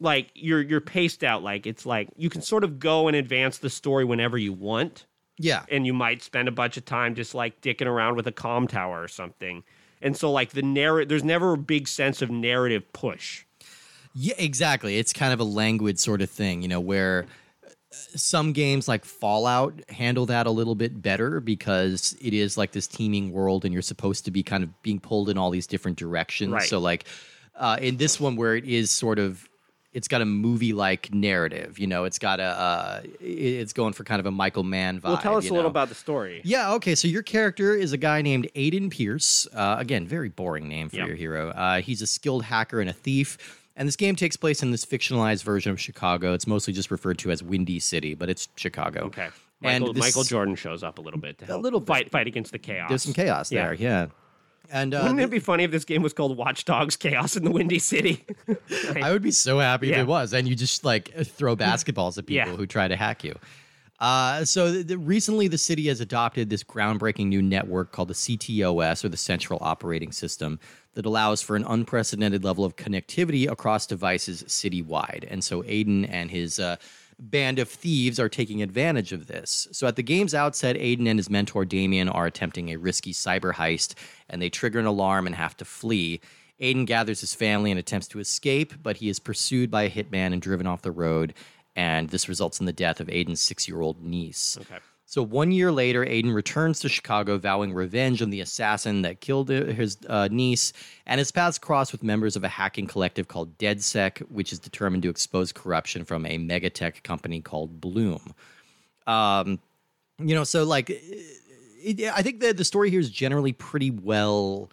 like 0.00 0.30
you're 0.34 0.60
you're 0.60 0.80
paced 0.80 1.24
out 1.24 1.42
like 1.42 1.66
it's 1.66 1.86
like 1.86 2.08
you 2.16 2.28
can 2.28 2.42
sort 2.42 2.64
of 2.64 2.78
go 2.78 3.08
and 3.08 3.16
advance 3.16 3.58
the 3.58 3.70
story 3.70 4.04
whenever 4.04 4.36
you 4.36 4.52
want 4.52 5.06
Yeah. 5.38 5.64
and 5.70 5.86
you 5.86 5.94
might 5.94 6.22
spend 6.22 6.48
a 6.48 6.52
bunch 6.52 6.76
of 6.76 6.84
time 6.84 7.14
just 7.14 7.34
like 7.34 7.60
dicking 7.62 7.86
around 7.86 8.16
with 8.16 8.26
a 8.26 8.32
comm 8.32 8.68
tower 8.68 9.02
or 9.02 9.08
something 9.08 9.64
and 10.02 10.14
so 10.16 10.30
like 10.30 10.50
the 10.50 10.62
narrative 10.62 11.08
there's 11.08 11.24
never 11.24 11.54
a 11.54 11.58
big 11.58 11.88
sense 11.88 12.20
of 12.20 12.30
narrative 12.30 12.92
push 12.92 13.44
Yeah, 14.14 14.34
exactly. 14.38 14.98
It's 14.98 15.12
kind 15.12 15.32
of 15.32 15.40
a 15.40 15.44
languid 15.44 15.98
sort 15.98 16.22
of 16.22 16.30
thing, 16.30 16.62
you 16.62 16.68
know, 16.68 16.80
where 16.80 17.26
uh, 17.66 17.68
some 18.16 18.52
games 18.54 18.88
like 18.88 19.04
Fallout 19.04 19.74
handle 19.90 20.24
that 20.26 20.46
a 20.46 20.50
little 20.50 20.74
bit 20.74 21.02
better 21.02 21.38
because 21.40 22.16
it 22.20 22.32
is 22.32 22.56
like 22.56 22.72
this 22.72 22.86
teeming 22.86 23.30
world 23.32 23.64
and 23.66 23.72
you're 23.74 23.82
supposed 23.82 24.24
to 24.24 24.30
be 24.30 24.42
kind 24.42 24.64
of 24.64 24.70
being 24.82 25.00
pulled 25.00 25.28
in 25.28 25.36
all 25.36 25.50
these 25.50 25.66
different 25.66 25.98
directions. 25.98 26.50
Right. 26.52 26.62
So 26.68 26.78
like 26.78 27.04
uh, 27.56 27.76
in 27.80 27.98
this 27.98 28.18
one 28.18 28.36
where 28.36 28.56
it 28.56 28.64
is 28.64 28.90
sort 28.90 29.18
of 29.18 29.46
it's 29.96 30.08
got 30.08 30.20
a 30.20 30.24
movie 30.26 30.72
like 30.74 31.12
narrative, 31.14 31.78
you 31.78 31.86
know, 31.86 32.04
it's 32.04 32.18
got 32.18 32.38
a 32.38 32.44
uh, 32.44 33.00
it's 33.20 33.72
going 33.72 33.94
for 33.94 34.04
kind 34.04 34.20
of 34.20 34.26
a 34.26 34.30
Michael 34.30 34.62
Mann 34.62 35.00
vibe. 35.00 35.04
well 35.04 35.16
tell 35.18 35.36
us 35.36 35.44
a 35.44 35.46
you 35.48 35.52
little 35.54 35.70
about 35.70 35.88
the 35.88 35.94
story 35.94 36.42
Yeah, 36.44 36.74
okay. 36.74 36.94
So 36.94 37.08
your 37.08 37.22
character 37.22 37.74
is 37.74 37.92
a 37.92 37.96
guy 37.96 38.20
named 38.22 38.48
Aiden 38.54 38.90
Pierce. 38.90 39.46
Uh, 39.54 39.76
again, 39.78 40.06
very 40.06 40.28
boring 40.28 40.68
name 40.68 40.88
for 40.90 40.96
Yep. 40.96 41.06
your 41.08 41.16
hero. 41.16 41.48
Uh, 41.50 41.80
he's 41.80 42.02
a 42.02 42.06
skilled 42.06 42.44
hacker 42.44 42.80
and 42.80 42.90
a 42.90 42.92
thief. 42.92 43.38
And 43.78 43.86
this 43.88 43.96
game 43.96 44.16
takes 44.16 44.36
place 44.36 44.62
in 44.62 44.70
this 44.70 44.84
fictionalized 44.86 45.42
version 45.44 45.70
of 45.72 45.78
Chicago. 45.80 46.32
It's 46.32 46.46
mostly 46.46 46.72
just 46.72 46.90
referred 46.90 47.18
to 47.18 47.30
as 47.30 47.42
Windy 47.42 47.78
City, 47.78 48.14
but 48.14 48.28
it's 48.30 48.48
Chicago. 48.56 49.04
okay 49.06 49.28
And 49.62 49.80
michael, 49.82 49.92
this- 49.94 50.00
michael 50.02 50.24
jordan 50.24 50.54
shows 50.56 50.82
up 50.82 50.98
a 50.98 51.00
little 51.00 51.20
bit 51.20 51.38
to 51.38 51.46
help 51.46 51.62
little 51.62 51.80
bit. 51.80 51.86
fight 51.88 52.10
fight 52.10 52.26
against 52.26 52.52
the 52.52 52.58
chaos 52.58 52.88
There's 52.90 53.02
some 53.02 53.14
chaos 53.14 53.50
Yeah. 53.50 53.64
there, 53.64 53.74
yeah. 53.74 54.06
And 54.70 54.94
uh, 54.94 55.00
Wouldn't 55.02 55.20
it 55.20 55.30
be 55.30 55.38
funny 55.38 55.64
if 55.64 55.70
this 55.70 55.84
game 55.84 56.02
was 56.02 56.12
called 56.12 56.36
Watch 56.36 56.64
Dogs 56.64 56.96
Chaos 56.96 57.36
in 57.36 57.44
the 57.44 57.50
Windy 57.50 57.78
City? 57.78 58.24
I 59.02 59.10
would 59.12 59.22
be 59.22 59.30
so 59.30 59.58
happy 59.58 59.92
if 59.92 59.98
it 59.98 60.06
was. 60.06 60.32
And 60.32 60.46
you 60.48 60.54
just 60.54 60.84
like 60.84 61.12
throw 61.24 61.56
basketballs 61.56 62.18
at 62.18 62.26
people 62.26 62.50
Yeah. 62.52 62.56
who 62.56 62.66
try 62.66 62.88
to 62.88 62.96
hack 62.96 63.24
you. 63.24 63.34
Uh, 63.98 64.44
so 64.44 64.82
recently, 64.98 65.48
the 65.48 65.56
city 65.56 65.86
has 65.88 66.00
adopted 66.02 66.50
this 66.50 66.62
groundbreaking 66.62 67.28
new 67.28 67.40
network 67.40 67.92
called 67.92 68.08
the 68.08 68.14
CTOS, 68.14 69.02
or 69.04 69.08
the 69.08 69.16
Central 69.16 69.58
Operating 69.62 70.12
System, 70.12 70.60
that 70.94 71.06
allows 71.06 71.40
for 71.40 71.56
an 71.56 71.64
unprecedented 71.66 72.44
level 72.44 72.64
of 72.64 72.76
connectivity 72.76 73.50
across 73.50 73.86
devices 73.86 74.42
citywide. 74.44 75.26
And 75.30 75.42
so 75.42 75.62
Aiden 75.62 76.06
and 76.10 76.30
his 76.30 76.58
uh, 76.60 76.76
band 77.18 77.58
of 77.58 77.68
thieves 77.68 78.20
are 78.20 78.28
taking 78.28 78.62
advantage 78.62 79.12
of 79.12 79.26
this. 79.26 79.66
So 79.72 79.86
at 79.86 79.96
the 79.96 80.02
game's 80.02 80.34
outset, 80.34 80.76
Aiden 80.76 81.08
and 81.08 81.18
his 81.18 81.30
mentor 81.30 81.64
Damien 81.64 82.08
are 82.08 82.26
attempting 82.26 82.68
a 82.68 82.76
risky 82.76 83.12
cyber 83.12 83.54
heist, 83.54 83.94
and 84.28 84.40
they 84.40 84.50
trigger 84.50 84.78
an 84.78 84.86
alarm 84.86 85.26
and 85.26 85.34
have 85.34 85.56
to 85.58 85.64
flee. 85.64 86.20
Aiden 86.60 86.86
gathers 86.86 87.20
his 87.20 87.34
family 87.34 87.70
and 87.70 87.80
attempts 87.80 88.08
to 88.08 88.18
escape, 88.18 88.74
but 88.82 88.98
he 88.98 89.08
is 89.08 89.18
pursued 89.18 89.70
by 89.70 89.84
a 89.84 89.90
hitman 89.90 90.32
and 90.32 90.42
driven 90.42 90.66
off 90.66 90.82
the 90.82 90.90
road, 90.90 91.34
and 91.74 92.08
this 92.10 92.28
results 92.28 92.60
in 92.60 92.66
the 92.66 92.72
death 92.72 93.00
of 93.00 93.08
Aiden's 93.08 93.40
six 93.40 93.68
year 93.68 93.80
old 93.80 94.02
niece. 94.02 94.56
Okay. 94.60 94.78
So 95.08 95.22
one 95.22 95.52
year 95.52 95.70
later, 95.70 96.04
Aiden 96.04 96.34
returns 96.34 96.80
to 96.80 96.88
Chicago, 96.88 97.38
vowing 97.38 97.72
revenge 97.72 98.20
on 98.22 98.30
the 98.30 98.40
assassin 98.40 99.02
that 99.02 99.20
killed 99.20 99.48
his 99.48 99.96
uh, 100.08 100.28
niece, 100.32 100.72
and 101.06 101.20
his 101.20 101.30
paths 101.30 101.58
cross 101.58 101.92
with 101.92 102.02
members 102.02 102.34
of 102.34 102.42
a 102.42 102.48
hacking 102.48 102.88
collective 102.88 103.28
called 103.28 103.56
DeadSec, 103.56 104.18
which 104.30 104.52
is 104.52 104.58
determined 104.58 105.04
to 105.04 105.08
expose 105.08 105.52
corruption 105.52 106.04
from 106.04 106.26
a 106.26 106.38
megatech 106.38 107.04
company 107.04 107.40
called 107.40 107.80
Blume. 107.80 108.34
Um, 109.06 109.60
you 110.18 110.34
know, 110.34 110.42
so 110.42 110.64
like, 110.64 110.90
it, 110.90 112.12
I 112.12 112.22
think 112.22 112.40
that 112.40 112.56
the 112.56 112.64
story 112.64 112.90
here 112.90 112.98
is 112.98 113.08
generally 113.08 113.52
pretty 113.52 113.92
well 113.92 114.70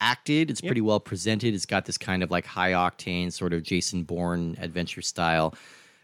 acted. 0.00 0.50
It's 0.50 0.62
pretty 0.62 0.80
well 0.80 1.00
presented. 1.00 1.54
It's 1.54 1.66
got 1.66 1.84
this 1.84 1.98
kind 1.98 2.22
of 2.22 2.30
like 2.30 2.46
high 2.46 2.72
octane 2.72 3.30
sort 3.30 3.52
of 3.52 3.62
Jason 3.62 4.04
Bourne 4.04 4.56
adventure 4.58 5.02
style. 5.02 5.54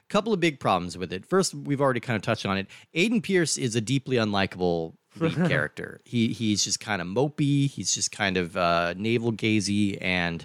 Couple 0.08 0.32
of 0.32 0.40
big 0.40 0.60
problems 0.60 0.98
with 0.98 1.12
it. 1.12 1.24
First, 1.24 1.54
we've 1.54 1.80
already 1.80 2.00
kind 2.00 2.16
of 2.16 2.22
touched 2.22 2.44
on 2.44 2.58
it. 2.58 2.66
Aiden 2.94 3.22
Pierce 3.22 3.56
is 3.56 3.74
a 3.74 3.80
deeply 3.80 4.16
unlikable 4.16 4.92
character. 5.48 6.00
He 6.04 6.28
he's 6.28 6.62
just 6.64 6.80
kind 6.80 7.00
of 7.00 7.08
mopey. 7.08 7.68
He's 7.70 7.94
just 7.94 8.12
kind 8.12 8.36
of 8.36 8.56
uh, 8.56 8.92
navel 8.96 9.32
gazy 9.32 9.96
and 10.02 10.44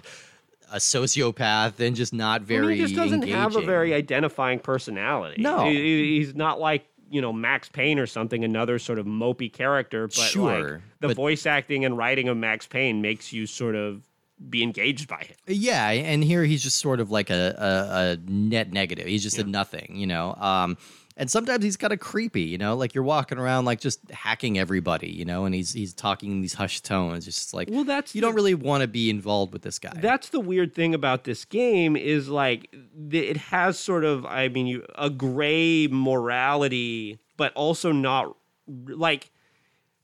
a 0.72 0.76
sociopath, 0.76 1.80
and 1.80 1.96
just 1.96 2.12
not 2.14 2.42
I 2.42 2.44
very. 2.44 2.66
mean, 2.68 2.76
he 2.76 2.82
just 2.82 2.94
doesn't 2.94 3.22
have 3.28 3.56
a 3.56 3.60
very 3.62 3.94
identifying 3.94 4.58
personality. 4.58 5.40
No. 5.42 5.64
He- 5.68 5.74
he- 5.76 6.18
he's 6.18 6.34
not 6.34 6.60
like 6.60 6.86
you 7.10 7.20
know 7.22 7.32
Max 7.32 7.68
Payne 7.68 7.98
or 7.98 8.06
something, 8.06 8.44
another 8.44 8.78
sort 8.78 8.98
of 8.98 9.06
mopey 9.06 9.52
character. 9.52 10.06
But 10.08 10.18
like 10.18 10.28
Sure, 10.30 10.82
the 11.00 11.08
but- 11.08 11.16
voice 11.16 11.46
acting 11.46 11.84
and 11.84 11.96
writing 11.96 12.28
of 12.28 12.36
Max 12.36 12.66
Payne 12.66 13.00
makes 13.02 13.32
you 13.32 13.46
sort 13.46 13.74
of 13.74 14.02
be 14.48 14.62
engaged 14.62 15.08
by 15.08 15.22
him. 15.22 15.36
Yeah, 15.46 15.88
and 15.90 16.22
here 16.22 16.44
he's 16.44 16.62
just 16.62 16.78
sort 16.78 17.00
of 17.00 17.10
like 17.10 17.30
a, 17.30 17.54
a, 17.58 18.12
a 18.12 18.30
net 18.30 18.72
negative. 18.72 19.06
He's 19.06 19.22
just 19.22 19.38
a 19.38 19.44
nothing, 19.44 19.96
you 19.96 20.06
know. 20.06 20.34
Um, 20.34 20.76
and 21.16 21.28
sometimes 21.28 21.64
he's 21.64 21.76
kind 21.76 21.92
of 21.92 21.98
creepy, 21.98 22.42
you 22.42 22.58
know, 22.58 22.76
like 22.76 22.94
you're 22.94 23.02
walking 23.02 23.38
around 23.38 23.64
like 23.64 23.80
just 23.80 24.08
hacking 24.12 24.56
everybody, 24.56 25.10
you 25.10 25.24
know, 25.24 25.46
and 25.46 25.52
he's 25.54 25.72
he's 25.72 25.92
talking 25.92 26.30
in 26.30 26.40
these 26.42 26.54
hushed 26.54 26.84
tones. 26.84 27.26
It's 27.26 27.36
just 27.36 27.52
like 27.52 27.68
Well, 27.72 27.82
that's 27.82 28.14
you 28.14 28.20
the- 28.20 28.28
don't 28.28 28.36
really 28.36 28.54
want 28.54 28.82
to 28.82 28.86
be 28.86 29.10
involved 29.10 29.52
with 29.52 29.62
this 29.62 29.80
guy. 29.80 29.92
That's 29.96 30.28
the 30.28 30.38
weird 30.38 30.76
thing 30.76 30.94
about 30.94 31.24
this 31.24 31.44
game 31.44 31.96
is 31.96 32.28
like 32.28 32.72
it 33.10 33.36
has 33.36 33.80
sort 33.80 34.04
of 34.04 34.24
I 34.26 34.46
mean 34.48 34.68
you 34.68 34.86
a 34.94 35.10
gray 35.10 35.88
morality, 35.88 37.18
but 37.36 37.52
also 37.54 37.90
not 37.92 38.36
like 38.68 39.30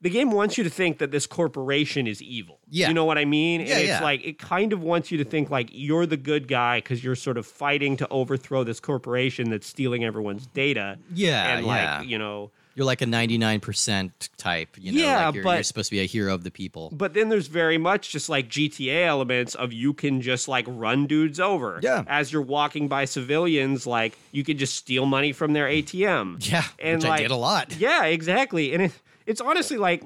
the 0.00 0.10
game 0.10 0.30
wants 0.30 0.58
you 0.58 0.64
to 0.64 0.70
think 0.70 0.98
that 0.98 1.10
this 1.10 1.26
corporation 1.26 2.06
is 2.06 2.20
evil. 2.20 2.58
Yeah. 2.68 2.88
You 2.88 2.94
know 2.94 3.04
what 3.06 3.16
I 3.16 3.24
mean? 3.24 3.60
Yeah, 3.62 3.66
and 3.74 3.80
it's 3.80 3.88
yeah. 3.88 4.02
like 4.02 4.24
it 4.24 4.38
kind 4.38 4.72
of 4.72 4.82
wants 4.82 5.10
you 5.10 5.18
to 5.18 5.24
think 5.24 5.48
like 5.50 5.70
you're 5.72 6.04
the 6.06 6.16
good 6.18 6.46
guy 6.48 6.78
because 6.78 7.02
you're 7.02 7.14
sort 7.16 7.38
of 7.38 7.46
fighting 7.46 7.96
to 7.98 8.08
overthrow 8.08 8.64
this 8.64 8.80
corporation 8.80 9.48
that's 9.50 9.66
stealing 9.66 10.04
everyone's 10.04 10.46
data. 10.48 10.98
Yeah, 11.14 11.56
And 11.56 11.64
yeah. 11.66 11.98
like, 12.00 12.08
you 12.08 12.18
know, 12.18 12.50
You're 12.74 12.84
like 12.86 13.00
a 13.02 13.06
99% 13.06 14.28
type, 14.36 14.76
you 14.78 14.92
know, 14.92 14.98
Yeah, 15.00 15.26
like 15.26 15.34
you're, 15.36 15.44
but- 15.44 15.54
you're 15.54 15.62
supposed 15.62 15.88
to 15.90 15.96
be 15.96 16.00
a 16.00 16.06
hero 16.06 16.34
of 16.34 16.44
the 16.44 16.50
people. 16.50 16.90
but 16.92 17.14
then 17.14 17.28
there's 17.28 17.46
very 17.46 17.78
much 17.78 18.10
just 18.10 18.28
like 18.28 18.48
GTA 18.48 19.06
elements 19.06 19.54
of 19.54 19.72
you 19.72 19.94
can 19.94 20.20
just 20.20 20.48
like 20.48 20.66
run 20.68 21.06
dudes 21.06 21.40
over. 21.40 21.78
Yeah. 21.82 22.04
As 22.06 22.32
you're 22.32 22.42
walking 22.42 22.88
by 22.88 23.04
civilians, 23.06 23.86
like 23.86 24.18
you 24.32 24.44
can 24.44 24.58
just 24.58 24.74
steal 24.74 25.06
money 25.06 25.32
from 25.32 25.52
their 25.52 25.66
ATM. 25.68 26.46
Yeah, 26.50 26.64
And 26.78 27.00
which 27.00 27.08
like, 27.08 27.20
I 27.20 27.22
did 27.22 27.30
a 27.30 27.36
lot. 27.36 27.74
Yeah, 27.78 28.04
exactly. 28.04 28.74
And 28.74 28.82
it, 28.84 28.92
it's 29.26 29.40
honestly 29.40 29.76
like 29.76 30.02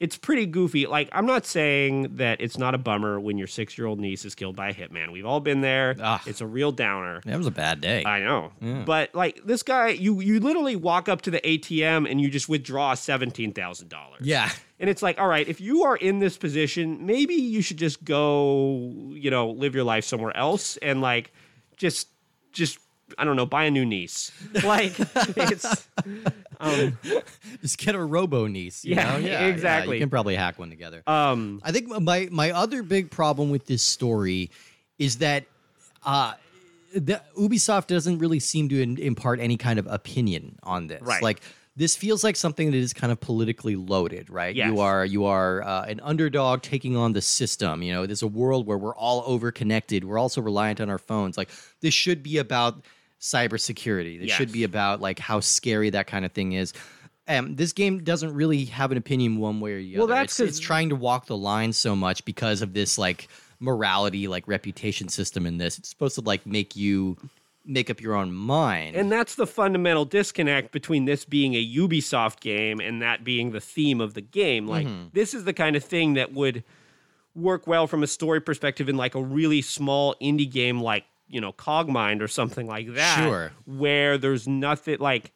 it's 0.00 0.16
pretty 0.18 0.46
goofy. 0.46 0.86
Like 0.86 1.08
I'm 1.12 1.26
not 1.26 1.46
saying 1.46 2.16
that 2.16 2.40
it's 2.40 2.58
not 2.58 2.74
a 2.74 2.78
bummer 2.78 3.20
when 3.20 3.38
your 3.38 3.46
six 3.46 3.78
year 3.78 3.86
old 3.86 4.00
niece 4.00 4.24
is 4.24 4.34
killed 4.34 4.56
by 4.56 4.70
a 4.70 4.74
hitman. 4.74 5.12
We've 5.12 5.24
all 5.26 5.38
been 5.38 5.60
there. 5.60 5.94
Ah. 6.02 6.20
It's 6.26 6.40
a 6.40 6.46
real 6.46 6.72
downer. 6.72 7.20
That 7.24 7.38
was 7.38 7.46
a 7.46 7.52
bad 7.52 7.80
day. 7.80 8.04
I 8.04 8.18
know. 8.18 8.50
Yeah. 8.60 8.82
But 8.84 9.14
like 9.14 9.40
this 9.44 9.62
guy, 9.62 9.88
you 9.90 10.20
you 10.20 10.40
literally 10.40 10.74
walk 10.74 11.08
up 11.08 11.22
to 11.22 11.30
the 11.30 11.40
ATM 11.40 12.10
and 12.10 12.20
you 12.20 12.30
just 12.30 12.48
withdraw 12.48 12.94
seventeen 12.94 13.52
thousand 13.52 13.88
dollars. 13.90 14.22
yeah. 14.22 14.50
And 14.80 14.90
it's 14.90 15.00
like, 15.02 15.20
all 15.20 15.28
right, 15.28 15.46
if 15.46 15.60
you 15.60 15.84
are 15.84 15.94
in 15.94 16.18
this 16.18 16.36
position, 16.36 17.06
maybe 17.06 17.34
you 17.34 17.62
should 17.62 17.76
just 17.76 18.02
go, 18.02 18.90
you 19.12 19.30
know, 19.30 19.50
live 19.50 19.76
your 19.76 19.84
life 19.84 20.04
somewhere 20.04 20.36
else 20.36 20.76
and 20.78 21.00
like 21.00 21.30
just 21.76 22.08
just 22.50 22.80
I 23.16 23.24
don't 23.24 23.36
know, 23.36 23.46
buy 23.46 23.64
a 23.66 23.70
new 23.70 23.86
niece. 23.86 24.32
Like 24.64 24.94
it's 25.36 25.88
um 26.62 26.98
Just 27.60 27.76
get 27.78 27.94
a 27.94 28.02
robo 28.02 28.46
niece. 28.46 28.84
you 28.84 28.94
Yeah, 28.94 29.18
know? 29.18 29.46
exactly. 29.46 29.96
you 29.96 30.02
can 30.02 30.10
probably 30.10 30.36
hack 30.36 30.58
one 30.58 30.70
together. 30.70 31.02
um 31.06 31.60
I 31.64 31.72
think 31.72 31.88
my 31.88 32.28
my 32.30 32.52
other 32.52 32.82
big 32.82 33.10
problem 33.10 33.50
with 33.50 33.66
this 33.66 33.82
story 33.82 34.50
is 34.98 35.18
that 35.18 35.44
uh, 36.04 36.34
the, 36.94 37.20
Ubisoft 37.38 37.86
doesn't 37.88 38.18
really 38.18 38.38
seem 38.40 38.68
to 38.68 38.80
in, 38.82 38.98
impart 38.98 39.40
any 39.40 39.56
kind 39.56 39.78
of 39.78 39.86
opinion 39.86 40.58
on 40.62 40.86
this. 40.86 41.00
Right. 41.02 41.22
Like 41.22 41.40
this 41.74 41.96
feels 41.96 42.22
like 42.22 42.36
something 42.36 42.70
that 42.70 42.76
is 42.76 42.92
kind 42.92 43.10
of 43.12 43.18
politically 43.20 43.76
loaded, 43.76 44.28
right? 44.28 44.54
Yes. 44.54 44.68
You 44.68 44.80
are 44.80 45.04
you 45.06 45.24
are 45.24 45.62
uh, 45.62 45.84
an 45.84 46.00
underdog 46.00 46.60
taking 46.62 46.96
on 46.96 47.14
the 47.14 47.22
system. 47.22 47.82
You 47.82 47.92
know, 47.94 48.04
there's 48.06 48.22
a 48.22 48.26
world 48.28 48.66
where 48.66 48.76
we're 48.76 48.94
all 48.94 49.22
over-connected. 49.26 50.04
We're 50.04 50.18
also 50.18 50.40
reliant 50.42 50.80
on 50.80 50.90
our 50.90 50.98
phones. 50.98 51.38
Like 51.38 51.48
this 51.80 51.94
should 51.94 52.22
be 52.22 52.36
about 52.38 52.84
cybersecurity. 53.22 54.20
This 54.20 54.30
should 54.32 54.52
be 54.52 54.64
about 54.64 55.00
like 55.00 55.18
how 55.18 55.40
scary 55.40 55.90
that 55.90 56.06
kind 56.06 56.24
of 56.24 56.32
thing 56.32 56.52
is. 56.52 56.72
Um, 57.28 57.54
this 57.54 57.72
game 57.72 58.02
doesn't 58.02 58.34
really 58.34 58.64
have 58.66 58.90
an 58.90 58.98
opinion 58.98 59.38
one 59.38 59.60
way 59.60 59.72
or 59.74 59.78
the 59.80 59.94
Well, 59.94 60.04
other. 60.04 60.12
Well, 60.12 60.20
that's 60.22 60.40
it's, 60.40 60.50
it's 60.50 60.58
trying 60.60 60.88
to 60.88 60.96
walk 60.96 61.26
the 61.26 61.36
line 61.36 61.72
so 61.72 61.94
much 61.94 62.24
because 62.24 62.62
of 62.62 62.74
this 62.74 62.98
like 62.98 63.28
morality, 63.60 64.26
like 64.26 64.46
reputation 64.48 65.08
system 65.08 65.46
in 65.46 65.56
this. 65.58 65.78
It's 65.78 65.88
supposed 65.88 66.16
to 66.16 66.20
like 66.20 66.44
make 66.46 66.74
you 66.74 67.16
make 67.64 67.88
up 67.90 68.00
your 68.00 68.16
own 68.16 68.32
mind. 68.32 68.96
and 68.96 69.10
that's 69.12 69.36
the 69.36 69.46
fundamental 69.46 70.04
disconnect 70.04 70.72
between 70.72 71.04
this 71.04 71.24
being 71.24 71.54
a 71.54 71.64
Ubisoft 71.64 72.40
game 72.40 72.80
and 72.80 73.00
that 73.02 73.22
being 73.22 73.52
the 73.52 73.60
theme 73.60 74.00
of 74.00 74.14
the 74.14 74.20
game. 74.20 74.66
Like 74.66 74.84
Mm-hmm. 74.88 75.08
this 75.12 75.32
is 75.32 75.44
the 75.44 75.52
kind 75.52 75.76
of 75.76 75.84
thing 75.84 76.14
that 76.14 76.32
would 76.32 76.64
work 77.36 77.68
well 77.68 77.86
from 77.86 78.02
a 78.02 78.06
story 78.08 78.40
perspective 78.40 78.88
in 78.88 78.96
like 78.96 79.14
a 79.14 79.22
really 79.22 79.62
small 79.62 80.16
indie 80.20 80.50
game 80.50 80.80
like, 80.80 81.04
you 81.32 81.40
know, 81.40 81.52
Cogmind 81.52 82.20
or 82.20 82.28
something 82.28 82.66
like 82.66 82.94
that. 82.94 83.24
Sure. 83.24 83.52
Where 83.66 84.18
there's 84.18 84.46
nothing 84.46 84.98
like 85.00 85.32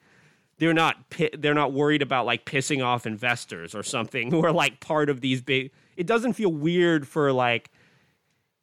they're 0.59 0.75
not 0.75 1.11
pi- 1.11 1.31
they're 1.37 1.55
not 1.55 1.73
worried 1.73 2.03
about 2.03 2.27
like 2.27 2.45
pissing 2.45 2.85
off 2.85 3.07
investors 3.07 3.75
or 3.75 3.83
something 3.83 4.31
who 4.33 4.45
are 4.45 4.53
like 4.53 4.81
part 4.81 5.09
of 5.11 5.21
these 5.21 5.41
big 5.41 5.71
it 5.97 6.07
doesn't 6.07 6.35
feel 6.35 6.53
weird 6.53 7.09
for 7.09 7.33
like 7.33 7.71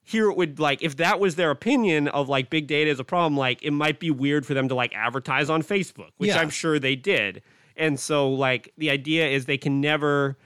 here 0.06 0.30
it 0.30 0.36
would 0.38 0.60
like 0.60 0.82
if 0.82 0.98
that 0.98 1.20
was 1.20 1.36
their 1.36 1.52
opinion 1.52 2.08
of 2.10 2.28
like 2.30 2.50
big 2.50 2.68
data 2.68 2.90
is 2.90 3.00
a 3.00 3.04
problem 3.04 3.38
like 3.38 3.62
it 3.64 3.72
might 3.72 4.00
be 4.00 4.12
weird 4.12 4.46
for 4.46 4.54
them 4.54 4.68
to 4.68 4.76
like 4.76 4.94
advertise 4.96 5.50
on 5.50 5.62
facebook 5.64 6.10
which 6.18 6.30
Yeah. 6.30 6.40
i'm 6.40 6.50
sure 6.50 6.78
they 6.80 6.96
did 6.96 7.42
and 7.78 8.00
so 8.00 8.30
like 8.30 8.72
the 8.78 8.90
idea 8.90 9.28
is 9.28 9.46
they 9.46 9.58
can 9.58 9.80
never 9.80 10.38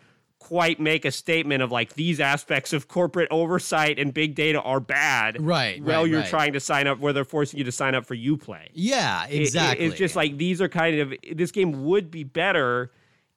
quite 0.47 0.79
make 0.79 1.03
a 1.03 1.11
statement 1.11 1.61
of 1.61 1.71
like 1.73 1.95
these 1.95 2.21
aspects 2.21 2.71
of 2.71 2.87
corporate 2.87 3.27
oversight 3.31 3.99
and 3.99 4.13
big 4.13 4.33
data 4.33 4.61
are 4.61 4.79
bad 4.79 5.41
Right, 5.41 5.83
while 5.83 6.03
right, 6.03 6.09
you're 6.09 6.19
right. 6.21 6.29
trying 6.29 6.53
to 6.53 6.59
sign 6.61 6.87
up 6.87 6.99
where 6.99 7.11
they're 7.11 7.25
forcing 7.25 7.57
you 7.57 7.65
to 7.65 7.71
sign 7.71 7.95
up 7.95 8.05
for 8.05 8.15
uplay 8.15 8.67
yeah, 8.73 9.25
it- 9.25 9.33
it- 9.33 9.41
exactly. 9.41 9.85
it's 9.85 9.95
just 9.97 10.15
like 10.15 10.37
these 10.37 10.61
are 10.61 10.69
kind 10.69 10.99
of 10.99 11.13
this 11.33 11.51
game 11.51 11.83
would 11.83 12.09
be 12.09 12.23
better 12.23 12.91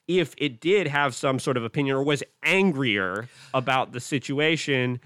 if 0.07 0.35
it 0.38 0.61
did 0.61 0.87
have 0.87 1.14
some 1.14 1.38
sort 1.40 1.57
of 1.57 1.64
opinion 1.64 1.96
or 1.96 2.03
was 2.05 2.23
angrier 2.44 3.29
about 3.55 3.92
the 3.92 4.01
situation. 4.01 5.01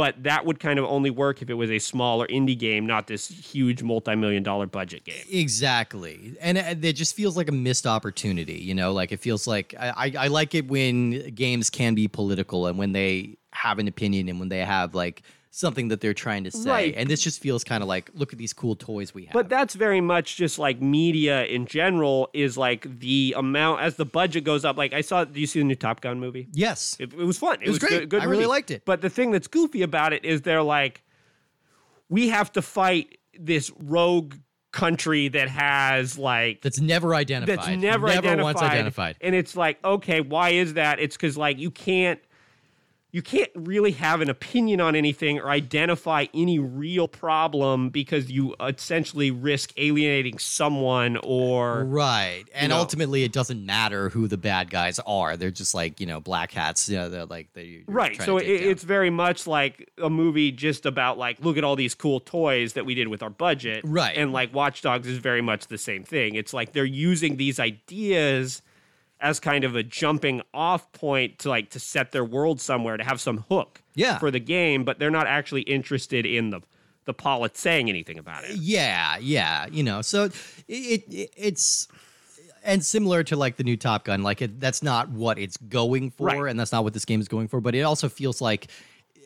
But 0.00 0.22
that 0.22 0.46
would 0.46 0.58
kind 0.60 0.78
of 0.78 0.86
only 0.86 1.10
work 1.10 1.42
if 1.42 1.50
it 1.50 1.54
was 1.54 1.70
a 1.70 1.78
smaller 1.78 2.26
indie 2.28 2.58
game, 2.58 2.86
not 2.86 3.06
this 3.06 3.28
huge 3.28 3.82
multi-million 3.82 4.42
dollar 4.42 4.64
budget 4.64 5.04
game. 5.04 5.22
Exactly, 5.30 6.38
and 6.40 6.56
it 6.56 6.82
it 6.82 6.92
just 6.94 7.14
feels 7.14 7.36
like 7.36 7.50
a 7.50 7.52
missed 7.52 7.86
opportunity. 7.86 8.54
You 8.54 8.74
know, 8.74 8.94
like 8.94 9.12
it 9.12 9.20
feels 9.20 9.46
like 9.46 9.74
I 9.78 10.14
I 10.18 10.28
like 10.28 10.54
it 10.54 10.68
when 10.68 11.34
games 11.34 11.68
can 11.68 11.94
be 11.94 12.08
political 12.08 12.66
and 12.66 12.78
when 12.78 12.92
they 12.92 13.36
have 13.52 13.78
an 13.78 13.88
opinion 13.88 14.30
and 14.30 14.40
when 14.40 14.48
they 14.48 14.60
have 14.60 14.94
like 14.94 15.20
something 15.50 15.88
that 15.88 16.00
they're 16.00 16.14
trying 16.14 16.44
to 16.44 16.50
say. 16.50 16.70
Right. 16.70 16.94
And 16.96 17.10
this 17.10 17.20
just 17.20 17.40
feels 17.40 17.64
kind 17.64 17.82
of 17.82 17.88
like, 17.88 18.10
look 18.14 18.32
at 18.32 18.38
these 18.38 18.52
cool 18.52 18.76
toys 18.76 19.12
we 19.12 19.24
have. 19.24 19.32
But 19.32 19.48
that's 19.48 19.74
very 19.74 20.00
much 20.00 20.36
just 20.36 20.58
like 20.58 20.80
media 20.80 21.44
in 21.44 21.66
general 21.66 22.30
is 22.32 22.56
like 22.56 23.00
the 23.00 23.34
amount 23.36 23.82
as 23.82 23.96
the 23.96 24.04
budget 24.04 24.44
goes 24.44 24.64
up. 24.64 24.76
Like 24.76 24.92
I 24.92 25.00
saw, 25.00 25.24
do 25.24 25.40
you 25.40 25.46
see 25.46 25.58
the 25.58 25.64
new 25.64 25.74
Top 25.74 26.00
Gun 26.00 26.20
movie? 26.20 26.48
yes, 26.52 26.96
It, 27.00 27.12
it 27.12 27.16
was 27.16 27.38
fun. 27.38 27.58
It, 27.62 27.68
was 27.68 27.78
great. 27.78 27.90
Good, 27.90 28.08
good 28.10 28.22
I 28.22 28.26
really 28.26 28.46
liked 28.46 28.70
it. 28.70 28.84
But 28.84 29.00
the 29.00 29.10
thing 29.10 29.32
that's 29.32 29.48
goofy 29.48 29.82
about 29.82 30.12
it 30.12 30.24
is 30.24 30.42
they're 30.42 30.62
like, 30.62 31.02
we 32.08 32.28
have 32.28 32.52
to 32.52 32.62
fight 32.62 33.18
this 33.38 33.70
rogue 33.78 34.34
country 34.72 35.26
that 35.26 35.48
has 35.48 36.16
like 36.16 36.62
that's 36.62 36.80
never 36.80 37.12
identified. 37.12 37.58
that's 37.58 37.68
never, 37.68 38.06
never 38.06 38.08
identified. 38.08 38.44
once 38.44 38.62
identified. 38.62 39.16
And 39.20 39.34
it's 39.34 39.56
like, 39.56 39.84
okay, 39.84 40.20
why 40.20 40.50
is 40.50 40.74
that? 40.74 41.00
It's 41.00 41.16
because 41.16 41.36
like 41.36 41.58
you 41.58 41.72
can't 41.72 42.20
you 43.12 43.22
can't 43.22 43.50
really 43.54 43.92
have 43.92 44.20
an 44.20 44.30
opinion 44.30 44.80
on 44.80 44.94
anything 44.94 45.38
or 45.38 45.50
identify 45.50 46.26
any 46.32 46.58
real 46.58 47.08
problem 47.08 47.90
because 47.90 48.30
you 48.30 48.54
essentially 48.60 49.30
risk 49.30 49.72
alienating 49.76 50.38
someone 50.38 51.18
or 51.24 51.84
Right. 51.84 52.44
And 52.54 52.70
know. 52.70 52.78
ultimately, 52.78 53.24
it 53.24 53.32
doesn't 53.32 53.64
matter 53.64 54.10
who 54.10 54.28
the 54.28 54.38
bad 54.38 54.70
guys 54.70 55.00
are. 55.06 55.36
They're 55.36 55.50
just 55.50 55.74
like, 55.74 56.00
you 56.00 56.06
know, 56.06 56.20
black 56.20 56.52
hats. 56.52 56.88
You 56.88 56.98
know, 56.98 57.08
they're 57.08 57.26
like, 57.26 57.52
they 57.52 57.82
Right. 57.86 58.20
So 58.22 58.38
it, 58.38 58.46
it's 58.46 58.84
very 58.84 59.10
much 59.10 59.46
like 59.46 59.90
a 59.98 60.10
movie 60.10 60.52
just 60.52 60.86
about 60.86 61.18
like 61.18 61.40
look 61.40 61.56
at 61.56 61.64
all 61.64 61.76
these 61.76 61.94
cool 61.94 62.20
toys 62.20 62.74
that 62.74 62.86
we 62.86 62.94
did 62.94 63.08
with 63.08 63.22
our 63.22 63.30
budget. 63.30 63.82
Right. 63.84 64.16
And 64.16 64.32
like 64.32 64.54
Watch 64.54 64.82
Dogs 64.82 65.08
is 65.08 65.18
very 65.18 65.42
much 65.42 65.66
the 65.66 65.78
same 65.78 66.04
thing. 66.04 66.36
It's 66.36 66.54
like 66.54 66.72
they're 66.72 66.84
using 66.84 67.36
these 67.36 67.58
ideas 67.58 68.62
as 69.20 69.38
kind 69.40 69.64
of 69.64 69.76
a 69.76 69.82
jumping 69.82 70.42
off 70.54 70.90
point 70.92 71.38
to 71.40 71.48
like 71.48 71.70
to 71.70 71.78
set 71.80 72.12
their 72.12 72.24
world 72.24 72.60
somewhere 72.60 72.96
to 72.96 73.04
have 73.04 73.20
some 73.20 73.44
hook 73.48 73.82
Yeah. 73.94 74.18
for 74.18 74.30
the 74.30 74.40
game, 74.40 74.84
but 74.84 74.98
they're 74.98 75.10
not 75.10 75.26
actually 75.26 75.62
interested 75.62 76.24
in 76.26 76.50
the 76.50 76.60
the 77.06 77.14
pilot 77.14 77.56
saying 77.56 77.88
anything 77.88 78.18
about 78.18 78.44
it. 78.44 78.56
Yeah, 78.56 79.16
yeah, 79.18 79.66
you 79.70 79.82
know. 79.82 80.02
So 80.02 80.24
it, 80.24 80.34
it 80.68 81.30
it's 81.36 81.88
and 82.62 82.84
similar 82.84 83.24
to 83.24 83.36
like 83.36 83.56
the 83.56 83.64
new 83.64 83.76
Top 83.76 84.04
Gun, 84.04 84.22
like 84.22 84.42
it, 84.42 84.60
that's 84.60 84.82
not 84.82 85.08
what 85.08 85.38
it's 85.38 85.56
going 85.56 86.10
for, 86.10 86.26
Right. 86.26 86.50
and 86.50 86.60
that's 86.60 86.72
not 86.72 86.84
what 86.84 86.92
this 86.92 87.06
game 87.06 87.20
is 87.20 87.26
going 87.26 87.48
for. 87.48 87.60
But 87.60 87.74
it 87.74 87.80
also 87.82 88.08
feels 88.08 88.40
like 88.42 88.68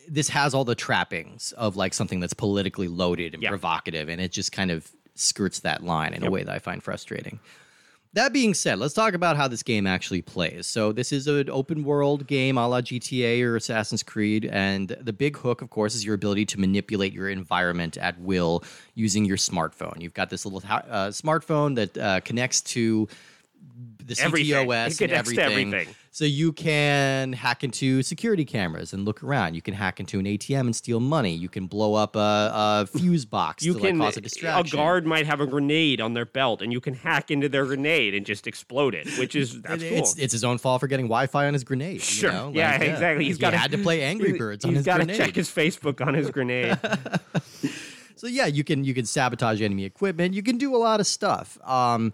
this 0.07 0.29
has 0.29 0.53
all 0.53 0.63
the 0.63 0.73
trappings 0.75 1.51
of 1.57 1.75
like 1.75 1.93
something 1.93 2.19
that's 2.21 2.33
politically 2.33 2.87
loaded 2.87 3.33
and 3.33 3.43
Yeah. 3.43 3.49
provocative, 3.49 4.07
and 4.07 4.21
it 4.21 4.31
just 4.31 4.51
kind 4.53 4.71
of 4.71 4.89
skirts 5.15 5.59
that 5.59 5.83
line 5.83 6.13
in 6.13 6.23
a 6.25 6.29
way 6.31 6.43
that 6.43 6.53
I 6.55 6.59
find 6.59 6.81
frustrating. 6.81 7.39
That 8.15 8.31
being 8.31 8.53
said, 8.53 8.79
let's 8.79 8.93
talk 8.93 9.13
about 9.13 9.35
how 9.35 9.49
this 9.49 9.61
game 9.61 9.85
actually 9.85 10.21
plays. 10.21 10.67
So, 10.67 10.93
this 10.93 11.11
is 11.11 11.27
an 11.27 11.49
open 11.49 11.83
world 11.83 12.27
game 12.27 12.57
a 12.57 12.65
la 12.65 12.79
GTA 12.79 13.43
or 13.43 13.57
Assassin's 13.57 14.03
Creed. 14.03 14.45
And 14.45 14.87
the 15.01 15.11
big 15.11 15.35
hook, 15.35 15.61
of 15.61 15.69
course, 15.69 15.95
is 15.95 16.05
your 16.05 16.15
ability 16.15 16.45
to 16.45 16.59
manipulate 16.59 17.11
your 17.11 17.29
environment 17.29 17.97
at 17.97 18.17
will 18.19 18.63
using 18.93 19.25
your 19.25 19.35
smartphone. 19.35 20.01
You've 20.01 20.13
got 20.13 20.29
this 20.29 20.45
little 20.45 20.63
uh, 20.69 21.09
smartphone 21.09 21.75
that 21.75 21.97
uh, 21.97 22.19
connects 22.21 22.61
to 22.61 23.09
the 24.05 24.17
Everything. 24.21 24.65
CTOS 24.65 25.01
It 25.01 25.01
and 25.01 25.11
everything. 25.11 25.73
everything. 25.73 25.95
So 26.15 26.23
you 26.23 26.53
can 26.53 27.33
hack 27.33 27.61
into 27.61 28.01
security 28.01 28.45
cameras 28.45 28.93
and 28.93 29.03
look 29.03 29.21
around. 29.21 29.53
You 29.55 29.61
can 29.61 29.73
hack 29.73 29.99
into 29.99 30.17
an 30.17 30.23
ATM 30.23 30.61
and 30.61 30.73
steal 30.73 31.01
money. 31.01 31.35
You 31.35 31.49
can 31.49 31.67
blow 31.67 31.93
up 31.95 32.15
a, 32.15 32.51
a 32.53 32.87
fuse 32.87 33.25
box 33.25 33.65
You 33.65 33.73
to 33.73 33.79
can 33.81 33.99
like 33.99 34.11
cause 34.13 34.17
a 34.19 34.21
distraction. 34.21 34.79
A 34.79 34.81
guard 34.81 35.05
might 35.05 35.25
have 35.25 35.41
a 35.41 35.45
grenade 35.45 35.99
on 35.99 36.13
their 36.13 36.23
belt 36.23 36.61
and 36.61 36.71
you 36.71 36.79
can 36.79 36.93
hack 36.93 37.31
into 37.31 37.49
their 37.49 37.65
grenade 37.65 38.15
and 38.15 38.25
just 38.25 38.47
explode 38.47 38.95
it, 38.95 39.09
which 39.19 39.35
is 39.35 39.61
that's 39.63 39.83
It- 39.83 39.89
cool. 39.89 39.97
It's 39.97 40.17
it's 40.17 40.31
his 40.31 40.45
own 40.45 40.57
fault 40.57 40.79
for 40.79 40.87
getting 40.87 41.07
Wi-Fi 41.07 41.47
on 41.47 41.53
his 41.53 41.65
grenade. 41.65 41.95
you 41.95 41.99
Sure. 41.99 42.31
know? 42.31 42.51
yeah, 42.55 42.71
Like, 42.71 42.81
exactly. 42.83 43.25
He's 43.25 43.35
he 43.35 43.41
got 43.41 43.53
had 43.53 43.71
to 43.71 43.77
play 43.77 44.01
Angry 44.01 44.37
Birds 44.37 44.63
on 44.63 44.69
He's 44.71 44.77
his 44.77 44.85
got 44.85 44.99
to 45.05 45.17
check 45.17 45.35
his 45.35 45.49
Facebook 45.49 45.99
on 45.99 46.13
his 46.13 46.29
grenade. 46.29 46.79
So 48.17 48.27
yeah, 48.27 48.45
you 48.45 48.63
can 48.63 48.85
you 48.85 48.93
can 48.93 49.05
sabotage 49.05 49.61
enemy 49.61 49.83
equipment. 49.83 50.33
You 50.33 50.41
can 50.41 50.57
do 50.57 50.73
a 50.73 50.77
lot 50.79 51.01
of 51.01 51.05
stuff. 51.05 51.57
Um, 51.65 52.13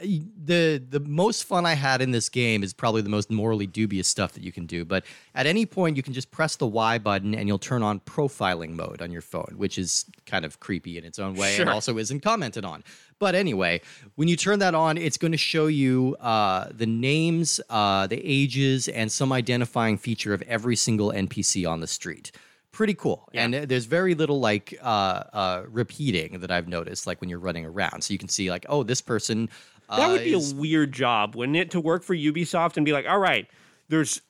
the 0.00 0.82
the 0.88 1.00
most 1.00 1.44
fun 1.44 1.66
I 1.66 1.74
had 1.74 2.00
in 2.00 2.10
this 2.10 2.28
game 2.28 2.62
is 2.62 2.72
probably 2.72 3.02
the 3.02 3.08
most 3.08 3.30
morally 3.30 3.66
dubious 3.66 4.08
stuff 4.08 4.32
that 4.32 4.42
you 4.42 4.52
can 4.52 4.66
do. 4.66 4.84
But 4.84 5.04
at 5.34 5.46
any 5.46 5.66
point, 5.66 5.96
you 5.96 6.02
can 6.02 6.12
just 6.12 6.30
press 6.30 6.56
the 6.56 6.66
Y 6.66 6.98
button 6.98 7.34
and 7.34 7.48
you'll 7.48 7.58
turn 7.58 7.82
on 7.82 8.00
profiling 8.00 8.70
mode 8.70 9.02
on 9.02 9.10
your 9.10 9.22
phone, 9.22 9.54
which 9.56 9.78
is 9.78 10.04
kind 10.26 10.44
of 10.44 10.60
creepy 10.60 10.98
in 10.98 11.04
its 11.04 11.18
own 11.18 11.34
way 11.34 11.56
and 11.58 11.68
also 11.68 11.98
isn't 11.98 12.20
commented 12.20 12.64
on. 12.64 12.84
But 13.18 13.34
anyway, 13.34 13.80
when 14.14 14.28
you 14.28 14.36
turn 14.36 14.60
that 14.60 14.74
on, 14.74 14.96
it's 14.96 15.16
going 15.16 15.32
to 15.32 15.38
show 15.38 15.66
you 15.66 16.16
uh, 16.20 16.68
the 16.70 16.86
names, 16.86 17.60
uh, 17.68 18.06
the 18.06 18.20
ages, 18.24 18.88
and 18.88 19.10
some 19.10 19.32
identifying 19.32 19.98
feature 19.98 20.32
of 20.32 20.42
every 20.42 20.76
single 20.76 21.10
NPC 21.10 21.68
on 21.68 21.80
the 21.80 21.88
street. 21.88 22.30
Pretty 22.70 22.94
cool. 22.94 23.28
And 23.34 23.54
uh, 23.54 23.64
there's 23.66 23.86
very 23.86 24.14
little 24.14 24.38
like 24.38 24.78
uh, 24.80 25.24
uh, 25.32 25.62
repeating 25.68 26.38
that 26.40 26.50
I've 26.52 26.68
noticed, 26.68 27.06
like 27.06 27.20
when 27.20 27.28
you're 27.28 27.38
running 27.40 27.66
around. 27.66 28.02
So 28.02 28.12
you 28.12 28.18
can 28.18 28.28
see 28.28 28.50
like, 28.50 28.66
oh, 28.68 28.82
this 28.82 29.00
person. 29.00 29.48
That 29.96 30.08
would 30.08 30.24
be 30.24 30.34
a 30.34 30.54
weird 30.54 30.92
job, 30.92 31.34
wouldn't 31.34 31.56
it, 31.56 31.70
to 31.72 31.80
work 31.80 32.02
for 32.02 32.14
Ubisoft 32.14 32.76
and 32.76 32.84
be 32.84 32.92
like, 32.92 33.06
all 33.08 33.18
right, 33.18 33.48
there's 33.88 34.20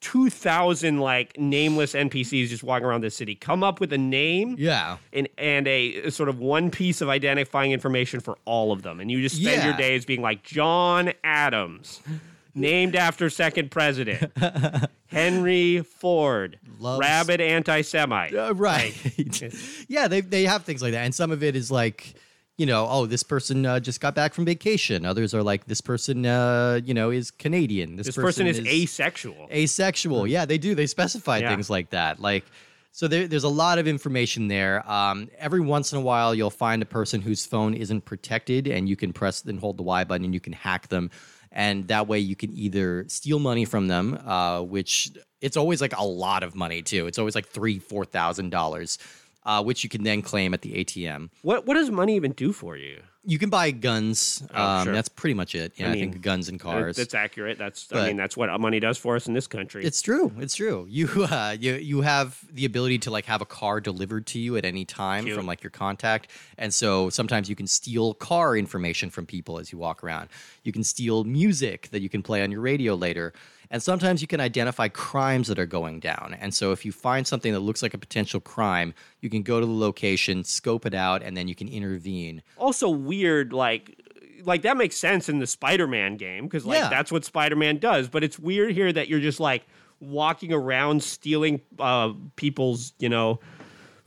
2,000 0.00 0.98
like 0.98 1.38
nameless 1.38 1.94
NPCs 1.94 2.48
just 2.48 2.64
walking 2.64 2.86
around 2.86 3.02
this 3.02 3.16
city. 3.16 3.34
Come 3.34 3.62
up 3.62 3.78
with 3.80 3.92
a 3.92 3.98
name 3.98 4.56
yeah. 4.58 4.96
and, 5.12 5.28
and 5.38 5.68
a 5.68 6.10
sort 6.10 6.28
of 6.28 6.40
one 6.40 6.70
piece 6.70 7.00
of 7.00 7.08
identifying 7.08 7.72
information 7.72 8.20
for 8.20 8.38
all 8.44 8.72
of 8.72 8.82
them. 8.82 8.98
And 9.00 9.10
you 9.10 9.22
just 9.22 9.36
spend 9.36 9.62
your 9.62 9.74
days 9.74 10.04
being 10.04 10.20
like, 10.20 10.42
John 10.42 11.12
Adams, 11.22 12.00
named 12.56 12.96
after 12.96 13.30
second 13.30 13.70
president, 13.70 14.32
Henry 15.06 15.82
Ford, 15.82 16.58
Loves- 16.80 17.00
rabid 17.00 17.40
anti 17.40 17.82
Semite. 17.82 18.34
Uh, 18.34 18.52
right. 18.54 18.94
yeah, 19.88 20.08
they 20.08 20.22
they 20.22 20.44
have 20.44 20.64
things 20.64 20.82
like 20.82 20.92
that, 20.92 21.04
and 21.04 21.14
some 21.14 21.30
of 21.30 21.44
it 21.44 21.54
is 21.54 21.70
like, 21.70 22.14
you 22.58 22.64
know, 22.66 22.86
oh, 22.88 23.06
this 23.06 23.22
person 23.22 23.66
uh, 23.66 23.78
just 23.80 24.00
got 24.00 24.14
back 24.14 24.32
from 24.34 24.44
vacation. 24.46 25.04
Others 25.04 25.34
are 25.34 25.42
like, 25.42 25.66
this 25.66 25.80
person, 25.80 26.24
uh, 26.24 26.80
you 26.84 26.94
know, 26.94 27.10
is 27.10 27.30
Canadian. 27.30 27.96
This, 27.96 28.06
This 28.06 28.16
person 28.16 28.46
is 28.46 28.60
asexual. 28.60 29.48
asexual. 29.52 30.26
Yeah, 30.26 30.46
they 30.46 30.58
do. 30.58 30.74
They 30.74 30.86
specify 30.86 31.38
Yeah. 31.38 31.50
things 31.50 31.68
like 31.68 31.90
that. 31.90 32.20
Like, 32.20 32.44
so 32.92 33.08
there, 33.08 33.26
there's 33.28 33.44
a 33.44 33.48
lot 33.50 33.78
of 33.78 33.86
information 33.86 34.48
there. 34.48 34.90
Um, 34.90 35.28
every 35.38 35.60
once 35.60 35.92
in 35.92 35.98
a 35.98 36.00
while, 36.00 36.34
you'll 36.34 36.48
find 36.50 36.80
a 36.82 36.86
person 36.86 37.20
whose 37.20 37.44
phone 37.44 37.74
isn't 37.74 38.06
protected, 38.06 38.66
and 38.66 38.88
you 38.88 38.96
can 38.96 39.12
press 39.12 39.44
and 39.44 39.60
hold 39.60 39.76
the 39.76 39.82
Y 39.82 40.04
button, 40.04 40.24
and 40.24 40.32
you 40.32 40.40
can 40.40 40.54
hack 40.54 40.88
them. 40.88 41.10
And 41.52 41.88
that 41.88 42.06
way, 42.08 42.18
you 42.20 42.36
can 42.36 42.52
either 42.54 43.04
steal 43.08 43.38
money 43.38 43.66
from 43.66 43.88
them, 43.88 44.18
uh, 44.26 44.62
which 44.62 45.10
it's 45.42 45.58
always 45.58 45.82
like 45.82 45.94
a 45.96 46.04
lot 46.04 46.42
of 46.42 46.54
money 46.54 46.80
too. 46.82 47.06
It's 47.06 47.18
always 47.18 47.34
like 47.34 47.46
three, 47.46 47.78
four 47.78 48.06
thousand 48.06 48.48
dollars, 48.50 48.98
uh, 49.46 49.62
which 49.62 49.84
you 49.84 49.88
can 49.88 50.02
then 50.02 50.20
claim 50.20 50.52
at 50.52 50.60
the 50.60 50.84
ATM. 50.84 51.30
What, 51.42 51.66
what 51.66 51.74
does 51.74 51.90
money 51.90 52.16
even 52.16 52.32
do 52.32 52.52
for 52.52 52.76
you? 52.76 53.00
You 53.28 53.38
can 53.38 53.50
buy 53.50 53.72
guns. 53.72 54.44
Oh, 54.54 54.62
um, 54.62 54.84
sure. 54.84 54.92
That's 54.92 55.08
pretty 55.08 55.34
much 55.34 55.56
it. 55.56 55.72
Yeah, 55.76 55.88
I, 55.88 55.92
mean, 55.92 56.12
think 56.12 56.22
guns 56.22 56.48
and 56.48 56.60
cars. 56.60 56.96
That's 56.96 57.12
accurate. 57.12 57.58
That's 57.58 57.92
I 57.92 58.06
mean 58.06 58.16
that's 58.16 58.36
what 58.36 58.56
money 58.60 58.78
does 58.78 58.98
for 58.98 59.16
us 59.16 59.26
in 59.26 59.34
this 59.34 59.48
country. 59.48 59.84
It's 59.84 60.00
true. 60.00 60.30
It's 60.38 60.54
true. 60.54 60.86
You 60.88 61.08
uh, 61.24 61.56
you 61.58 61.74
you 61.74 62.02
have 62.02 62.40
the 62.52 62.64
ability 62.66 62.98
to 62.98 63.10
like 63.10 63.24
have 63.24 63.42
a 63.42 63.44
car 63.44 63.80
delivered 63.80 64.26
to 64.28 64.38
you 64.38 64.56
at 64.56 64.64
any 64.64 64.84
time 64.84 65.24
Cute. 65.24 65.36
from 65.36 65.44
like 65.44 65.60
your 65.60 65.72
contact, 65.72 66.30
and 66.56 66.72
so 66.72 67.10
sometimes 67.10 67.48
you 67.48 67.56
can 67.56 67.66
steal 67.66 68.14
car 68.14 68.56
information 68.56 69.10
from 69.10 69.26
people 69.26 69.58
as 69.58 69.72
you 69.72 69.78
walk 69.78 70.04
around. 70.04 70.28
You 70.62 70.70
can 70.70 70.84
steal 70.84 71.24
music 71.24 71.88
that 71.90 72.02
you 72.02 72.08
can 72.08 72.22
play 72.22 72.44
on 72.44 72.52
your 72.52 72.60
radio 72.60 72.94
later, 72.94 73.32
and 73.70 73.82
sometimes 73.82 74.20
you 74.22 74.26
can 74.28 74.40
identify 74.40 74.88
crimes 74.88 75.48
that 75.48 75.58
are 75.58 75.66
going 75.66 76.00
down. 76.00 76.36
And 76.40 76.52
so 76.54 76.72
if 76.72 76.84
you 76.84 76.92
find 76.92 77.26
something 77.26 77.52
that 77.52 77.60
looks 77.60 77.82
like 77.82 77.94
a 77.94 77.98
potential 77.98 78.40
crime, 78.40 78.94
you 79.20 79.28
can 79.30 79.42
go 79.42 79.60
to 79.60 79.66
the 79.66 79.72
location, 79.72 80.44
scope 80.44 80.86
it 80.86 80.94
out, 80.94 81.22
and 81.22 81.36
then 81.36 81.48
you 81.48 81.54
can 81.54 81.68
intervene. 81.68 82.42
also 82.56 82.88
weird 82.88 83.52
like 83.52 84.00
like 84.44 84.62
that 84.62 84.76
makes 84.76 84.96
sense 84.96 85.28
in 85.28 85.38
the 85.40 85.46
Spider-Man 85.46 86.16
game 86.16 86.44
because 86.44 86.64
like 86.64 86.78
Yeah. 86.78 86.88
that's 86.88 87.10
what 87.10 87.24
Spider-Man 87.24 87.78
does. 87.78 88.08
But 88.08 88.22
it's 88.22 88.38
weird 88.38 88.72
here 88.72 88.92
that 88.92 89.08
you're 89.08 89.18
just 89.20 89.40
like 89.40 89.64
walking 89.98 90.52
around 90.52 91.02
stealing 91.02 91.60
uh, 91.78 92.12
people's 92.36 92.92
you 92.98 93.08
know 93.08 93.40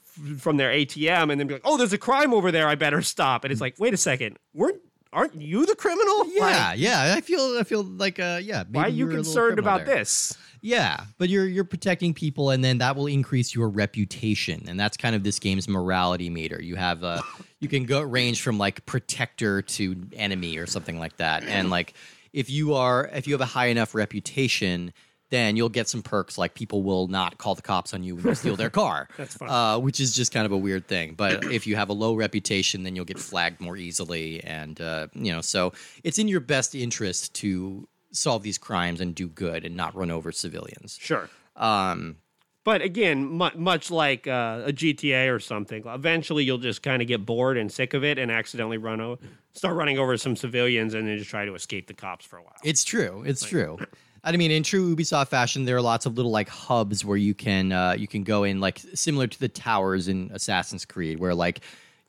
f- 0.04 0.40
from 0.40 0.58
their 0.58 0.70
ATM 0.72 1.32
and 1.32 1.40
then 1.40 1.48
be 1.48 1.56
like, 1.56 1.64
oh, 1.66 1.78
there's 1.78 1.94
a 1.94 1.98
crime 1.98 2.34
over 2.34 2.52
there. 2.52 2.68
I 2.68 2.76
better 2.76 3.02
stop. 3.02 3.44
And 3.44 3.52
it's 3.52 3.60
like, 3.62 3.76
wait 3.80 3.94
a 3.94 3.98
second, 3.98 4.38
weren't 4.54 4.80
aren't 5.14 5.36
you 5.36 5.66
the 5.66 5.76
criminal? 5.76 6.26
Yeah, 6.34 6.70
Like, 6.70 6.80
yeah. 6.80 7.14
I 7.18 7.22
feel 7.22 7.58
I 7.60 7.64
feel 7.64 7.84
like 7.84 8.20
uh, 8.20 8.40
yeah. 8.42 8.64
why 8.72 8.84
are 8.84 8.90
you 8.90 9.06
were 9.06 9.12
a 9.12 9.16
little 9.16 9.24
concerned 9.26 9.60
about 9.60 9.86
there. 9.86 9.98
this? 9.98 10.38
Yeah, 10.62 11.06
but 11.18 11.30
you're 11.30 11.48
you're 11.48 11.64
protecting 11.64 12.14
people, 12.14 12.50
and 12.50 12.64
then 12.64 12.80
that 12.80 12.96
will 12.96 13.08
increase 13.08 13.56
your 13.56 13.70
reputation, 13.70 14.66
and 14.68 14.80
that's 14.80 14.98
kind 14.98 15.16
of 15.16 15.24
this 15.24 15.40
game's 15.40 15.70
morality 15.70 16.30
meter. 16.30 16.62
You 16.62 16.76
have 16.76 17.04
uh, 17.04 17.22
you 17.60 17.70
can 17.70 17.86
go 17.86 18.02
range 18.02 18.42
from 18.42 18.58
like 18.58 18.86
protector 18.86 19.62
to 19.62 20.08
enemy 20.14 20.58
or 20.58 20.66
something 20.66 21.00
like 21.00 21.16
that, 21.18 21.44
and 21.44 21.70
like 21.70 21.94
if 22.34 22.50
you 22.50 22.74
are 22.74 23.10
if 23.14 23.26
you 23.26 23.34
have 23.34 23.42
a 23.42 23.46
high 23.46 23.68
enough 23.68 23.96
reputation, 23.96 24.94
then 25.32 25.56
you'll 25.56 25.70
get 25.70 25.88
some 25.88 26.02
perks 26.02 26.38
like 26.38 26.54
people 26.56 26.82
will 26.84 27.08
not 27.08 27.38
call 27.38 27.54
the 27.56 27.62
cops 27.62 27.94
on 27.94 28.04
you 28.04 28.16
when 28.16 28.26
you 28.26 28.36
steal 28.36 28.56
their 28.56 28.70
car. 28.84 29.08
That's. 29.18 29.38
Uh, 29.42 29.80
which 29.80 30.00
is 30.00 30.16
just 30.16 30.32
kind 30.34 30.46
of 30.46 30.52
a 30.52 30.58
weird 30.58 30.88
thing. 30.88 31.14
But 31.14 31.44
if 31.52 31.68
you 31.68 31.76
have 31.76 31.90
a 31.90 31.94
low 31.94 32.16
reputation, 32.16 32.84
then 32.84 32.96
you'll 32.96 33.06
get 33.06 33.20
flagged 33.20 33.62
more 33.62 33.78
easily, 33.78 34.44
and 34.44 34.80
uh, 34.82 35.08
you 35.14 35.32
know, 35.32 35.42
so 35.42 35.74
it's 36.04 36.18
in 36.20 36.28
your 36.28 36.40
best 36.40 36.74
interest 36.76 37.34
to 37.36 37.88
solve 38.12 38.42
these 38.42 38.58
crimes 38.58 39.02
and 39.02 39.14
do 39.14 39.28
good 39.28 39.64
and 39.66 39.76
not 39.76 39.96
run 39.96 40.10
over 40.10 40.32
civilians. 40.32 40.98
Sure. 41.00 41.30
Um, 41.56 42.16
But 42.64 42.82
again, 42.82 43.26
mu- 43.26 43.50
much 43.56 43.90
like 43.92 44.28
uh, 44.28 44.64
a 44.66 44.74
GTA 44.74 45.34
or 45.34 45.40
something, 45.40 45.84
eventually 45.86 46.44
you'll 46.44 46.58
just 46.58 46.82
kind 46.84 47.02
of 47.02 47.08
get 47.08 47.26
bored 47.26 47.58
and 47.58 47.72
sick 47.72 47.94
of 47.94 48.04
it 48.04 48.18
and 48.18 48.32
accidentally 48.32 48.78
run 48.78 49.00
o- 49.00 49.18
start 49.54 49.76
running 49.76 49.98
over 50.00 50.18
some 50.18 50.36
civilians 50.36 50.94
and 50.94 51.08
then 51.08 51.18
just 51.18 51.30
try 51.30 51.46
to 51.46 51.54
escape 51.56 51.88
the 51.88 51.94
cops 51.94 52.26
for 52.26 52.38
a 52.38 52.44
while. 52.44 52.56
it's 52.64 52.84
true. 52.84 53.24
It's 53.26 53.44
true. 53.46 53.78
I 54.24 54.36
mean, 54.36 54.52
in 54.52 54.64
true 54.64 54.96
Ubisoft 54.96 55.28
fashion, 55.30 55.66
there 55.66 55.76
are 55.78 55.82
lots 55.82 56.06
of 56.06 56.16
little 56.16 56.32
like 56.32 56.50
hubs 56.50 57.06
where 57.06 57.18
you 57.18 57.34
can 57.34 57.72
uh, 57.72 57.96
you 57.98 58.08
can 58.08 58.24
go 58.24 58.44
in, 58.44 58.60
like 58.60 58.80
similar 58.94 59.28
to 59.28 59.40
the 59.40 59.48
towers 59.50 60.08
in 60.08 60.30
Assassin's 60.34 60.86
Creed, 60.86 61.20
where 61.20 61.34
like 61.36 61.62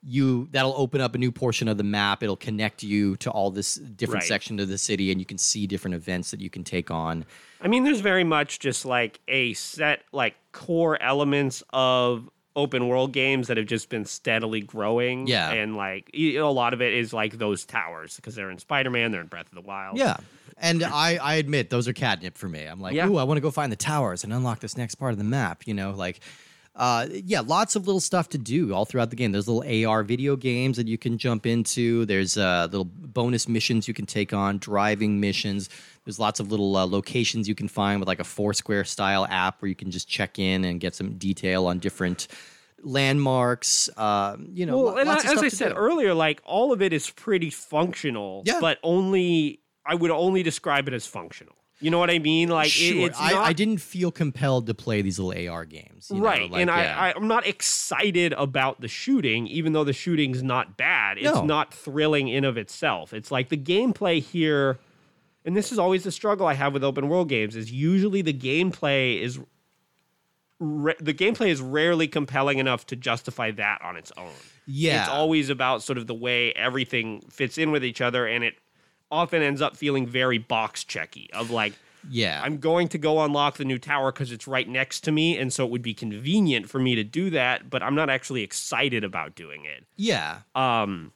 you 0.03 0.49
that'll 0.53 0.75
open 0.77 1.01
up 1.01 1.15
a 1.15 1.19
new 1.19 1.31
portion 1.31 1.69
of 1.69 1.77
the 1.77 1.85
map. 1.85 2.23
It'll 2.23 2.37
connect 2.37 2.83
you 2.83 3.17
to 3.17 3.31
all 3.31 3.51
this 3.51 3.75
different 3.75 4.23
Right. 4.23 4.29
section 4.29 4.59
of 4.59 4.69
the 4.69 4.79
city, 4.79 5.11
and 5.11 5.21
you 5.21 5.27
can 5.27 5.39
see 5.39 5.67
different 5.67 5.95
events 5.95 6.31
that 6.31 6.41
you 6.41 6.49
can 6.51 6.65
take 6.65 6.91
on. 6.91 7.25
I 7.61 7.69
mean, 7.69 7.85
there's 7.85 8.01
very 8.01 8.25
much 8.25 8.59
just 8.61 8.85
like 8.87 9.21
a 9.29 9.53
set, 9.55 10.03
like 10.13 10.35
core 10.53 11.01
elements 11.03 11.63
of 11.71 12.31
open 12.57 12.89
world 12.89 13.13
games 13.13 13.47
that 13.47 13.57
have 13.57 13.67
just 13.67 13.89
been 13.89 14.05
steadily 14.05 14.61
growing. 14.61 15.27
Yeah. 15.27 15.51
And 15.53 15.77
like 15.77 16.11
a 16.15 16.41
lot 16.41 16.73
of 16.75 16.83
it 16.83 16.93
is 16.95 17.13
like 17.13 17.39
those 17.39 17.65
towers 17.65 18.17
because 18.17 18.35
they're 18.35 18.51
in 18.51 18.59
Spider 18.59 18.91
Man, 18.91 19.13
they're 19.13 19.21
in 19.21 19.29
Breath 19.29 19.47
of 19.47 19.55
the 19.55 19.61
Wild. 19.61 19.99
Yeah. 19.99 20.17
And 20.61 20.83
I, 20.83 21.17
I 21.17 21.35
admit 21.37 21.71
those 21.71 21.89
are 21.89 21.93
catnip 21.93 22.37
for 22.37 22.49
me. 22.49 22.65
I'm 22.65 22.81
like, 22.81 22.95
Yeah. 22.95 23.09
ooh, 23.09 23.17
I 23.17 23.25
want 23.25 23.39
to 23.39 23.43
go 23.43 23.51
find 23.51 23.73
the 23.73 23.77
towers 23.77 24.25
and 24.25 24.33
unlock 24.33 24.61
this 24.61 24.77
next 24.77 24.97
part 24.97 25.13
of 25.13 25.19
the 25.19 25.25
map. 25.25 25.67
You 25.67 25.75
know, 25.75 25.93
like, 25.93 26.21
uh, 26.77 27.07
yeah, 27.25 27.41
lots 27.41 27.77
of 27.77 27.87
little 27.87 28.01
stuff 28.01 28.29
to 28.31 28.39
do 28.39 28.73
all 28.73 28.85
throughout 28.85 29.11
the 29.11 29.17
game. 29.17 29.33
There's 29.33 29.49
little 29.49 29.89
AR 29.89 30.03
video 30.05 30.37
games 30.37 30.77
that 30.77 30.87
you 30.87 30.97
can 30.99 31.19
jump 31.19 31.47
into. 31.47 32.05
There's 32.07 32.37
uh, 32.39 32.69
little 32.71 32.85
bonus 32.85 33.49
missions 33.49 33.89
you 33.89 33.95
can 33.95 34.07
take 34.07 34.33
on, 34.33 34.59
driving 34.59 35.19
missions. 35.19 35.69
There's 36.05 36.19
lots 36.19 36.41
of 36.41 36.51
little 36.51 36.77
uh, 36.77 36.87
locations 36.87 37.49
you 37.49 37.55
can 37.55 37.67
find 37.69 37.99
with 38.01 38.07
like 38.09 38.21
a 38.21 38.25
Foursquare 38.25 38.85
style 38.85 39.27
app 39.29 39.61
where 39.61 39.69
you 39.69 39.75
can 39.75 39.91
just 39.91 40.09
check 40.09 40.39
in 40.39 40.65
and 40.65 40.79
get 40.81 40.95
some 40.95 41.15
detail 41.19 41.67
on 41.67 41.79
different 41.81 42.29
landmarks. 42.83 43.89
Uh, 43.97 44.37
you 44.53 44.67
know, 44.67 44.79
Well, 44.85 44.99
and 44.99 45.11
I- 45.11 45.17
as 45.17 45.39
I 45.43 45.49
said 45.49 45.71
do. 45.71 45.75
earlier, 45.75 46.15
like 46.15 46.41
all 46.45 46.73
of 46.73 46.83
it 46.83 46.93
is 46.93 47.11
pretty 47.11 47.51
functional. 47.51 48.43
Yeah. 48.47 48.59
But 48.61 48.79
only 48.83 49.60
I 49.85 49.95
would 49.95 50.11
only 50.11 50.43
describe 50.43 50.89
it 50.89 50.95
as 50.95 51.07
functional. 51.07 51.55
You 51.83 51.91
know 51.91 51.99
what 51.99 52.11
I 52.11 52.19
mean? 52.19 52.51
Like 52.51 52.67
it- 52.69 52.73
Sure. 52.73 53.07
it's 53.07 53.19
I, 53.19 53.33
not 53.33 53.47
I 53.49 53.53
didn't 53.55 53.79
feel 53.79 54.11
compelled 54.11 54.67
to 54.67 54.75
play 54.75 55.01
these 55.01 55.19
little 55.19 55.49
AR 55.51 55.65
games. 55.65 56.11
you 56.11 56.19
know, 56.21 56.27
right, 56.27 56.51
like, 56.51 56.61
and 56.61 56.69
yeah. 56.69 56.95
I, 56.99 57.09
I, 57.09 57.15
I'm 57.17 57.27
not 57.27 57.47
excited 57.47 58.35
about 58.35 58.83
the 58.83 58.89
shooting, 58.89 59.47
even 59.47 59.73
though 59.73 59.85
the 59.85 59.95
shooting's 59.95 60.43
not 60.43 60.77
bad. 60.77 61.17
It's 61.17 61.25
No. 61.25 61.45
not 61.45 61.73
thrilling 61.73 62.29
in 62.29 62.45
of 62.45 62.59
itself. 62.59 63.15
It's 63.15 63.31
like 63.31 63.49
the 63.49 63.57
gameplay 63.57 64.23
here, 64.23 64.79
and 65.47 65.57
this 65.57 65.73
is 65.73 65.79
always 65.79 66.05
the 66.05 66.13
struggle 66.13 66.47
I 66.47 66.53
have 66.53 66.75
with 66.75 66.85
open 66.85 67.09
world 67.09 67.31
games. 67.31 67.57
Is 67.57 67.73
usually 67.73 68.21
the 68.21 68.35
gameplay 68.35 69.19
is 69.23 69.39
ra- 70.59 70.93
the 71.01 71.15
gameplay 71.15 71.49
is 71.49 71.61
rarely 71.63 72.09
compelling 72.09 72.59
enough 72.59 72.87
to 72.89 72.97
justify 72.97 73.51
that 73.53 73.81
on 73.83 73.97
its 73.97 74.13
own. 74.19 74.33
Yeah. 74.67 75.01
It's 75.05 75.11
always 75.11 75.49
about 75.51 75.83
sort 75.83 75.97
of 75.99 76.07
the 76.07 76.15
way 76.15 76.53
everything 76.53 77.23
fits 77.31 77.57
in 77.59 77.71
with 77.71 77.85
each 77.85 78.01
other, 78.03 78.27
and 78.27 78.45
it 78.45 78.55
often 79.11 79.43
ends 79.43 79.61
up 79.61 79.77
feeling 79.77 80.07
very 80.07 80.39
box 80.39 80.85
checky 80.85 81.31
of 81.31 81.51
like. 81.51 81.75
Yeah. 82.09 82.41
I'm 82.43 82.57
going 82.57 82.89
to 82.89 82.99
go 82.99 83.23
unlock 83.23 83.59
the 83.59 83.65
new 83.67 83.79
tower 83.79 84.11
because 84.11 84.33
it's 84.33 84.49
right 84.49 84.67
next 84.67 85.01
to 85.03 85.13
me, 85.13 85.37
and 85.37 85.53
so 85.53 85.67
it 85.67 85.71
would 85.71 85.83
be 85.83 85.93
convenient 85.93 86.67
for 86.71 86.79
me 86.79 86.95
to 86.95 87.05
do 87.05 87.29
that. 87.29 87.69
But 87.69 87.83
I'm 87.83 87.95
not 87.95 88.09
actually 88.09 88.43
excited 88.43 89.05
about 89.05 89.35
doing 89.35 89.67
it. 89.67 89.85
yeah. 89.97 90.39
Um, 90.55 91.13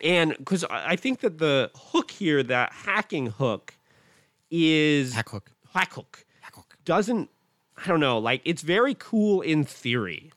and 0.00 0.34
because 0.38 0.64
I 0.70 0.96
think 0.96 1.20
that 1.20 1.36
the 1.36 1.70
hook 1.74 2.10
here, 2.10 2.42
that 2.42 2.72
hacking 2.72 3.26
hook, 3.26 3.74
is 4.50 5.14
Hack 5.14 5.28
hook. 5.28 5.50
hack 5.74 5.92
hook 5.92 6.24
Hack 6.40 6.54
hook. 6.54 6.76
doesn't. 6.84 7.28
I 7.76 7.86
don't 7.88 8.00
know. 8.00 8.18
Like 8.18 8.40
it's 8.44 8.62
very 8.62 8.94
cool 8.98 9.42
in 9.42 9.64
theory. 9.64 10.32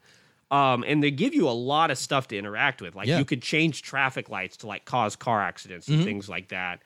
Um, 0.50 0.84
and 0.86 1.02
they 1.02 1.10
give 1.12 1.32
you 1.34 1.48
a 1.48 1.50
lot 1.52 1.90
of 1.92 1.98
stuff 1.98 2.26
to 2.28 2.36
interact 2.38 2.82
with. 2.82 2.94
Like 2.96 3.06
Yeah. 3.06 3.18
you 3.18 3.24
could 3.24 3.40
change 3.42 3.82
traffic 3.82 4.28
lights 4.28 4.56
to 4.58 4.66
like 4.66 4.84
cause 4.84 5.14
car 5.16 5.40
accidents 5.40 5.86
Mm-hmm. 5.86 5.94
and 5.96 6.04
things 6.04 6.28
like 6.28 6.48
that. 6.48 6.82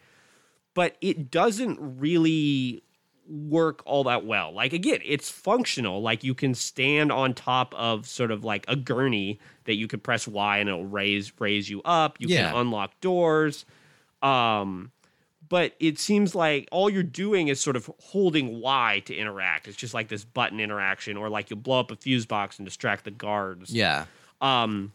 But 0.75 0.97
it 1.01 1.31
doesn't 1.31 1.79
really 1.81 2.83
work 3.27 3.81
all 3.87 4.05
that 4.05 4.27
well. 4.27 4.53
Like 4.53 4.75
again, 4.75 4.99
it's 5.03 5.31
functional. 5.31 6.03
Like 6.03 6.23
you 6.25 6.35
can 6.35 6.55
stand 6.55 7.11
on 7.11 7.33
top 7.33 7.75
of 7.75 8.07
sort 8.07 8.31
of 8.31 8.45
like 8.45 8.67
a 8.69 8.77
gurney 8.77 9.39
that 9.65 9.77
you 9.77 9.89
could 9.89 10.03
press 10.03 10.29
Y 10.29 10.59
and 10.59 10.69
it'll 10.69 10.85
raise 10.85 11.33
raise 11.41 11.71
you 11.71 11.81
up. 11.85 12.17
You 12.21 12.29
Yeah. 12.29 12.51
can 12.51 12.61
unlock 12.61 13.01
doors. 13.01 13.65
Um 14.21 14.91
but 15.55 15.73
it 15.79 16.01
seems 16.01 16.35
like 16.35 16.69
all 16.73 16.91
you're 16.91 17.05
doing 17.05 17.47
is 17.47 17.61
sort 17.61 17.77
of 17.77 17.89
holding 18.01 18.61
Y 18.61 19.01
to 19.05 19.15
interact. 19.15 19.69
It's 19.69 19.77
just 19.77 19.95
like 19.95 20.09
this 20.09 20.25
button 20.25 20.59
interaction, 20.59 21.17
or 21.17 21.29
like 21.29 21.49
you'll 21.49 21.61
blow 21.61 21.79
up 21.79 21.93
a 21.93 21.95
fuse 21.95 22.27
box 22.27 22.59
and 22.59 22.67
distract 22.67 23.05
the 23.05 23.13
guards. 23.13 23.73
Yeah. 23.73 24.07
Um, 24.41 24.93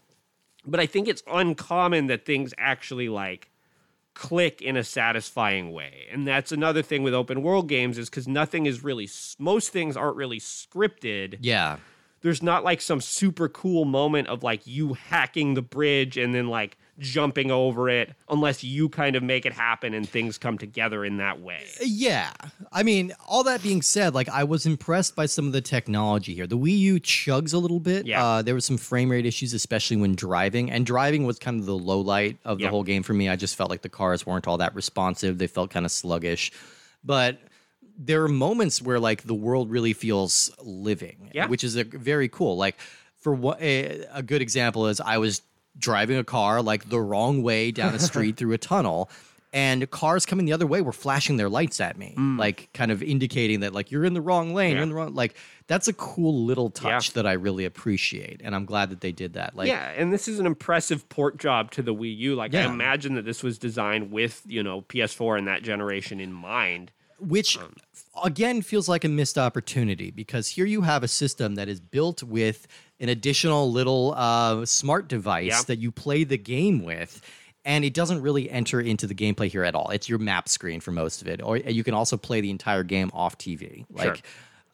but 0.66 0.78
I 0.78 0.84
think 0.84 1.08
it's 1.08 1.22
uncommon 1.26 2.08
that 2.08 2.26
things 2.26 2.52
actually 2.58 3.08
like 3.08 3.48
click 4.12 4.60
in 4.60 4.76
a 4.76 4.84
satisfying 4.84 5.72
way, 5.72 6.08
and 6.12 6.28
that's 6.28 6.52
another 6.52 6.82
thing 6.82 7.02
with 7.02 7.14
open 7.14 7.40
world 7.40 7.66
games 7.66 7.96
is 7.96 8.10
because 8.10 8.28
nothing 8.28 8.66
is 8.66 8.84
really 8.84 9.08
most 9.38 9.70
things 9.70 9.96
aren't 9.96 10.16
really 10.16 10.40
scripted. 10.40 11.38
Yeah. 11.40 11.78
There's 12.20 12.42
not 12.42 12.64
like 12.64 12.82
some 12.82 13.00
super 13.00 13.48
cool 13.48 13.86
moment 13.86 14.28
of 14.28 14.42
like 14.42 14.66
you 14.66 14.92
hacking 14.92 15.54
the 15.54 15.62
bridge 15.62 16.18
and 16.18 16.34
then 16.34 16.48
like 16.48 16.76
jumping 17.00 17.50
over 17.50 17.88
it, 17.88 18.14
unless 18.28 18.62
you 18.62 18.88
kind 18.88 19.16
of 19.16 19.22
make 19.22 19.44
it 19.46 19.52
happen 19.52 19.94
and 19.94 20.08
things 20.08 20.38
come 20.38 20.58
together 20.58 21.04
in 21.04 21.16
that 21.16 21.40
way. 21.40 21.64
Yeah. 21.82 22.30
I 22.70 22.82
mean, 22.82 23.12
all 23.26 23.42
that 23.44 23.62
being 23.62 23.82
said, 23.82 24.14
like 24.14 24.28
I 24.28 24.44
was 24.44 24.66
impressed 24.66 25.16
by 25.16 25.26
some 25.26 25.46
of 25.46 25.52
the 25.52 25.60
technology 25.60 26.34
here. 26.34 26.46
The 26.46 26.58
Wii 26.58 26.78
U 26.78 27.00
chugs 27.00 27.52
a 27.54 27.58
little 27.58 27.80
bit. 27.80 28.06
Yeah. 28.06 28.24
Uh, 28.24 28.42
there 28.42 28.54
was 28.54 28.64
some 28.64 28.76
frame 28.76 29.10
rate 29.10 29.26
issues, 29.26 29.54
especially 29.54 29.96
when 29.96 30.14
driving. 30.14 30.70
And 30.70 30.86
driving 30.86 31.24
was 31.24 31.38
kind 31.38 31.58
of 31.58 31.66
the 31.66 31.76
low 31.76 32.00
light 32.00 32.38
of 32.44 32.58
the 32.58 32.64
Yep. 32.64 32.70
whole 32.70 32.84
game 32.84 33.02
for 33.02 33.14
me. 33.14 33.28
I 33.28 33.36
just 33.36 33.56
felt 33.56 33.70
like 33.70 33.82
the 33.82 33.88
cars 33.88 34.24
weren't 34.26 34.46
all 34.46 34.58
that 34.58 34.74
responsive. 34.74 35.38
They 35.38 35.46
felt 35.46 35.70
kind 35.70 35.86
of 35.86 35.90
sluggish. 35.92 36.52
But 37.02 37.38
there 37.98 38.22
are 38.22 38.28
moments 38.28 38.80
where 38.80 39.00
like 39.00 39.22
the 39.24 39.34
world 39.34 39.70
really 39.70 39.92
feels 39.94 40.50
living, 40.62 41.30
Yeah. 41.34 41.46
which 41.48 41.64
is 41.64 41.76
a, 41.76 41.84
very 41.84 42.28
cool. 42.28 42.56
Like 42.56 42.76
for 43.18 43.34
what 43.34 43.60
a, 43.60 44.04
a 44.12 44.22
good 44.22 44.40
example 44.42 44.86
is 44.86 45.00
I 45.00 45.18
was 45.18 45.42
driving 45.80 46.16
a 46.18 46.24
car 46.24 46.62
like 46.62 46.88
the 46.88 47.00
wrong 47.00 47.42
way 47.42 47.70
down 47.72 47.94
a 47.94 47.98
street 48.10 48.36
through 48.36 48.52
a 48.52 48.58
tunnel 48.58 49.10
and 49.52 49.90
cars 49.90 50.24
coming 50.26 50.46
the 50.46 50.52
other 50.52 50.66
way 50.66 50.80
were 50.80 50.92
flashing 50.92 51.36
their 51.36 51.48
lights 51.48 51.80
at 51.80 51.98
me 51.98 52.14
like 52.16 52.68
kind 52.72 52.92
of 52.92 53.02
indicating 53.02 53.60
that 53.60 53.72
like 53.74 53.90
you're 53.90 54.04
in 54.04 54.14
the 54.14 54.20
wrong 54.20 54.54
lane 54.54 54.76
you're 54.76 54.80
Mm. 54.80 54.82
In 54.84 54.88
the 54.90 54.94
wrong 54.94 55.14
like 55.14 55.34
that's 55.66 55.88
a 55.88 55.92
cool 55.92 56.44
little 56.44 56.70
touch 56.70 57.08
Yeah. 57.08 57.14
that 57.22 57.26
i 57.26 57.32
really 57.32 57.64
appreciate 57.64 58.40
and 58.44 58.54
i'm 58.54 58.64
glad 58.64 58.90
that 58.90 59.00
they 59.00 59.10
did 59.10 59.32
that 59.32 59.56
like 59.56 59.66
yeah, 59.68 59.90
and 59.96 60.12
this 60.12 60.28
is 60.28 60.38
an 60.38 60.46
impressive 60.46 61.08
port 61.08 61.36
job 61.38 61.70
to 61.72 61.82
the 61.82 61.92
Wii 61.94 62.16
U. 62.18 62.34
Like 62.36 62.54
I 62.54 62.60
Yeah. 62.62 62.72
imagine 62.72 63.14
that 63.14 63.24
this 63.24 63.42
was 63.42 63.58
designed 63.58 64.12
with, 64.12 64.42
you 64.46 64.62
know, 64.62 64.82
PS4 64.82 65.38
and 65.38 65.48
that 65.48 65.62
generation 65.64 66.20
in 66.20 66.32
mind. 66.32 66.92
which 67.18 67.58
Um, 67.58 67.74
again 68.24 68.62
feels 68.62 68.88
like 68.88 69.04
a 69.04 69.08
missed 69.08 69.36
opportunity 69.36 70.10
because 70.10 70.48
here 70.48 70.64
you 70.64 70.82
have 70.82 71.02
a 71.02 71.08
system 71.08 71.54
that 71.56 71.68
is 71.68 71.78
built 71.80 72.22
with 72.22 72.66
an 73.00 73.08
additional 73.08 73.70
little 73.72 74.14
uh, 74.16 74.64
smart 74.66 75.08
device 75.08 75.46
Yeah. 75.46 75.62
that 75.66 75.78
you 75.78 75.90
play 75.90 76.24
the 76.24 76.38
game 76.38 76.84
with 76.84 77.20
and 77.64 77.84
it 77.84 77.92
doesn't 77.94 78.22
really 78.22 78.48
enter 78.50 78.80
into 78.80 79.06
the 79.06 79.14
gameplay 79.14 79.48
here 79.48 79.64
at 79.64 79.74
all 79.74 79.90
it's 79.90 80.08
your 80.08 80.18
map 80.18 80.48
screen 80.48 80.80
for 80.80 80.92
most 80.92 81.20
of 81.22 81.28
it 81.28 81.42
or 81.42 81.56
you 81.56 81.82
can 81.84 81.94
also 81.94 82.16
play 82.16 82.40
the 82.40 82.50
entire 82.50 82.82
game 82.82 83.10
off 83.12 83.36
tv 83.38 83.84
like 83.90 84.16
Sure. 84.16 84.24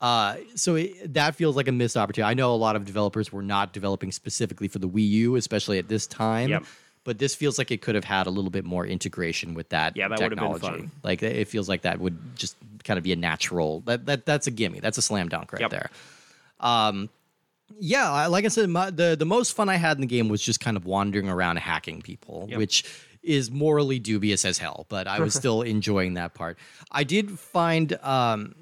uh, 0.01 0.37
so 0.55 0.75
it, 0.77 1.15
that 1.15 1.35
feels 1.35 1.57
like 1.57 1.69
a 1.69 1.73
missed 1.73 1.97
opportunity. 1.97 2.31
I 2.31 2.35
know 2.35 2.55
a 2.55 2.57
lot 2.57 2.77
of 2.77 2.85
developers 2.85 3.33
were 3.33 3.43
not 3.43 3.73
developing 3.73 4.13
specifically 4.13 4.69
for 4.69 4.79
the 4.79 4.89
Wii 4.89 5.09
U, 5.09 5.37
especially 5.37 5.79
at 5.79 5.89
this 5.89 6.07
time. 6.07 6.51
Yep. 6.51 6.65
But 7.05 7.19
this 7.19 7.35
feels 7.35 7.57
like 7.57 7.71
it 7.71 7.81
could 7.83 7.95
have 7.95 8.05
had 8.05 8.27
a 8.27 8.31
little 8.31 8.51
bit 8.51 8.65
more 8.65 8.85
integration 8.87 9.55
with 9.55 9.69
that. 9.71 9.97
Yeah, 9.97 10.09
that 10.09 10.19
would 10.21 10.33
have 10.33 10.39
been 10.39 10.53
technology. 10.53 10.81
fun. 10.83 10.91
Like 11.03 11.23
it 11.23 11.47
feels 11.49 11.69
like 11.69 11.83
that 11.83 11.99
would 12.01 12.19
just 12.37 12.57
kind 12.85 12.99
of 12.99 13.05
be 13.05 13.13
a 13.13 13.17
natural. 13.17 13.81
That 13.87 14.07
that 14.07 14.27
that's 14.27 14.47
a 14.49 14.51
gimme. 14.51 14.81
That's 14.81 14.99
a 14.99 15.03
slam 15.03 15.29
dunk 15.29 15.53
right 15.53 15.61
Yep. 15.63 15.71
there. 15.71 15.91
Um, 16.61 17.09
yeah, 17.79 18.27
like 18.27 18.45
I 18.45 18.49
said, 18.49 18.69
my, 18.69 18.91
the 18.91 19.17
the 19.19 19.27
most 19.27 19.55
fun 19.55 19.69
I 19.69 19.77
had 19.77 19.97
in 19.97 20.01
the 20.01 20.07
game 20.07 20.29
was 20.29 20.43
just 20.43 20.61
kind 20.61 20.77
of 20.77 20.85
wandering 20.85 21.29
around 21.29 21.57
hacking 21.59 22.03
people, 22.03 22.47
Yep. 22.49 22.59
which 22.59 22.85
is 23.23 23.51
morally 23.51 23.99
dubious 23.99 24.45
as 24.45 24.59
hell. 24.59 24.87
But 24.89 25.07
I 25.09 25.21
was 25.21 25.35
still 25.43 25.63
enjoying 25.63 26.15
that 26.15 26.35
part. 26.35 26.59
I 26.93 27.03
did 27.05 27.39
find 27.39 27.93
um, 28.03 28.55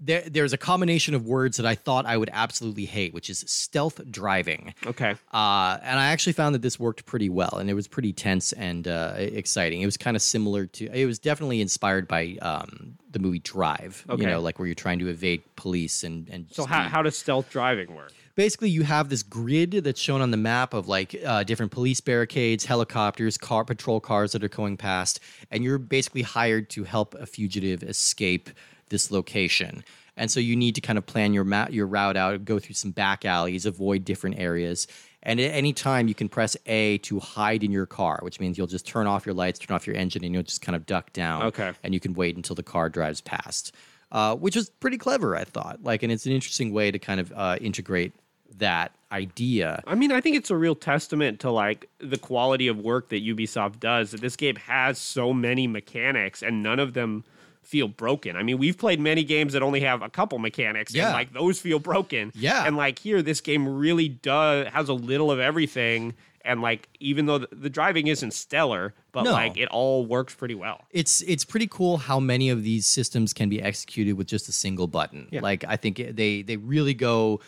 there, 0.00 0.22
there's 0.22 0.52
a 0.52 0.56
combination 0.56 1.14
of 1.16 1.26
words 1.26 1.56
that 1.56 1.66
I 1.66 1.74
thought 1.74 2.06
I 2.06 2.16
would 2.16 2.30
absolutely 2.32 2.84
hate, 2.84 3.12
which 3.12 3.28
is 3.28 3.40
stealth 3.48 4.00
driving. 4.08 4.72
Okay. 4.86 5.16
Uh, 5.32 5.78
and 5.82 5.98
I 5.98 6.06
actually 6.12 6.34
found 6.34 6.54
that 6.54 6.62
this 6.62 6.78
worked 6.78 7.04
pretty 7.06 7.28
well, 7.28 7.56
and 7.58 7.68
it 7.68 7.74
was 7.74 7.88
pretty 7.88 8.12
tense 8.12 8.52
and 8.52 8.86
uh, 8.86 9.14
exciting. 9.16 9.82
It 9.82 9.86
was 9.86 9.96
kind 9.96 10.16
of 10.16 10.22
similar 10.22 10.66
to. 10.66 10.86
It 10.96 11.06
was 11.06 11.18
definitely 11.18 11.60
inspired 11.60 12.06
by 12.06 12.36
um, 12.40 12.94
the 13.10 13.18
movie 13.18 13.40
Drive. 13.40 14.04
Okay. 14.08 14.22
You 14.22 14.28
know, 14.28 14.40
like 14.40 14.60
where 14.60 14.66
you're 14.66 14.76
trying 14.76 15.00
to 15.00 15.08
evade 15.08 15.42
police 15.56 16.04
and 16.04 16.28
and 16.28 16.46
So 16.52 16.64
how, 16.64 16.82
how 16.84 17.02
does 17.02 17.18
stealth 17.18 17.50
driving 17.50 17.96
work? 17.96 18.12
Basically 18.38 18.70
you 18.70 18.84
have 18.84 19.08
this 19.08 19.24
grid 19.24 19.72
that's 19.72 20.00
shown 20.00 20.20
on 20.20 20.30
the 20.30 20.36
map 20.36 20.72
of 20.72 20.86
like 20.86 21.16
uh, 21.26 21.42
different 21.42 21.72
police 21.72 22.00
barricades 22.00 22.64
helicopters 22.64 23.36
car 23.36 23.64
patrol 23.64 23.98
cars 24.00 24.30
that 24.30 24.44
are 24.44 24.48
going 24.48 24.76
past 24.76 25.18
and 25.50 25.64
you're 25.64 25.76
basically 25.76 26.22
hired 26.22 26.70
to 26.70 26.84
help 26.84 27.16
a 27.16 27.26
fugitive 27.26 27.82
escape 27.82 28.48
this 28.90 29.10
location 29.10 29.82
and 30.16 30.30
so 30.30 30.38
you 30.38 30.54
need 30.54 30.76
to 30.76 30.80
kind 30.80 30.98
of 30.98 31.04
plan 31.04 31.32
your 31.34 31.42
ma- 31.42 31.66
your 31.68 31.84
route 31.86 32.16
out 32.16 32.44
go 32.44 32.60
through 32.60 32.74
some 32.76 32.92
back 32.92 33.24
alleys 33.24 33.66
avoid 33.66 34.04
different 34.04 34.38
areas 34.38 34.86
and 35.24 35.40
at 35.40 35.50
any 35.52 35.72
time 35.72 36.06
you 36.06 36.14
can 36.14 36.28
press 36.28 36.56
a 36.66 36.98
to 36.98 37.18
hide 37.18 37.64
in 37.64 37.72
your 37.72 37.86
car 37.86 38.20
which 38.22 38.38
means 38.38 38.56
you'll 38.56 38.68
just 38.68 38.86
turn 38.86 39.08
off 39.08 39.26
your 39.26 39.34
lights 39.34 39.58
turn 39.58 39.74
off 39.74 39.84
your 39.84 39.96
engine 39.96 40.22
and 40.24 40.32
you'll 40.32 40.44
just 40.44 40.62
kind 40.62 40.76
of 40.76 40.86
duck 40.86 41.12
down 41.12 41.42
Okay. 41.42 41.72
and 41.82 41.92
you 41.92 41.98
can 41.98 42.14
wait 42.14 42.36
until 42.36 42.54
the 42.54 42.62
car 42.62 42.88
drives 42.88 43.20
past, 43.20 43.74
uh, 44.12 44.34
which 44.36 44.54
was 44.56 44.70
pretty 44.70 44.96
clever, 44.96 45.36
I 45.36 45.44
thought. 45.44 45.82
Like, 45.82 46.02
and 46.02 46.10
it's 46.10 46.24
an 46.24 46.32
interesting 46.32 46.72
way 46.72 46.90
to 46.90 46.98
kind 46.98 47.20
of 47.20 47.30
uh, 47.36 47.58
integrate 47.60 48.12
that 48.56 48.92
idea. 49.12 49.82
I 49.86 49.94
mean, 49.94 50.12
I 50.12 50.20
think 50.20 50.36
it's 50.36 50.50
a 50.50 50.56
real 50.56 50.74
testament 50.74 51.40
to 51.40 51.50
like 51.50 51.88
the 51.98 52.18
quality 52.18 52.68
of 52.68 52.78
work 52.78 53.08
that 53.10 53.24
Ubisoft 53.24 53.80
does. 53.80 54.10
That 54.12 54.20
this 54.20 54.36
game 54.36 54.56
has 54.56 54.98
so 54.98 55.32
many 55.32 55.66
mechanics 55.66 56.42
and 56.42 56.62
none 56.62 56.78
of 56.78 56.94
them 56.94 57.24
feel 57.62 57.88
broken. 57.88 58.34
I 58.36 58.42
mean, 58.42 58.58
we've 58.58 58.78
played 58.78 58.98
many 58.98 59.22
games 59.24 59.52
that 59.52 59.62
only 59.62 59.80
have 59.80 60.00
a 60.02 60.08
couple 60.08 60.38
mechanics 60.38 60.94
Yeah. 60.94 61.06
and 61.08 61.12
like 61.12 61.32
those 61.32 61.60
feel 61.60 61.78
broken. 61.78 62.32
Yeah. 62.34 62.64
And 62.66 62.76
like 62.76 62.98
here 62.98 63.20
this 63.22 63.40
game 63.40 63.68
really 63.68 64.08
does 64.08 64.68
has 64.68 64.88
a 64.88 64.94
little 64.94 65.30
of 65.30 65.38
everything 65.38 66.14
and 66.44 66.62
like 66.62 66.88
even 66.98 67.26
though 67.26 67.38
the, 67.38 67.68
driving 67.68 68.06
isn't 68.06 68.32
stellar, 68.32 68.94
but 69.12 69.24
No. 69.24 69.32
like 69.32 69.58
it 69.58 69.68
all 69.68 70.06
works 70.06 70.34
pretty 70.34 70.54
well. 70.54 70.84
It's 70.92 71.20
it's 71.22 71.44
pretty 71.44 71.66
cool 71.66 71.98
how 71.98 72.18
many 72.18 72.48
of 72.48 72.62
these 72.62 72.86
systems 72.86 73.34
can 73.34 73.50
be 73.50 73.60
executed 73.60 74.14
with 74.14 74.28
just 74.28 74.48
a 74.48 74.52
single 74.52 74.86
button. 74.86 75.28
Yeah. 75.30 75.40
Like, 75.42 75.62
I 75.68 75.76
think 75.76 75.96
they 76.16 76.40
they 76.40 76.56
really 76.56 76.94
go 76.94 77.40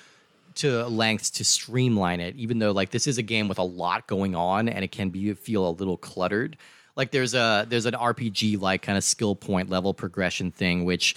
to 0.61 0.86
lengths 0.88 1.30
to 1.30 1.44
streamline 1.44 2.20
it 2.20 2.36
even 2.36 2.58
though 2.58 2.70
like 2.70 2.90
this 2.90 3.06
is 3.06 3.18
a 3.18 3.22
game 3.22 3.48
with 3.48 3.58
a 3.58 3.62
lot 3.62 4.06
going 4.06 4.34
on 4.34 4.68
and 4.68 4.84
it 4.84 4.92
can 4.92 5.08
be 5.08 5.32
feel 5.34 5.66
a 5.66 5.70
little 5.70 5.96
cluttered. 5.96 6.56
Like 6.96 7.11
there's 7.11 7.34
a 7.34 7.66
there's 7.68 7.86
an 7.86 7.94
rpg 7.94 8.61
like 8.61 8.82
kind 8.82 8.98
of 8.98 9.04
skill 9.04 9.34
point 9.34 9.70
level 9.70 9.94
progression 9.94 10.50
thing 10.50 10.84
which 10.84 11.16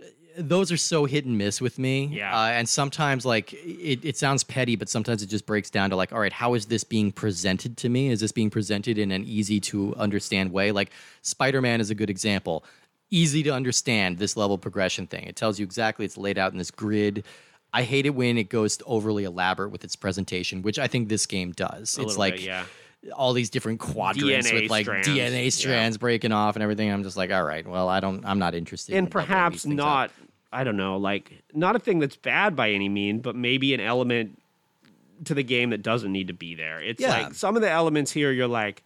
uh, 0.00 0.04
those 0.36 0.70
are 0.70 0.76
so 0.76 1.06
hit 1.06 1.24
and 1.24 1.36
miss 1.36 1.60
with 1.60 1.76
me. 1.78 2.06
Yeah. 2.06 2.32
uh, 2.38 2.46
and 2.50 2.68
sometimes 2.68 3.26
like 3.26 3.52
it, 3.52 4.04
it 4.04 4.16
sounds 4.16 4.44
petty 4.44 4.76
but 4.76 4.88
sometimes 4.88 5.22
it 5.22 5.26
just 5.26 5.44
breaks 5.44 5.70
down 5.70 5.90
to 5.90 5.96
like 5.96 6.12
all 6.12 6.20
right 6.20 6.32
how 6.32 6.54
is 6.54 6.66
this 6.66 6.84
being 6.84 7.10
presented 7.10 7.76
to 7.78 7.88
me? 7.88 8.10
Is 8.10 8.20
this 8.20 8.32
being 8.32 8.50
presented 8.50 8.96
in 8.96 9.10
an 9.10 9.24
easy 9.24 9.58
to 9.60 9.94
understand 9.96 10.52
way? 10.52 10.70
Like 10.70 10.90
spider-man 11.22 11.80
is 11.80 11.90
a 11.90 11.94
good 11.96 12.10
example. 12.10 12.64
Easy 13.10 13.42
to 13.42 13.50
understand 13.50 14.18
this 14.18 14.36
level 14.36 14.58
progression 14.58 15.06
thing. 15.06 15.24
It 15.24 15.34
tells 15.34 15.58
you 15.58 15.64
exactly 15.64 16.04
it's 16.04 16.18
laid 16.18 16.38
out 16.38 16.52
in 16.52 16.58
this 16.58 16.70
grid 16.70 17.24
I 17.72 17.82
hate 17.82 18.06
it 18.06 18.10
when 18.14 18.38
it 18.38 18.48
goes 18.48 18.78
overly 18.86 19.24
elaborate 19.24 19.70
with 19.70 19.84
its 19.84 19.94
presentation, 19.96 20.62
which 20.62 20.78
I 20.78 20.86
think 20.86 21.08
this 21.08 21.26
game 21.26 21.52
does. 21.52 21.98
A 21.98 22.02
it's 22.02 22.16
like 22.16 22.34
bit, 22.36 22.42
yeah. 22.44 22.64
all 23.14 23.32
these 23.34 23.50
different 23.50 23.78
quadrants 23.80 24.50
DNA 24.50 24.62
with 24.62 24.70
like 24.70 24.84
strands, 24.86 25.08
DNA 25.08 25.44
yeah. 25.44 25.50
strands 25.50 25.98
breaking 25.98 26.32
off 26.32 26.56
and 26.56 26.62
everything. 26.62 26.90
I'm 26.90 27.02
just 27.02 27.16
like, 27.16 27.30
all 27.30 27.44
right, 27.44 27.66
well, 27.66 27.88
I 27.88 28.00
don't, 28.00 28.24
I'm 28.24 28.38
not 28.38 28.54
interested. 28.54 28.94
and 28.96 29.06
in 29.06 29.10
perhaps 29.10 29.66
not 29.66 30.10
i 30.50 30.64
don't 30.64 30.78
know 30.78 30.96
like 30.96 31.42
not 31.52 31.76
a 31.76 31.78
thing 31.78 31.98
that's 31.98 32.16
bad 32.16 32.56
by 32.56 32.70
any 32.70 32.88
mean 32.88 33.18
but 33.18 33.36
maybe 33.36 33.74
an 33.74 33.80
element 33.80 34.40
to 35.24 35.34
the 35.34 35.42
game 35.42 35.68
that 35.68 35.82
doesn't 35.82 36.10
need 36.10 36.28
to 36.28 36.32
be 36.32 36.54
there 36.54 36.80
it's 36.80 37.02
Yeah. 37.02 37.10
like 37.24 37.34
some 37.34 37.54
of 37.54 37.60
the 37.60 37.68
elements 37.68 38.10
here 38.10 38.32
you're 38.32 38.48
like 38.48 38.82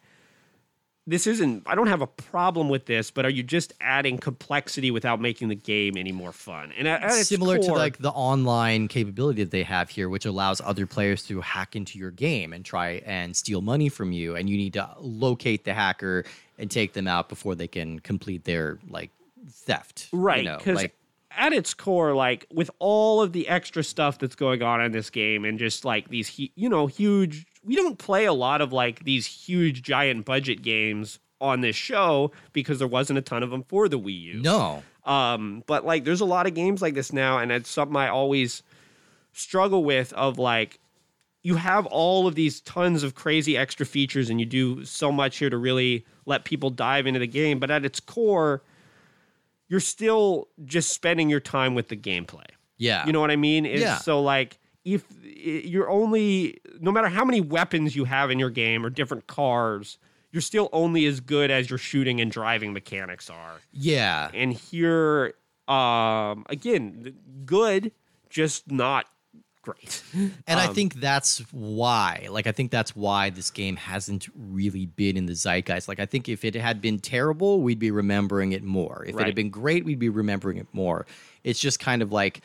this 1.07 1.27
isn't 1.27 1.63
i 1.67 1.75
don't 1.75 1.89
have 1.89 2.03
a 2.03 2.07
problem 2.07 2.69
with 2.69 2.87
this 2.87 3.11
but 3.11 3.25
are 3.25 3.31
you 3.31 3.43
just 3.43 3.73
adding 3.81 4.19
complexity 4.19 4.91
without 4.91 5.21
making 5.21 5.49
the 5.49 5.55
game 5.55 5.97
any 5.97 6.13
more 6.13 6.33
fun 6.33 6.73
and 6.79 6.87
at, 6.87 7.03
at 7.03 7.19
its 7.19 7.29
similar 7.29 7.59
to 7.59 7.73
like 7.73 7.99
the 7.99 8.11
online 8.11 8.89
capability 8.89 9.43
that 9.43 9.51
they 9.51 9.63
have 9.63 9.91
here, 9.91 10.09
which 10.09 10.27
allows 10.27 10.61
other 10.61 10.87
players 10.87 11.25
to 11.25 11.41
hack 11.41 11.77
into 11.77 11.99
your 11.99 12.11
game 12.11 12.53
and 12.53 12.65
try 12.65 13.03
and 13.07 13.37
steal 13.37 13.61
money 13.61 13.89
from 13.89 14.13
you, 14.13 14.37
and 14.37 14.49
you 14.49 14.57
need 14.57 14.75
to 14.75 14.89
locate 14.99 15.65
the 15.65 15.75
hacker 15.75 16.25
and 16.59 16.71
take 16.71 16.93
them 16.93 17.07
out 17.07 17.29
before 17.29 17.55
they 17.55 17.69
can 17.69 17.99
complete 18.01 18.45
their 18.45 18.79
like 18.89 19.11
theft. 19.51 20.09
you 20.13 20.19
right 20.19 20.45
know, 20.45 20.59
because 20.59 20.77
like 20.77 20.95
at 21.37 21.53
its 21.53 21.75
core, 21.75 22.15
like 22.15 22.47
with 22.53 22.71
all 22.79 23.23
of 23.23 23.33
the 23.33 23.49
extra 23.49 23.83
stuff 23.83 24.19
that's 24.19 24.35
going 24.35 24.63
on 24.63 24.81
in 24.83 24.93
this 24.93 25.11
game, 25.11 25.45
and 25.45 25.59
just 25.59 25.85
like 25.85 26.09
these, 26.09 26.39
you 26.39 26.69
know, 26.69 26.87
huge. 26.87 27.47
We 27.65 27.77
don't 27.77 27.99
play 27.99 28.25
a 28.25 28.33
lot 28.33 28.61
of 28.61 28.73
like 28.73 29.05
these 29.05 29.27
huge, 29.27 29.83
giant 29.83 30.25
budget 30.25 30.63
games 30.63 31.19
on 31.41 31.61
this 31.61 31.77
show 31.77 32.33
because 32.53 32.79
there 32.79 32.89
wasn't 32.89 33.19
a 33.19 33.23
ton 33.23 33.43
of 33.43 33.51
them 33.51 33.65
for 33.65 33.89
the 33.89 33.99
Wii 33.99 34.21
U. 34.21 34.43
No. 34.43 34.83
Um, 35.05 35.65
but 35.67 35.85
like, 35.85 36.05
there's 36.05 36.21
a 36.21 36.27
lot 36.27 36.47
of 36.47 36.55
games 36.55 36.81
like 36.81 36.95
this 36.95 37.13
now, 37.13 37.39
and 37.39 37.51
it's 37.51 37.69
something 37.71 37.97
I 37.97 38.09
always 38.09 38.63
struggle 39.33 39.85
with. 39.85 40.13
Of 40.13 40.39
like, 40.39 40.79
you 41.43 41.57
have 41.57 41.87
all 41.87 42.27
of 42.27 42.35
these 42.35 42.61
tons 42.61 43.03
of 43.03 43.15
crazy 43.15 43.57
extra 43.57 43.85
features, 43.85 44.31
and 44.31 44.39
you 44.39 44.47
do 44.47 44.85
so 44.85 45.11
much 45.11 45.39
here 45.39 45.51
to 45.51 45.59
really 45.59 46.05
let 46.25 46.45
people 46.45 46.71
dive 46.71 47.07
into 47.07 47.21
the 47.21 47.27
game. 47.27 47.59
But 47.59 47.71
at 47.71 47.85
its 47.85 47.99
core, 48.01 48.63
you're 49.69 49.81
still 49.81 50.49
just 50.65 50.91
spending 50.91 51.29
your 51.29 51.41
time 51.41 51.75
with 51.75 51.89
the 51.89 51.97
gameplay. 51.97 52.47
Yeah. 52.77 53.07
You 53.07 53.13
know 53.13 53.21
what 53.21 53.31
I 53.31 53.37
mean? 53.37 53.67
It's 53.67 53.81
Yeah. 53.81 53.99
So 53.99 54.21
like 54.23 54.59
if 54.85 55.05
you're 55.23 55.89
only 55.91 56.59
no 56.81 56.91
matter 56.93 57.09
how 57.09 57.25
many 57.25 57.41
weapons 57.41 57.95
you 57.95 58.05
have 58.05 58.31
in 58.31 58.39
your 58.39 58.51
game 58.51 58.85
or 58.85 58.91
different 58.91 59.27
cars, 59.27 59.99
you're 60.33 60.41
still 60.43 60.69
only 60.73 61.07
as 61.07 61.21
good 61.21 61.51
as 61.51 61.69
your 61.71 61.79
shooting 61.79 62.21
and 62.21 62.31
driving 62.31 62.73
mechanics 62.73 63.31
are. 63.31 63.61
yeah. 63.73 64.31
And 64.35 64.53
here 64.53 65.35
um 65.69 66.45
again, 66.49 67.15
good 67.45 67.93
just 68.31 68.71
not 68.71 69.07
great. 69.63 70.03
And 70.49 70.59
I 70.59 70.67
Um, 70.67 70.75
think 70.75 70.95
that's 70.95 71.39
why, 71.53 72.27
like, 72.31 72.49
I 72.49 72.53
think 72.53 72.73
that's 72.73 72.97
why 72.97 73.31
this 73.31 73.51
game 73.51 73.77
hasn't 73.77 74.27
really 74.35 74.87
been 74.87 75.17
in 75.17 75.27
the 75.27 75.35
zeitgeist. 75.35 75.87
Like, 75.87 76.01
I 76.01 76.07
think 76.07 76.29
if 76.29 76.45
it 76.45 76.57
had 76.57 76.81
been 76.81 76.99
terrible, 76.99 77.63
we'd 77.63 77.79
be 77.79 77.93
remembering 77.93 78.51
it 78.53 78.65
more. 78.65 79.05
If 79.07 79.15
it 79.17 79.25
had 79.25 79.37
been 79.37 79.51
great, 79.51 79.85
we'd 79.85 80.01
be 80.01 80.09
remembering 80.09 80.57
it 80.57 80.67
more. 80.73 81.07
It's 81.45 81.61
just 81.61 81.79
kind 81.79 82.03
of 82.03 82.11
like 82.11 82.41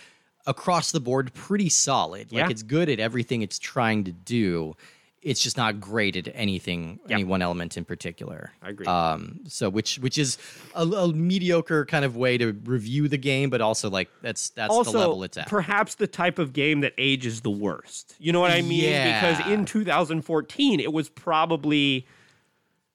across 0.48 0.92
the 0.92 1.00
board, 1.00 1.32
pretty 1.36 1.70
solid. 1.70 2.32
Like, 2.32 2.40
Yeah. 2.40 2.50
it's 2.50 2.64
good 2.64 2.90
at 2.90 3.00
everything 3.00 3.42
it's 3.44 3.60
trying 3.60 4.04
to 4.06 4.12
do. 4.12 4.76
It's 5.24 5.42
just 5.42 5.58
not 5.58 5.82
great 5.82 6.16
at 6.16 6.30
anything, 6.34 7.00
Yeah. 7.08 7.16
any 7.16 7.24
one 7.26 7.42
element 7.42 7.76
in 7.76 7.84
particular. 7.84 8.54
I 8.62 8.70
agree. 8.70 8.86
Um, 8.86 9.42
so 9.48 9.68
which 9.70 9.98
which 10.00 10.18
is 10.18 10.38
a, 10.74 10.84
a 10.84 11.12
mediocre 11.12 11.86
kind 11.86 12.06
of 12.06 12.16
way 12.16 12.38
to 12.38 12.54
review 12.64 13.08
the 13.10 13.18
game, 13.18 13.50
but 13.50 13.60
also 13.60 13.90
like 13.90 14.10
that's 14.22 14.50
that's 14.52 14.72
also, 14.72 14.92
the 14.94 15.00
level 15.00 15.24
it's 15.24 15.36
at. 15.38 15.48
perhaps 15.50 15.96
the 15.96 16.08
type 16.08 16.40
of 16.40 16.54
game 16.54 16.80
that 16.82 16.94
ages 16.98 17.42
the 17.42 17.50
worst. 17.50 18.16
You 18.20 18.32
know 18.32 18.40
what 18.40 18.52
I 18.52 18.62
mean? 18.62 18.84
Yeah. 18.84 19.20
Because 19.36 19.52
in 19.52 19.66
2014, 19.66 20.80
it 20.80 20.94
was 20.94 21.10
probably 21.10 22.08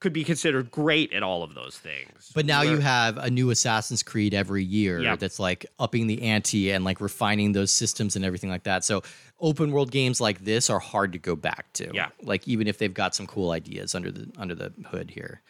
could 0.02 0.12
be 0.12 0.24
considered 0.24 0.70
great 0.70 1.12
at 1.12 1.22
all 1.22 1.42
of 1.42 1.54
those 1.54 1.78
things. 1.78 2.30
But 2.34 2.44
now 2.44 2.62
you 2.62 2.78
have 2.78 3.16
a 3.16 3.30
new 3.30 3.50
Assassin's 3.50 4.02
Creed 4.02 4.34
every 4.34 4.64
year 4.64 5.00
Yeah. 5.00 5.16
that's 5.16 5.38
like 5.38 5.64
upping 5.78 6.08
the 6.08 6.22
ante 6.22 6.70
and 6.72 6.84
like 6.84 7.00
refining 7.00 7.52
those 7.52 7.70
systems 7.70 8.16
and 8.16 8.24
everything 8.24 8.50
like 8.50 8.64
that. 8.64 8.84
So 8.84 9.02
open 9.40 9.70
world 9.70 9.90
games 9.92 10.20
like 10.20 10.44
this 10.44 10.68
are 10.68 10.80
hard 10.80 11.12
to 11.12 11.18
go 11.18 11.36
back 11.36 11.72
to. 11.74 11.90
Yeah. 11.94 12.08
Like 12.22 12.46
even 12.48 12.66
if 12.66 12.78
they've 12.78 12.92
got 12.92 13.14
some 13.14 13.26
cool 13.26 13.52
ideas 13.52 13.94
under 13.94 14.10
the 14.10 14.28
under 14.36 14.54
the 14.54 14.72
hood 14.90 15.10
here. 15.12 15.40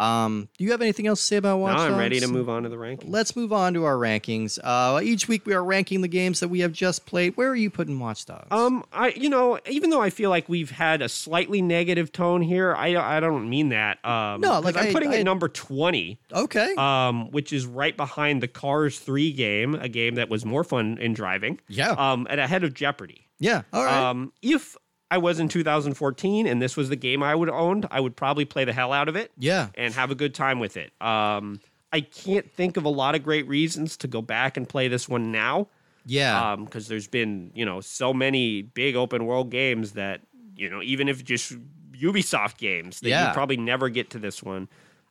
Um, 0.00 0.48
do 0.56 0.64
you 0.64 0.70
have 0.70 0.80
anything 0.80 1.06
else 1.06 1.20
to 1.20 1.26
say 1.26 1.36
about 1.36 1.58
Watch 1.58 1.76
now 1.76 1.84
I'm 1.84 1.96
ready 1.96 2.18
to 2.20 2.26
move 2.26 2.48
on 2.48 2.62
to 2.62 2.68
the 2.68 2.76
rankings. 2.76 3.04
Let's 3.08 3.36
move 3.36 3.52
on 3.52 3.74
to 3.74 3.84
our 3.84 3.96
rankings. 3.96 4.58
Uh, 4.62 5.00
each 5.02 5.28
week 5.28 5.44
we 5.46 5.52
are 5.52 5.62
ranking 5.62 6.00
the 6.00 6.08
games 6.08 6.40
that 6.40 6.48
we 6.48 6.60
have 6.60 6.72
just 6.72 7.04
played. 7.06 7.36
Where 7.36 7.48
are 7.50 7.56
you 7.56 7.68
putting 7.70 7.98
Watch 7.98 8.24
Dogs? 8.24 8.46
Um, 8.50 8.82
I 8.92 9.08
you 9.10 9.28
know, 9.28 9.58
even 9.68 9.90
though 9.90 10.00
I 10.00 10.10
feel 10.10 10.30
like 10.30 10.48
we've 10.48 10.70
had 10.70 11.02
a 11.02 11.08
slightly 11.08 11.60
negative 11.60 12.12
tone 12.12 12.40
here, 12.42 12.74
I 12.74 12.96
I 12.96 13.20
don't 13.20 13.48
mean 13.50 13.68
that. 13.70 14.02
Um, 14.04 14.40
No, 14.40 14.60
like, 14.60 14.76
I'm 14.76 14.88
I- 14.88 14.92
putting 14.92 15.12
I- 15.12 15.16
it 15.16 15.24
number 15.24 15.48
20. 15.48 16.18
okay. 16.32 16.74
um, 16.76 17.30
which 17.30 17.52
is 17.52 17.66
right 17.66 17.96
behind 17.96 18.42
the 18.42 18.48
Cars 18.48 18.98
3 18.98 19.32
game, 19.32 19.74
a 19.74 19.88
game 19.88 20.14
that 20.14 20.28
was 20.30 20.44
more 20.46 20.64
fun 20.64 20.96
in 20.98 21.12
driving. 21.12 21.60
Yeah. 21.68 21.90
Um, 21.90 22.26
and 22.30 22.40
ahead 22.40 22.64
of 22.64 22.72
Jeopardy. 22.74 23.26
yeah. 23.38 23.62
All 23.72 23.84
right. 23.84 23.96
Um, 24.10 24.32
if 24.42 24.76
I 25.10 25.18
was 25.18 25.40
in 25.40 25.48
2014 25.48 26.46
and 26.46 26.62
this 26.62 26.76
was 26.76 26.88
the 26.88 26.96
game 26.96 27.22
I 27.22 27.34
would 27.34 27.50
owned, 27.50 27.86
I 27.90 28.00
would 28.00 28.14
probably 28.16 28.44
play 28.44 28.64
the 28.64 28.72
hell 28.72 28.92
out 28.92 29.08
of 29.08 29.16
it 29.16 29.32
yeah. 29.36 29.68
and 29.74 29.92
have 29.94 30.10
a 30.10 30.14
good 30.14 30.34
time 30.34 30.58
with 30.60 30.76
it. 30.76 30.92
Um, 31.00 31.60
I 31.92 32.00
can't 32.02 32.48
think 32.52 32.76
of 32.76 32.84
a 32.84 32.88
lot 32.88 33.14
of 33.16 33.24
great 33.24 33.48
reasons 33.48 33.96
to 33.98 34.06
go 34.08 34.22
back 34.22 34.56
and 34.56 34.68
play 34.68 34.86
this 34.86 35.08
one 35.08 35.32
now 35.32 35.66
Yeah. 36.06 36.54
because 36.56 36.86
there's 36.86 37.08
been 37.08 37.50
you 37.54 37.64
know 37.64 37.80
so 37.80 38.14
many 38.14 38.62
big 38.62 38.94
open 38.94 39.26
world 39.26 39.50
games 39.50 39.92
that 39.92 40.20
you 40.56 40.70
know 40.70 40.82
even 40.82 41.08
if 41.08 41.24
just 41.24 41.54
Ubisoft 42.00 42.56
games 42.58 43.00
that 43.00 43.08
Yeah. 43.08 43.28
you 43.28 43.34
probably 43.34 43.56
never 43.56 43.88
get 43.88 44.10
to 44.10 44.18
this 44.18 44.42
one. 44.42 44.68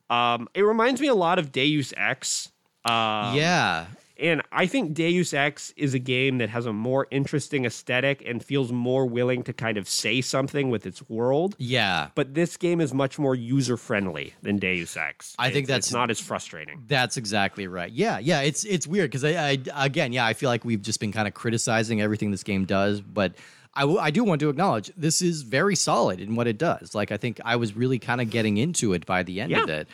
Um, 0.09 0.47
it 0.55 0.61
reminds 0.61 1.01
me 1.01 1.07
a 1.07 1.13
lot 1.15 1.37
of 1.37 1.51
Deus 1.51 1.93
Ex. 1.97 2.51
Um, 2.85 3.35
yeah. 3.35 3.85
And 4.19 4.41
I 4.51 4.65
think 4.65 4.93
Deus 4.93 5.33
Ex 5.33 5.73
is 5.77 5.93
a 5.93 5.99
game 5.99 6.37
that 6.39 6.49
has 6.49 6.65
a 6.65 6.73
more 6.73 7.07
interesting 7.11 7.65
aesthetic 7.65 8.21
and 8.25 8.43
feels 8.43 8.71
more 8.71 9.05
willing 9.05 9.43
to 9.43 9.53
kind 9.53 9.77
of 9.77 9.87
say 9.87 10.21
something 10.21 10.69
with 10.69 10.85
its 10.85 11.07
world. 11.09 11.55
Yeah. 11.57 12.09
But 12.15 12.33
this 12.33 12.57
game 12.57 12.81
is 12.81 12.93
much 12.93 13.17
more 13.17 13.35
user 13.35 13.77
friendly 13.77 14.33
than 14.41 14.57
Deus 14.57 14.95
Ex. 14.97 15.35
I 15.39 15.51
think 15.51 15.67
that's- 15.67 15.85
it's 15.87 15.93
not 15.93 16.11
as 16.11 16.19
frustrating. 16.19 16.83
That's 16.87 17.17
exactly 17.17 17.67
right. 17.67 17.91
Yeah, 17.91 18.19
yeah. 18.19 18.41
It's 18.41 18.63
it's 18.65 18.85
weird 18.85 19.09
because 19.11 19.23
I, 19.23 19.31
I 19.73 19.85
again, 19.85 20.11
yeah, 20.13 20.25
I 20.25 20.33
feel 20.33 20.49
like 20.49 20.65
we've 20.65 20.81
just 20.81 20.99
been 20.99 21.11
kind 21.11 21.27
of 21.27 21.33
criticizing 21.33 22.01
everything 22.01 22.31
this 22.31 22.43
game 22.43 22.65
does, 22.65 23.01
but 23.01 23.33
I, 23.75 23.81
w- 23.81 23.99
I 23.99 24.09
do 24.11 24.23
want 24.23 24.39
to 24.41 24.49
acknowledge 24.49 24.91
this 24.97 25.21
is 25.21 25.43
very 25.43 25.75
solid 25.75 26.19
in 26.19 26.35
what 26.35 26.47
it 26.47 26.57
does. 26.57 26.95
Like 26.95 27.11
I 27.11 27.17
think 27.17 27.39
I 27.45 27.55
was 27.55 27.75
really 27.75 27.99
kind 27.99 28.19
of 28.19 28.29
getting 28.29 28.57
into 28.57 28.93
it 28.93 29.05
by 29.05 29.23
the 29.23 29.39
end 29.41 29.53
of 29.53 29.69
it. 29.69 29.87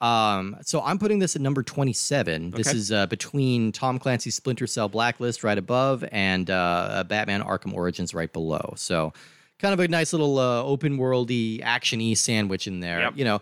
Um, 0.00 0.56
so 0.62 0.80
I'm 0.82 0.98
putting 0.98 1.18
this 1.18 1.36
at 1.36 1.42
number 1.42 1.62
27. 1.62 2.52
This 2.52 2.72
is 2.72 2.90
uh, 2.90 3.06
between 3.06 3.70
Tom 3.70 3.98
Clancy's 3.98 4.34
Splinter 4.34 4.66
Cell 4.66 4.88
Blacklist 4.88 5.44
right 5.44 5.58
above 5.58 6.04
and 6.10 6.48
uh, 6.48 7.04
Batman 7.06 7.42
Arkham 7.42 7.74
Origins 7.74 8.14
right 8.14 8.32
below. 8.32 8.72
So 8.76 9.12
kind 9.58 9.74
of 9.74 9.80
a 9.80 9.88
nice 9.88 10.12
little 10.12 10.38
uh, 10.38 10.62
open 10.62 10.98
worldy 10.98 11.62
actiony 11.62 12.16
sandwich 12.16 12.66
in 12.66 12.80
there. 12.80 13.00
Yep. 13.00 13.12
You 13.16 13.24
know, 13.24 13.40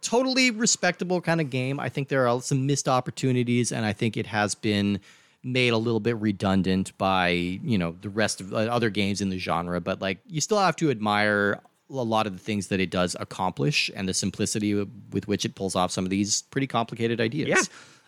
totally 0.00 0.50
respectable 0.50 1.20
kind 1.20 1.40
of 1.40 1.50
game. 1.50 1.80
I 1.80 1.88
think 1.88 2.08
there 2.08 2.28
are 2.28 2.42
some 2.42 2.66
missed 2.66 2.88
opportunities, 2.88 3.72
and 3.72 3.86
I 3.86 3.92
think 3.92 4.16
it 4.16 4.26
has 4.26 4.54
been 4.54 5.00
made 5.44 5.72
a 5.72 5.76
little 5.76 6.00
bit 6.00 6.16
redundant 6.18 6.96
by 6.98 7.28
you 7.28 7.78
know 7.78 7.96
the 8.00 8.08
rest 8.08 8.40
of 8.40 8.52
uh, 8.52 8.56
other 8.56 8.90
games 8.90 9.20
in 9.20 9.30
the 9.30 9.38
genre. 9.38 9.80
But 9.80 10.00
like, 10.00 10.18
you 10.26 10.40
still 10.40 10.58
have 10.58 10.76
to 10.76 10.90
admire 10.90 11.60
a 12.00 12.02
lot 12.02 12.26
of 12.26 12.32
the 12.32 12.38
things 12.38 12.68
that 12.68 12.80
it 12.80 12.90
does 12.90 13.16
accomplish 13.20 13.90
and 13.94 14.08
the 14.08 14.14
simplicity 14.14 14.74
with 14.74 15.28
which 15.28 15.44
it 15.44 15.54
pulls 15.54 15.76
off 15.76 15.90
some 15.90 16.04
of 16.04 16.10
these 16.10 16.42
pretty 16.42 16.66
complicated 16.66 17.20
ideas. 17.20 17.48
Yeah. 17.48 17.62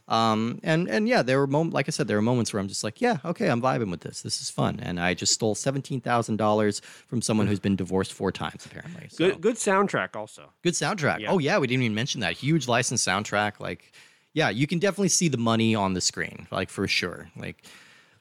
Um, 0.06 0.60
and 0.62 0.86
and 0.88 1.08
yeah, 1.08 1.22
there 1.22 1.38
were 1.38 1.46
moments, 1.46 1.74
like 1.74 1.88
I 1.88 1.90
said, 1.90 2.08
there 2.08 2.18
were 2.18 2.22
moments 2.22 2.52
where 2.52 2.60
I'm 2.60 2.68
just 2.68 2.84
like, 2.84 3.00
yeah, 3.00 3.18
okay, 3.24 3.48
I'm 3.48 3.62
vibing 3.62 3.90
with 3.90 4.02
this. 4.02 4.20
This 4.20 4.42
is 4.42 4.50
fun, 4.50 4.78
and 4.82 5.00
I 5.00 5.14
just 5.14 5.32
stole 5.32 5.54
seventeen 5.54 6.02
thousand 6.02 6.36
dollars 6.36 6.80
from 7.06 7.22
someone 7.22 7.46
who's 7.46 7.58
been 7.58 7.74
divorced 7.74 8.12
four 8.12 8.30
times 8.30 8.66
apparently. 8.66 9.08
So. 9.08 9.16
Good, 9.16 9.40
good 9.40 9.54
soundtrack 9.56 10.14
also. 10.14 10.52
Good 10.62 10.74
soundtrack. 10.74 11.20
Yeah. 11.20 11.30
Oh 11.30 11.38
yeah, 11.38 11.56
we 11.56 11.66
didn't 11.66 11.84
even 11.84 11.94
mention 11.94 12.20
that 12.20 12.34
huge 12.34 12.68
licensed 12.68 13.06
soundtrack. 13.08 13.60
Like, 13.60 13.92
yeah, 14.34 14.50
you 14.50 14.66
can 14.66 14.78
definitely 14.78 15.08
see 15.08 15.28
the 15.28 15.38
money 15.38 15.74
on 15.74 15.94
the 15.94 16.02
screen, 16.02 16.48
like 16.50 16.68
for 16.68 16.86
sure. 16.86 17.30
Like, 17.34 17.64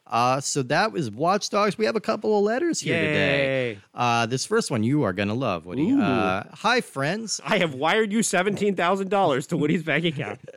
uh, 0.08 0.40
so 0.42 0.62
that 0.64 0.92
was 0.92 1.10
Watch 1.10 1.50
Dogs. 1.50 1.78
We 1.78 1.86
have 1.86 1.96
a 1.96 2.02
couple 2.02 2.38
of 2.38 2.44
letters 2.44 2.80
here 2.82 3.00
today. 3.00 3.72
Yay. 3.74 3.80
Uh, 3.96 4.26
this 4.26 4.46
first 4.46 4.70
one 4.70 4.84
you 4.84 5.04
are 5.04 5.14
gonna 5.14 5.34
love, 5.34 5.66
Woody. 5.66 5.92
Uh, 5.94 6.44
hi 6.52 6.82
friends. 6.82 7.40
I 7.46 7.58
have 7.60 7.74
wired 7.74 8.12
you 8.12 8.22
seventeen 8.22 8.76
thousand 8.76 9.10
dollars 9.10 9.48
to 9.48 9.58
Woody's 9.58 9.84
bank 9.84 10.06
account. 10.06 10.40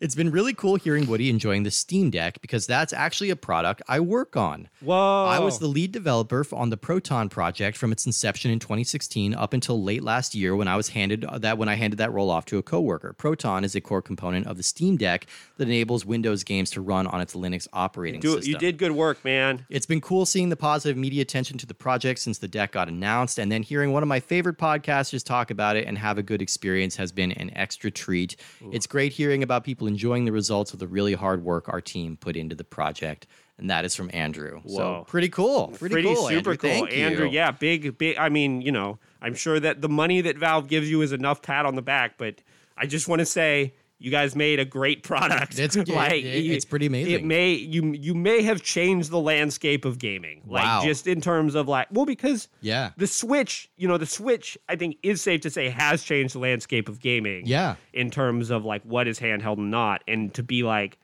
It's 0.00 0.16
been 0.16 0.30
really 0.30 0.54
cool 0.54 0.74
hearing 0.76 1.06
Woody 1.06 1.30
enjoying 1.30 1.62
the 1.62 1.70
Steam 1.70 2.10
Deck 2.10 2.40
because 2.40 2.66
that's 2.66 2.92
actually 2.92 3.30
a 3.30 3.36
product 3.36 3.80
I 3.86 4.00
work 4.00 4.36
on. 4.36 4.68
Whoa! 4.80 5.26
I 5.26 5.38
was 5.38 5.60
the 5.60 5.68
lead 5.68 5.92
developer 5.92 6.44
on 6.52 6.70
the 6.70 6.76
Proton 6.76 7.28
project 7.28 7.76
from 7.76 7.92
its 7.92 8.04
inception 8.04 8.50
in 8.50 8.58
2016 8.58 9.34
up 9.34 9.52
until 9.52 9.80
late 9.80 10.02
last 10.02 10.34
year 10.34 10.56
when 10.56 10.66
I 10.66 10.76
was 10.76 10.88
handed 10.88 11.24
uh, 11.24 11.38
that 11.38 11.58
when 11.58 11.68
I 11.68 11.74
handed 11.76 11.98
that 11.98 12.12
role 12.12 12.30
off 12.30 12.44
to 12.46 12.58
a 12.58 12.62
coworker. 12.62 13.12
Proton 13.12 13.62
is 13.62 13.76
a 13.76 13.80
core 13.80 14.02
component 14.02 14.46
of 14.48 14.56
the 14.56 14.62
Steam 14.64 14.96
Deck 14.96 15.26
that 15.58 15.68
enables 15.68 16.04
Windows 16.04 16.42
games 16.42 16.70
to 16.70 16.80
run 16.80 17.06
on 17.06 17.20
its 17.20 17.34
Linux 17.34 17.68
operating 17.72 18.20
Do, 18.20 18.32
system. 18.36 18.50
you 18.52 18.58
did 18.58 18.78
good 18.82 18.92
work, 18.92 19.24
man. 19.24 19.64
It's 19.68 19.86
been 19.86 20.00
cool 20.00 20.26
seeing 20.26 20.48
the 20.48 20.56
positive 20.56 20.96
media 20.96 21.22
attention 21.22 21.56
to 21.58 21.66
the 21.66 21.74
project 21.74 22.18
since 22.18 22.38
the 22.38 22.48
deck 22.48 22.72
got 22.72 22.88
announced, 22.88 23.38
and 23.38 23.52
then 23.52 23.62
hearing 23.62 23.92
one 23.92 24.02
of 24.02 24.08
my 24.08 24.18
favorite 24.18 24.58
podcasters 24.58 25.24
talk 25.24 25.52
about 25.52 25.76
it 25.76 25.86
and 25.86 25.96
have 25.98 26.18
a 26.18 26.22
good 26.22 26.42
experience 26.42 26.96
has 26.96 27.12
been 27.12 27.30
an 27.30 27.56
extra 27.56 27.92
treat. 27.92 28.34
It's 28.72 28.88
great 28.88 29.12
hearing 29.12 29.44
about 29.44 29.62
people 29.62 29.86
enjoying 29.86 30.24
the 30.24 30.32
results 30.32 30.72
of 30.72 30.80
the 30.80 30.88
really 30.88 31.14
hard 31.14 31.44
work 31.44 31.68
our 31.68 31.80
team 31.80 32.16
put 32.16 32.36
into 32.36 32.56
the 32.56 32.64
project. 32.64 33.28
And 33.56 33.70
that 33.70 33.84
is 33.84 33.94
from 33.94 34.10
Andrew. 34.12 34.60
So 34.66 34.78
Whoa. 34.78 35.04
pretty 35.06 35.28
cool. 35.28 35.68
Pretty, 35.68 36.02
cool. 36.02 36.16
super 36.16 36.34
Andrew. 36.36 36.56
cool, 36.56 36.70
Thank 36.70 36.90
you. 36.90 37.04
Andrew. 37.04 37.28
Yeah, 37.28 37.52
big, 37.52 37.96
big. 37.98 38.18
I 38.18 38.30
mean, 38.30 38.62
you 38.62 38.72
know, 38.72 38.98
I'm 39.20 39.36
sure 39.36 39.60
that 39.60 39.80
the 39.80 39.88
money 39.88 40.22
that 40.22 40.38
Valve 40.38 40.66
gives 40.66 40.90
you 40.90 41.02
is 41.02 41.12
enough 41.12 41.40
pat 41.40 41.66
on 41.66 41.76
the 41.76 41.82
back, 41.82 42.18
but 42.18 42.42
I 42.76 42.86
just 42.86 43.06
want 43.06 43.20
to 43.20 43.26
say. 43.26 43.74
You 44.02 44.10
guys 44.10 44.34
made 44.34 44.58
a 44.58 44.64
great 44.64 45.02
product. 45.02 45.52
It's- 45.58 45.76
it- 45.76 45.88
it- 45.88 46.50
it's 46.50 46.64
pretty 46.64 46.86
amazing. 46.86 47.12
It 47.14 47.24
may 47.24 47.52
you 47.52 47.92
you 47.92 48.14
may 48.14 48.42
have 48.42 48.62
changed 48.62 49.10
the 49.10 49.20
landscape 49.20 49.84
of 49.84 49.98
gaming. 49.98 50.42
Like 50.46 50.64
Wow. 50.64 50.82
just 50.84 51.06
in 51.06 51.20
terms 51.20 51.54
of 51.54 51.68
like 51.68 51.86
well 51.92 52.04
because 52.06 52.48
Yeah. 52.60 52.90
the 52.96 53.06
Switch, 53.06 53.70
you 53.76 53.86
know, 53.88 53.98
the 53.98 54.06
Switch, 54.06 54.58
I 54.68 54.76
think 54.76 54.96
is 55.02 55.22
safe 55.22 55.40
to 55.42 55.50
say 55.50 55.68
has 55.68 56.02
changed 56.02 56.34
the 56.34 56.40
landscape 56.40 56.88
of 56.88 57.00
gaming. 57.00 57.46
Yeah. 57.46 57.76
In 57.92 58.10
terms 58.10 58.50
of 58.50 58.64
like 58.64 58.82
what 58.82 59.06
is 59.06 59.20
handheld 59.20 59.58
and 59.58 59.70
not. 59.70 60.02
And 60.08 60.34
to 60.34 60.42
be 60.42 60.62
like, 60.62 60.98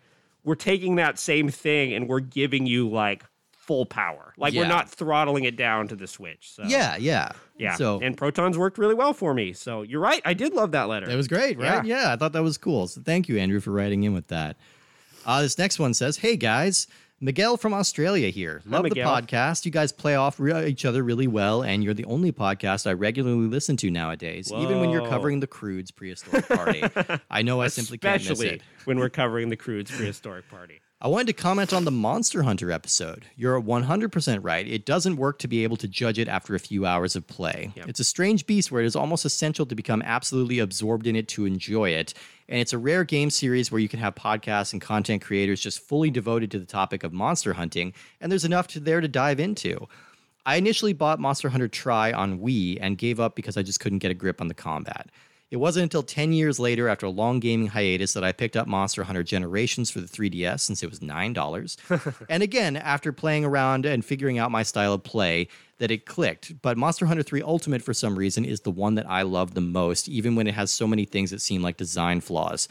we're 0.45 0.55
taking 0.55 0.97
that 0.97 1.19
same 1.19 1.49
thing 1.51 1.93
and 1.93 2.09
we're 2.09 2.21
giving 2.21 2.67
you 2.67 2.89
like 2.89 3.25
full 3.69 3.85
power. 3.85 4.33
Like 4.39 4.55
we're 4.55 4.67
not 4.67 4.89
throttling 4.89 5.45
it 5.45 5.55
down 5.55 5.89
to 5.89 5.95
the 5.95 6.07
Switch. 6.07 6.51
So 6.55 6.63
Yeah, 6.65 6.97
yeah, 6.97 7.33
yeah. 7.59 7.75
So 7.77 8.01
and 8.01 8.17
Protons 8.17 8.57
worked 8.57 8.79
really 8.79 8.95
well 8.95 9.13
for 9.13 9.35
me. 9.35 9.53
So 9.53 9.83
you're 9.83 10.01
right. 10.01 10.23
I 10.25 10.33
did 10.33 10.55
love 10.55 10.73
that 10.73 10.89
letter. 10.89 11.09
It 11.09 11.17
was 11.17 11.29
great, 11.29 11.59
right? 11.59 11.85
Yeah. 11.85 12.15
I 12.15 12.17
thought 12.17 12.33
that 12.33 12.43
was 12.43 12.57
cool. 12.57 12.89
So 12.89 13.03
thank 13.03 13.29
you, 13.29 13.39
Andrew, 13.39 13.61
for 13.61 13.71
writing 13.71 14.05
in 14.05 14.15
with 14.15 14.29
that. 14.29 14.57
Uh, 15.27 15.43
this 15.43 15.59
next 15.59 15.79
one 15.79 15.93
says, 15.93 16.17
"Hey 16.17 16.37
guys, 16.37 16.87
Miguel 17.21 17.59
from 17.59 17.75
Australia 17.75 18.31
here. 18.31 18.63
Love 18.65 18.85
the 18.85 18.91
podcast. 18.91 19.67
You 19.67 19.71
guys 19.71 19.93
play 19.93 20.15
off 20.15 20.41
re- 20.41 20.67
each 20.67 20.87
other 20.87 21.03
really 21.05 21.27
well, 21.27 21.63
and 21.63 21.85
you're 21.85 21.93
the 21.93 22.07
only 22.07 22.33
podcast 22.33 22.87
I 22.87 22.95
regularly 22.95 23.49
listen 23.49 23.77
to 23.79 23.91
nowadays, 23.91 24.51
even 24.51 24.81
when 24.81 24.89
you're 24.89 25.07
covering 25.07 25.41
the 25.41 25.47
Croods 25.47 25.91
prehistoric 25.91 26.49
party. 26.49 26.83
I 27.31 27.43
know 27.43 27.61
I 27.61 27.69
simply 27.69 27.99
can't 27.99 28.27
miss 28.27 28.41
it. 28.41 28.63
when 28.87 28.99
we're 28.99 29.11
covering 29.23 29.51
the 29.51 29.57
Croods 29.57 29.91
prehistoric 29.91 30.49
party. 30.49 30.81
I 31.01 31.07
wanted 31.07 31.29
to 31.29 31.33
comment 31.33 31.73
on 31.73 31.85
the 31.85 31.93
Monster 31.93 32.43
Hunter 32.43 32.73
episode. 32.73 33.27
You're 33.37 33.63
100% 33.63 34.41
right. 34.43 34.67
It 34.67 34.85
doesn't 34.85 35.15
work 35.15 35.39
to 35.39 35.47
be 35.47 35.63
able 35.63 35.77
to 35.77 35.87
judge 35.87 36.19
it 36.19 36.27
after 36.27 36.57
a 36.57 36.59
few 36.59 36.87
hours 36.87 37.15
of 37.15 37.25
play. 37.29 37.71
Yep. 37.77 37.89
It's 37.89 38.01
a 38.01 38.05
strange 38.05 38.47
beast 38.47 38.73
where 38.73 38.83
it 38.83 38.87
is 38.87 38.97
almost 38.97 39.25
essential 39.25 39.65
to 39.67 39.77
become 39.77 40.03
absolutely 40.03 40.59
absorbed 40.59 41.07
in 41.07 41.15
it 41.15 41.29
to 41.29 41.47
enjoy 41.47 41.91
it. 41.91 42.15
And 42.49 42.59
it's 42.59 42.73
a 42.73 42.79
rare 42.79 43.05
game 43.05 43.31
series 43.31 43.71
where 43.71 43.79
you 43.79 43.89
can 43.89 44.01
have 44.01 44.17
podcasts 44.17 44.73
and 44.73 44.83
content 44.83 45.23
creators 45.23 45.61
just 45.61 45.79
fully 45.79 46.11
devoted 46.11 46.51
to 46.51 46.59
the 46.59 46.67
topic 46.67 47.05
of 47.05 47.13
monster 47.13 47.53
hunting, 47.53 47.93
and 48.21 48.33
there's 48.33 48.45
enough 48.45 48.67
to 48.69 48.81
there 48.81 49.01
to 49.01 49.07
dive 49.07 49.39
into. 49.39 49.87
I 50.45 50.57
initially 50.57 50.95
bought 50.95 51.21
Monster 51.21 51.51
Hunter 51.51 51.69
Tri 51.69 52.11
on 52.11 52.41
Wii 52.41 52.79
and 52.81 52.99
gave 52.99 53.21
up 53.21 53.37
because 53.37 53.57
I 53.57 53.63
just 53.63 53.79
couldn't 53.79 53.99
get 53.99 54.11
a 54.11 54.15
grip 54.15 54.41
on 54.41 54.49
the 54.49 54.55
combat. 54.55 55.11
It 55.51 55.57
wasn't 55.57 55.85
until 55.85 56.03
10 56.03 56.33
years 56.35 56.59
later, 56.59 56.89
after 56.89 57.07
a 57.07 57.11
long 57.11 57.41
gaming 57.41 57.69
hiatus, 57.69 58.13
that 58.13 58.23
I 58.23 58.33
picked 58.33 58.57
up 58.57 58.67
Monster 58.67 59.05
Hunter 59.05 59.23
Generations 59.23 59.91
for 59.91 60.01
the 60.01 60.07
3DS 60.07 60.61
since 60.61 60.83
it 60.83 60.91
was 60.91 61.01
$9. 61.01 62.27
and 62.29 62.43
again, 62.43 62.77
after 62.77 63.13
playing 63.13 63.47
around 63.47 63.87
and 63.87 64.05
figuring 64.05 64.39
out 64.39 64.51
my 64.51 64.63
style 64.63 64.93
of 64.93 65.05
play, 65.05 65.49
that 65.79 65.91
it 65.91 66.05
clicked. 66.05 66.61
But 66.61 66.77
Monster 66.77 67.07
Hunter 67.07 67.23
3 67.23 67.41
Ultimate, 67.41 67.83
for 67.83 67.95
some 67.95 68.19
reason, 68.19 68.45
is 68.45 68.61
the 68.61 68.71
one 68.71 68.95
that 68.97 69.09
I 69.09 69.23
love 69.23 69.55
the 69.55 69.63
most, 69.63 70.07
even 70.07 70.37
when 70.37 70.47
it 70.47 70.55
has 70.55 70.71
so 70.71 70.87
many 70.87 71.07
things 71.07 71.31
that 71.31 71.41
seem 71.41 71.63
like 71.63 71.79
design 71.79 72.21
flaws. 72.21 72.69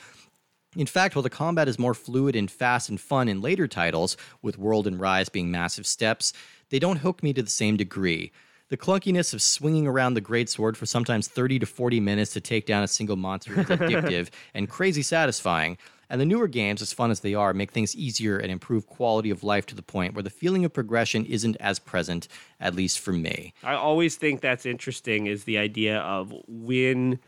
In 0.76 0.86
fact, 0.86 1.16
while 1.16 1.24
the 1.24 1.30
combat 1.32 1.68
is 1.68 1.80
more 1.80 1.96
fluid 1.96 2.36
and 2.36 2.52
fast 2.52 2.90
and 2.90 3.02
fun 3.02 3.28
in 3.28 3.42
later 3.42 3.68
titles, 3.68 4.18
with 4.44 4.60
World 4.60 4.86
and 4.86 5.00
Rise 5.00 5.30
being 5.30 5.50
massive 5.50 5.88
steps, 5.88 6.32
they 6.70 6.78
don't 6.78 6.98
hook 6.98 7.24
me 7.24 7.34
to 7.34 7.42
the 7.42 7.50
same 7.50 7.76
degree. 7.76 8.32
The 8.70 8.76
clunkiness 8.76 9.34
of 9.34 9.42
swinging 9.42 9.88
around 9.88 10.16
the 10.16 10.22
greatsword 10.22 10.76
for 10.76 10.86
sometimes 10.86 11.30
30 11.30 11.60
to 11.60 11.66
40 11.66 12.02
minutes 12.02 12.34
to 12.34 12.42
take 12.42 12.66
down 12.66 12.84
a 12.84 12.88
single 12.88 13.16
monster 13.16 13.58
is 13.62 13.68
addictive 13.68 14.28
and 14.54 14.70
crazy 14.70 15.02
satisfying. 15.02 15.78
And 16.10 16.20
the 16.20 16.26
newer 16.26 16.50
games, 16.50 16.82
as 16.82 16.92
fun 16.92 17.10
as 17.10 17.22
they 17.22 17.34
are, 17.34 17.54
make 17.54 17.72
things 17.72 17.96
easier 17.96 18.38
and 18.38 18.52
improve 18.52 18.86
quality 18.86 19.30
of 19.30 19.42
life 19.42 19.66
to 19.68 19.76
the 19.76 19.82
point 19.82 20.16
where 20.16 20.24
the 20.24 20.30
feeling 20.30 20.66
of 20.66 20.74
progression 20.74 21.24
isn't 21.26 21.56
as 21.62 21.80
present, 21.80 22.28
at 22.60 22.76
least 22.76 23.00
for 23.00 23.14
me. 23.14 23.54
I 23.64 23.76
always 23.76 24.18
think 24.18 24.42
that's 24.42 24.66
interesting 24.66 25.28
is 25.28 25.46
the 25.46 25.58
idea 25.58 26.00
of 26.00 26.34
when 26.48 27.20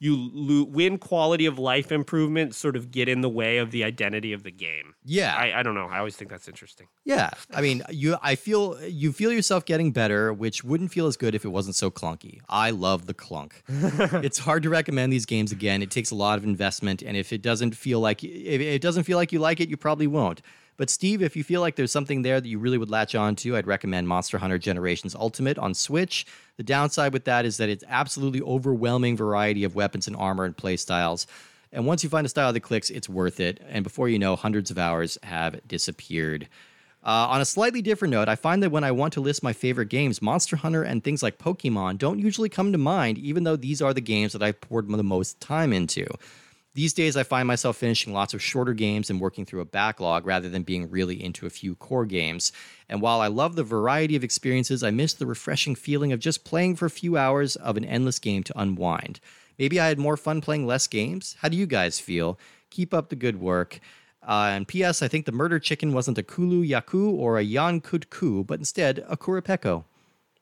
you 0.00 0.16
lo- 0.32 0.64
when 0.64 0.98
quality 0.98 1.46
of 1.46 1.58
life 1.58 1.92
improvements 1.92 2.56
sort 2.56 2.74
of 2.74 2.90
get 2.90 3.08
in 3.08 3.20
the 3.20 3.28
way 3.28 3.58
of 3.58 3.70
the 3.70 3.84
identity 3.84 4.32
of 4.32 4.42
the 4.42 4.50
game. 4.50 4.94
Yeah. 5.04 5.36
I, 5.36 5.60
I 5.60 5.62
don't 5.62 5.74
know. 5.74 5.86
I 5.86 5.98
always 5.98 6.16
think 6.16 6.30
that's 6.30 6.48
interesting. 6.48 6.88
Yeah, 7.04 7.30
I 7.52 7.60
mean, 7.60 7.82
you. 7.90 8.16
I 8.22 8.34
feel 8.34 8.80
you 8.82 9.12
feel 9.12 9.32
yourself 9.32 9.64
getting 9.64 9.92
better, 9.92 10.32
which 10.32 10.64
wouldn't 10.64 10.92
feel 10.92 11.06
as 11.06 11.16
good 11.16 11.34
if 11.34 11.44
it 11.44 11.48
wasn't 11.48 11.76
so 11.76 11.90
clunky. 11.90 12.40
I 12.48 12.70
love 12.70 13.06
the 13.06 13.14
clunk. 13.14 13.62
it's 13.68 14.38
hard 14.38 14.62
to 14.62 14.70
recommend 14.70 15.12
these 15.12 15.26
games 15.26 15.52
again. 15.52 15.82
It 15.82 15.90
takes 15.90 16.10
a 16.10 16.14
lot 16.14 16.38
of 16.38 16.44
investment, 16.44 17.02
and 17.02 17.16
if 17.16 17.32
it 17.32 17.42
doesn't 17.42 17.74
feel 17.74 18.00
like 18.00 18.22
if 18.22 18.60
it 18.60 18.80
doesn't 18.80 19.04
feel 19.04 19.18
like 19.18 19.32
you 19.32 19.38
like 19.38 19.60
it, 19.60 19.68
you 19.68 19.76
probably 19.76 20.06
won't. 20.06 20.40
But 20.76 20.90
Steve, 20.90 21.22
if 21.22 21.36
you 21.36 21.44
feel 21.44 21.60
like 21.60 21.76
there's 21.76 21.92
something 21.92 22.22
there 22.22 22.40
that 22.40 22.48
you 22.48 22.58
really 22.58 22.78
would 22.78 22.90
latch 22.90 23.14
on 23.14 23.36
to, 23.36 23.56
I'd 23.56 23.66
recommend 23.66 24.08
Monster 24.08 24.38
Hunter 24.38 24.58
Generations 24.58 25.14
Ultimate 25.14 25.58
on 25.58 25.74
Switch. 25.74 26.26
The 26.56 26.62
downside 26.62 27.12
with 27.12 27.24
that 27.24 27.44
is 27.44 27.58
that 27.58 27.68
it's 27.68 27.84
absolutely 27.88 28.40
overwhelming 28.40 29.16
variety 29.16 29.64
of 29.64 29.74
weapons 29.74 30.06
and 30.06 30.16
armor 30.16 30.44
and 30.44 30.56
play 30.56 30.76
styles. 30.76 31.26
And 31.72 31.86
once 31.86 32.02
you 32.02 32.10
find 32.10 32.26
a 32.26 32.30
style 32.30 32.52
that 32.52 32.60
clicks, 32.60 32.90
it's 32.90 33.08
worth 33.08 33.40
it. 33.40 33.62
And 33.68 33.84
before 33.84 34.08
you 34.08 34.18
know, 34.18 34.36
hundreds 34.36 34.70
of 34.70 34.78
hours 34.78 35.18
have 35.22 35.66
disappeared. 35.68 36.48
Uh, 37.02 37.28
on 37.30 37.40
a 37.40 37.46
slightly 37.46 37.80
different 37.80 38.12
note, 38.12 38.28
I 38.28 38.34
find 38.34 38.62
that 38.62 38.70
when 38.70 38.84
I 38.84 38.90
want 38.90 39.14
to 39.14 39.20
list 39.22 39.42
my 39.42 39.54
favorite 39.54 39.88
games, 39.88 40.20
Monster 40.20 40.56
Hunter 40.56 40.82
and 40.82 41.02
things 41.02 41.22
like 41.22 41.38
Pokemon 41.38 41.96
don't 41.96 42.18
usually 42.18 42.50
come 42.50 42.72
to 42.72 42.78
mind, 42.78 43.16
even 43.16 43.44
though 43.44 43.56
these 43.56 43.80
are 43.80 43.94
the 43.94 44.02
games 44.02 44.34
that 44.34 44.42
I've 44.42 44.60
poured 44.60 44.86
the 44.88 45.02
most 45.02 45.40
time 45.40 45.72
into. 45.72 46.06
These 46.72 46.92
days, 46.92 47.16
I 47.16 47.24
find 47.24 47.48
myself 47.48 47.76
finishing 47.76 48.12
lots 48.12 48.32
of 48.32 48.40
shorter 48.40 48.74
games 48.74 49.10
and 49.10 49.20
working 49.20 49.44
through 49.44 49.60
a 49.60 49.64
backlog 49.64 50.24
rather 50.24 50.48
than 50.48 50.62
being 50.62 50.88
really 50.88 51.20
into 51.20 51.44
a 51.44 51.50
few 51.50 51.74
core 51.74 52.06
games. 52.06 52.52
And 52.88 53.02
while 53.02 53.20
I 53.20 53.26
love 53.26 53.56
the 53.56 53.64
variety 53.64 54.14
of 54.14 54.22
experiences, 54.22 54.84
I 54.84 54.92
miss 54.92 55.12
the 55.12 55.26
refreshing 55.26 55.74
feeling 55.74 56.12
of 56.12 56.20
just 56.20 56.44
playing 56.44 56.76
for 56.76 56.86
a 56.86 56.90
few 56.90 57.16
hours 57.16 57.56
of 57.56 57.76
an 57.76 57.84
endless 57.84 58.20
game 58.20 58.44
to 58.44 58.60
unwind. 58.60 59.18
Maybe 59.58 59.80
I 59.80 59.88
had 59.88 59.98
more 59.98 60.16
fun 60.16 60.40
playing 60.40 60.64
less 60.64 60.86
games. 60.86 61.36
How 61.40 61.48
do 61.48 61.56
you 61.56 61.66
guys 61.66 61.98
feel? 61.98 62.38
Keep 62.70 62.94
up 62.94 63.08
the 63.08 63.16
good 63.16 63.40
work. 63.40 63.80
Uh, 64.22 64.50
and 64.52 64.68
P.S. 64.68 65.02
I 65.02 65.08
think 65.08 65.26
the 65.26 65.32
murder 65.32 65.58
chicken 65.58 65.92
wasn't 65.92 66.18
a 66.18 66.22
Kulu-Ya-Ku 66.22 67.10
or 67.10 67.36
a 67.36 67.44
Yian 67.44 67.82
Kut-Ku, 67.82 68.44
but 68.44 68.60
instead 68.60 69.04
a 69.08 69.16
Kurupeco. 69.16 69.84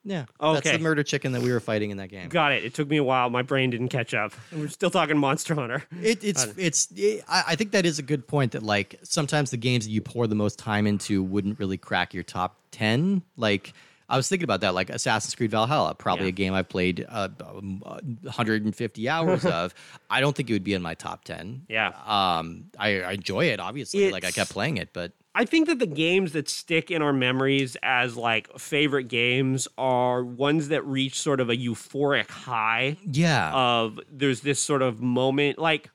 Yeah, 0.05 0.25
that's 0.41 0.59
Okay. 0.67 0.77
the 0.77 0.83
murder 0.83 1.03
chicken 1.03 1.33
that 1.33 1.43
we 1.43 1.53
were 1.53 1.61
fighting 1.61 1.91
in 1.91 1.97
that 1.99 2.09
game. 2.09 2.29
Got 2.29 2.53
it. 2.53 2.65
It 2.65 2.73
took 2.75 2.89
me 2.89 2.97
a 2.97 3.05
while. 3.05 3.29
My 3.31 3.43
brain 3.43 3.71
didn't 3.71 3.89
catch 3.89 4.15
up. 4.15 4.33
And 4.51 4.61
we're 4.61 4.69
still 4.69 4.91
talking 4.91 5.19
Monster 5.19 5.55
Hunter. 5.55 5.85
It, 6.03 6.23
it's 6.25 6.45
it's 6.57 6.89
it, 6.97 7.25
I 7.29 7.45
I 7.49 7.57
think 7.57 7.73
that 7.73 7.85
is 7.85 7.99
a 7.99 8.03
good 8.03 8.27
point 8.27 8.53
that 8.53 8.63
like 8.63 8.99
sometimes 9.03 9.51
the 9.51 9.57
games 9.57 9.85
that 9.87 9.91
you 9.91 10.01
pour 10.01 10.27
the 10.27 10.35
most 10.35 10.59
time 10.59 10.87
into 10.87 11.23
wouldn't 11.23 11.59
really 11.59 11.77
crack 11.77 12.15
your 12.15 12.23
top 12.23 12.57
ten. 12.71 13.23
Like 13.37 13.73
I 14.09 14.17
was 14.17 14.27
thinking 14.29 14.45
about 14.45 14.63
that, 14.63 14.73
like 14.75 14.89
Assassin's 14.89 15.35
Creed 15.35 15.51
Valhalla, 15.51 15.95
probably 15.95 16.27
Yeah. 16.27 16.31
a 16.31 16.33
game 16.33 16.55
I've 16.55 16.69
played 16.71 17.05
uh, 17.07 17.29
um, 17.47 17.83
uh, 17.85 17.99
150 18.23 19.09
hours 19.09 19.45
of. 19.45 19.75
I 20.09 20.21
don't 20.23 20.35
think 20.35 20.49
it 20.49 20.55
would 20.55 20.65
be 20.65 20.73
in 20.73 20.81
my 20.81 20.95
top 20.95 21.25
ten. 21.25 21.67
Yeah. 21.69 21.89
Um, 22.07 22.71
I, 22.79 23.03
I 23.03 23.13
enjoy 23.13 23.47
it 23.47 23.61
obviously. 23.61 24.11
like 24.11 24.25
I 24.25 24.31
kept 24.31 24.51
playing 24.51 24.79
it, 24.79 24.91
but 24.95 25.13
I 25.41 25.45
think 25.45 25.69
that 25.69 25.79
the 25.79 25.87
games 25.87 26.33
that 26.33 26.49
stick 26.49 26.91
in 26.91 27.01
our 27.01 27.13
memories 27.13 27.77
as 27.81 28.17
like 28.17 28.59
favorite 28.59 29.05
games 29.05 29.69
are 29.79 30.25
ones 30.25 30.67
that 30.69 30.85
reach 30.85 31.17
sort 31.21 31.39
of 31.41 31.49
a 31.49 31.57
euphoric 31.57 32.29
high 32.29 32.97
yeah, 33.07 33.53
of 33.55 34.01
there's 34.11 34.41
this 34.41 34.59
sort 34.61 34.83
of 34.83 35.01
moment 35.01 35.59
like 35.59 35.91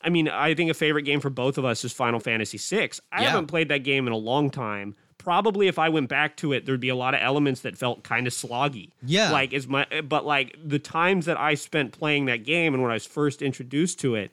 I 0.00 0.10
mean, 0.10 0.28
I 0.28 0.54
think 0.54 0.70
a 0.70 0.74
favorite 0.74 1.02
game 1.02 1.18
for 1.20 1.30
both 1.30 1.58
of 1.58 1.64
us 1.64 1.82
is 1.84 1.92
Final 1.92 2.20
Fantasy 2.20 2.58
VI. 2.58 2.90
I 3.10 3.22
Yeah. 3.22 3.30
haven't 3.30 3.46
played 3.46 3.68
that 3.70 3.84
game 3.84 4.06
in 4.06 4.12
a 4.12 4.16
long 4.18 4.50
time. 4.50 4.94
Probably 5.18 5.66
if 5.66 5.78
I 5.78 5.88
went 5.88 6.08
back 6.10 6.36
to 6.36 6.52
it, 6.52 6.66
there'd 6.66 6.78
be 6.78 6.90
a 6.90 6.94
lot 6.94 7.14
of 7.14 7.20
elements 7.22 7.62
that 7.62 7.76
felt 7.78 8.04
kind 8.04 8.26
of 8.28 8.32
sloggy. 8.32 8.90
Yeah. 9.02 9.32
Like 9.32 9.52
is 9.52 9.66
my 9.66 9.86
but 10.06 10.24
like 10.24 10.56
the 10.62 10.78
times 10.78 11.24
that 11.26 11.40
I 11.40 11.54
spent 11.54 11.90
playing 11.92 12.26
that 12.26 12.44
game 12.44 12.74
and 12.74 12.82
when 12.82 12.92
I 12.92 12.94
was 12.94 13.06
first 13.06 13.42
introduced 13.42 13.98
to 14.00 14.14
it, 14.14 14.30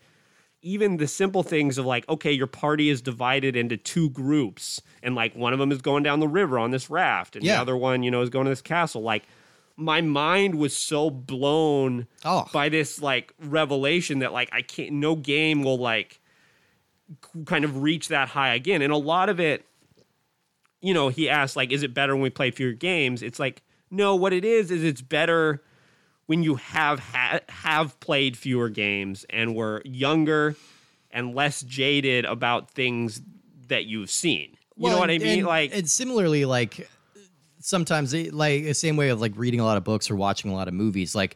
even 0.61 0.97
the 0.97 1.07
simple 1.07 1.43
things 1.43 1.77
of 1.77 1.85
like, 1.85 2.07
okay, 2.07 2.31
your 2.31 2.47
party 2.47 2.89
is 2.89 3.01
divided 3.01 3.55
into 3.55 3.77
two 3.77 4.09
groups, 4.11 4.81
and 5.01 5.15
like 5.15 5.35
one 5.35 5.53
of 5.53 5.59
them 5.59 5.71
is 5.71 5.81
going 5.81 6.03
down 6.03 6.19
the 6.19 6.27
river 6.27 6.59
on 6.59 6.71
this 6.71 6.89
raft, 6.89 7.35
and 7.35 7.43
Yeah. 7.43 7.55
the 7.55 7.61
other 7.61 7.77
one, 7.77 8.03
you 8.03 8.11
know, 8.11 8.21
is 8.21 8.29
going 8.29 8.45
to 8.45 8.51
this 8.51 8.61
castle. 8.61 9.01
Like, 9.01 9.23
my 9.77 10.01
mind 10.01 10.55
was 10.55 10.77
so 10.77 11.09
blown 11.09 12.05
Oh. 12.23 12.47
by 12.53 12.69
this 12.69 13.01
like 13.01 13.33
revelation 13.39 14.19
that 14.19 14.31
like 14.33 14.49
I 14.51 14.61
can't, 14.61 14.91
no 14.91 15.15
game 15.15 15.63
will 15.63 15.79
like 15.79 16.19
kind 17.45 17.65
of 17.65 17.81
reach 17.81 18.07
that 18.09 18.29
high 18.29 18.53
again. 18.53 18.81
And 18.81 18.93
a 18.93 18.97
lot 18.97 19.29
of 19.29 19.39
it, 19.39 19.65
you 20.81 20.93
know, 20.93 21.09
he 21.09 21.29
asked 21.29 21.55
like, 21.55 21.71
is 21.71 21.83
it 21.83 21.93
better 21.93 22.13
when 22.15 22.21
we 22.23 22.29
play 22.29 22.51
fewer 22.51 22.73
games? 22.73 23.23
It's 23.23 23.39
like, 23.39 23.63
no, 23.89 24.15
what 24.15 24.33
it 24.33 24.45
is 24.45 24.69
is 24.71 24.83
it's 24.83 25.01
better 25.01 25.63
when 26.31 26.43
you 26.43 26.55
have 26.55 26.97
ha- 26.99 27.41
have 27.49 27.99
played 27.99 28.37
fewer 28.37 28.69
games 28.69 29.25
and 29.29 29.53
were 29.53 29.81
younger 29.83 30.55
and 31.11 31.35
less 31.35 31.59
jaded 31.61 32.23
about 32.23 32.71
things 32.71 33.21
that 33.67 33.83
you've 33.83 34.09
seen. 34.09 34.55
You 34.77 34.83
know 34.87 34.89
Well, 34.91 34.99
what 34.99 35.09
I 35.11 35.17
mean? 35.17 35.39
and- 35.39 35.47
like, 35.47 35.75
and 35.75 35.89
similarly, 35.89 36.45
like 36.45 36.89
sometimes, 37.59 38.13
it, 38.13 38.33
like 38.33 38.63
the 38.63 38.73
same 38.73 38.95
way 38.95 39.09
of 39.09 39.19
like 39.19 39.33
reading 39.35 39.59
a 39.59 39.65
lot 39.65 39.75
of 39.75 39.83
books 39.83 40.09
or 40.09 40.15
watching 40.15 40.51
a 40.51 40.53
lot 40.53 40.69
of 40.69 40.73
movies, 40.73 41.13
like 41.15 41.35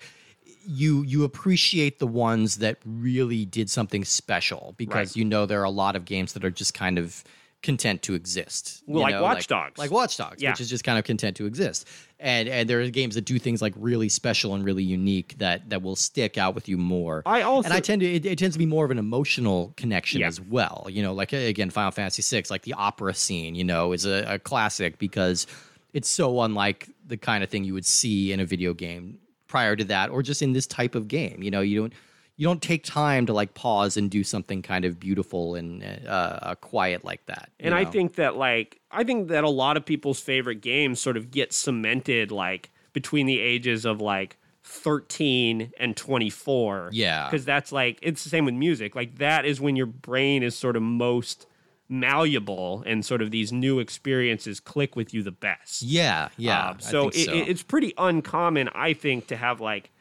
you 0.65 1.03
you 1.03 1.25
appreciate 1.25 1.99
the 1.99 2.07
ones 2.07 2.59
that 2.59 2.77
really 2.85 3.43
did 3.43 3.69
something 3.69 4.05
special 4.05 4.73
because 4.77 5.09
Right. 5.09 5.15
you 5.17 5.25
know 5.25 5.45
there 5.45 5.59
are 5.59 5.65
a 5.65 5.69
lot 5.69 5.97
of 5.97 6.05
games 6.05 6.31
that 6.33 6.45
are 6.45 6.49
just 6.49 6.73
kind 6.73 6.97
of 6.97 7.21
content 7.65 8.01
to 8.03 8.13
exist. 8.13 8.81
Well, 8.87 9.03
like 9.03 9.13
know, 9.15 9.23
Watch 9.23 9.47
Dogs. 9.47 9.77
like 9.77 9.91
Watch 9.91 10.15
Dogs, 10.15 10.41
Yeah. 10.41 10.51
which 10.51 10.61
is 10.61 10.69
just 10.69 10.85
kind 10.85 10.97
of 10.97 11.03
content 11.03 11.35
to 11.37 11.45
exist. 11.45 11.85
And 12.19 12.47
and 12.47 12.69
there 12.69 12.79
are 12.79 12.89
games 12.89 13.15
that 13.15 13.25
do 13.25 13.37
things 13.39 13.61
like 13.61 13.73
really 13.75 14.07
special 14.07 14.55
and 14.55 14.63
really 14.63 14.83
unique 14.83 15.35
that 15.39 15.69
that 15.71 15.81
will 15.81 15.97
stick 15.97 16.37
out 16.37 16.55
with 16.55 16.69
you 16.69 16.77
more. 16.77 17.21
I 17.25 17.41
also 17.41 17.65
and 17.65 17.73
I 17.73 17.81
tend 17.81 17.99
to 18.01 18.05
it, 18.09 18.25
it 18.25 18.37
tends 18.39 18.55
to 18.55 18.59
be 18.59 18.65
more 18.65 18.85
of 18.85 18.91
an 18.91 18.97
emotional 18.99 19.73
connection 19.75 20.21
Yeah. 20.21 20.27
as 20.27 20.39
well. 20.39 20.87
You 20.89 21.03
know, 21.03 21.13
like 21.13 21.33
again, 21.33 21.69
Final 21.69 21.91
Fantasy 21.91 22.21
VI, 22.23 22.43
like 22.49 22.61
the 22.61 22.73
opera 22.73 23.13
scene, 23.13 23.55
you 23.55 23.65
know, 23.65 23.91
is 23.91 24.05
a, 24.05 24.23
a 24.35 24.39
classic 24.39 24.97
because 24.97 25.45
it's 25.93 26.09
so 26.09 26.41
unlike 26.41 26.89
the 27.07 27.17
kind 27.17 27.43
of 27.43 27.49
thing 27.49 27.63
you 27.65 27.73
would 27.73 27.85
see 27.85 28.31
in 28.31 28.39
a 28.39 28.45
video 28.45 28.73
game 28.73 29.17
prior 29.47 29.75
to 29.75 29.83
that, 29.85 30.09
or 30.09 30.21
just 30.23 30.41
in 30.41 30.53
this 30.53 30.67
type 30.67 30.95
of 30.95 31.07
game. 31.07 31.41
You 31.43 31.51
know, 31.51 31.61
you 31.61 31.79
don't 31.81 31.93
you 32.37 32.45
don't 32.45 32.61
take 32.61 32.83
time 32.83 33.25
to 33.25 33.33
like 33.33 33.53
pause 33.53 33.95
and 33.95 34.11
do 34.11 34.23
something 34.23 34.61
kind 34.61 34.83
of 34.83 34.99
beautiful 34.99 35.55
and 35.55 35.83
uh, 35.83 36.09
uh, 36.09 36.55
quiet 36.55 37.05
like 37.05 37.25
that. 37.27 37.49
And 37.59 37.73
I 37.73 37.85
think 37.85 38.15
that 38.15 38.35
like 38.35 38.81
I 38.91 39.03
think 39.03 39.29
that 39.29 39.43
a 39.43 39.49
lot 39.49 39.77
of 39.77 39.85
people's 39.85 40.19
favorite 40.19 40.61
games 40.61 40.99
sort 40.99 41.17
of 41.17 41.31
get 41.31 41.53
cemented 41.53 42.31
like 42.31 42.71
between 42.93 43.25
the 43.25 43.39
ages 43.39 43.85
of 43.85 44.01
like 44.01 44.37
13 44.63 45.71
and 45.79 45.95
24. 45.95 46.89
Yeah. 46.91 47.29
Cuz 47.29 47.45
that's 47.45 47.71
like 47.71 47.99
it's 48.01 48.23
the 48.23 48.29
same 48.29 48.45
with 48.45 48.55
music. 48.55 48.95
Like 48.95 49.17
that 49.19 49.45
is 49.45 49.61
when 49.61 49.77
your 49.77 49.85
brain 49.85 50.43
is 50.43 50.57
sort 50.57 50.75
of 50.75 50.81
most 50.81 51.47
malleable 51.87 52.83
and 52.85 53.05
sort 53.05 53.21
of 53.21 53.31
these 53.31 53.53
new 53.53 53.79
experiences 53.79 54.59
click 54.59 54.95
with 54.95 55.13
you 55.13 55.23
the 55.23 55.31
best. 55.31 55.83
yeah, 55.83 56.29
yeah. 56.35 56.73
I 56.77 56.81
so, 56.81 57.09
it, 57.09 57.25
so. 57.25 57.31
it's 57.31 57.61
pretty 57.61 57.93
uncommon, 57.97 58.69
I 58.73 58.93
think, 58.93 59.27
to 59.27 59.37
have 59.37 59.61
like 59.61 59.91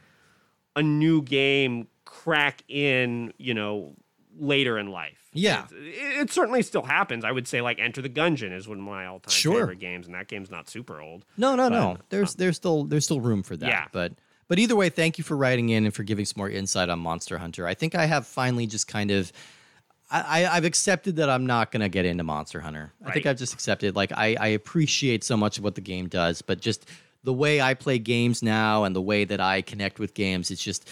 a 0.74 0.82
new 0.82 1.22
game 1.22 1.89
crack 2.22 2.62
in, 2.68 3.32
you 3.38 3.54
know, 3.54 3.92
later 4.38 4.78
in 4.78 4.90
life. 4.90 5.18
Yeah. 5.32 5.66
It, 5.72 6.20
it 6.22 6.30
certainly 6.30 6.62
still 6.62 6.82
happens. 6.82 7.24
I 7.24 7.32
would 7.32 7.46
say 7.48 7.60
like 7.60 7.78
Enter 7.80 8.02
the 8.02 8.08
Gungeon 8.08 8.52
is 8.52 8.68
one 8.68 8.78
of 8.78 8.84
my 8.84 9.06
all-time 9.06 9.30
Sure. 9.30 9.60
favorite 9.60 9.80
games, 9.80 10.06
and 10.06 10.14
that 10.14 10.28
game's 10.28 10.50
not 10.50 10.68
super 10.68 11.00
old. 11.00 11.24
No, 11.36 11.56
no, 11.56 11.68
no. 11.68 11.94
But, 11.96 12.10
There's 12.10 12.30
uh, 12.30 12.34
there's 12.38 12.56
still 12.56 12.84
there's 12.84 13.04
still 13.04 13.20
room 13.20 13.42
for 13.42 13.56
that. 13.56 13.68
Yeah. 13.68 13.86
But 13.92 14.12
but 14.48 14.58
either 14.58 14.76
way, 14.76 14.90
thank 14.90 15.18
you 15.18 15.24
for 15.24 15.36
writing 15.36 15.70
in 15.70 15.84
and 15.84 15.94
for 15.94 16.02
giving 16.04 16.24
some 16.24 16.38
more 16.38 16.50
insight 16.50 16.88
on 16.88 16.98
Monster 17.00 17.38
Hunter. 17.38 17.66
I 17.66 17.74
think 17.74 17.94
I 17.94 18.06
have 18.06 18.26
finally 18.26 18.66
just 18.66 18.86
kind 18.86 19.10
of 19.10 19.32
I, 20.10 20.44
I, 20.44 20.56
I've 20.56 20.64
accepted 20.64 21.16
that 21.16 21.28
I'm 21.28 21.46
not 21.46 21.72
gonna 21.72 21.88
get 21.88 22.04
into 22.04 22.22
Monster 22.24 22.60
Hunter. 22.60 22.92
I 23.04 23.12
think 23.12 23.26
I've 23.26 23.38
just 23.38 23.52
accepted. 23.54 23.96
Like 23.96 24.12
I, 24.12 24.36
I 24.38 24.48
appreciate 24.48 25.24
so 25.24 25.36
much 25.36 25.58
of 25.58 25.64
what 25.64 25.74
the 25.74 25.80
game 25.80 26.08
does, 26.08 26.42
but 26.42 26.60
just 26.60 26.86
the 27.24 27.32
way 27.32 27.60
I 27.60 27.74
play 27.74 27.98
games 27.98 28.42
now 28.42 28.84
and 28.84 28.94
the 28.94 29.00
way 29.02 29.24
that 29.24 29.40
I 29.40 29.62
connect 29.62 29.98
with 29.98 30.12
games, 30.14 30.50
it's 30.50 30.62
just 30.62 30.88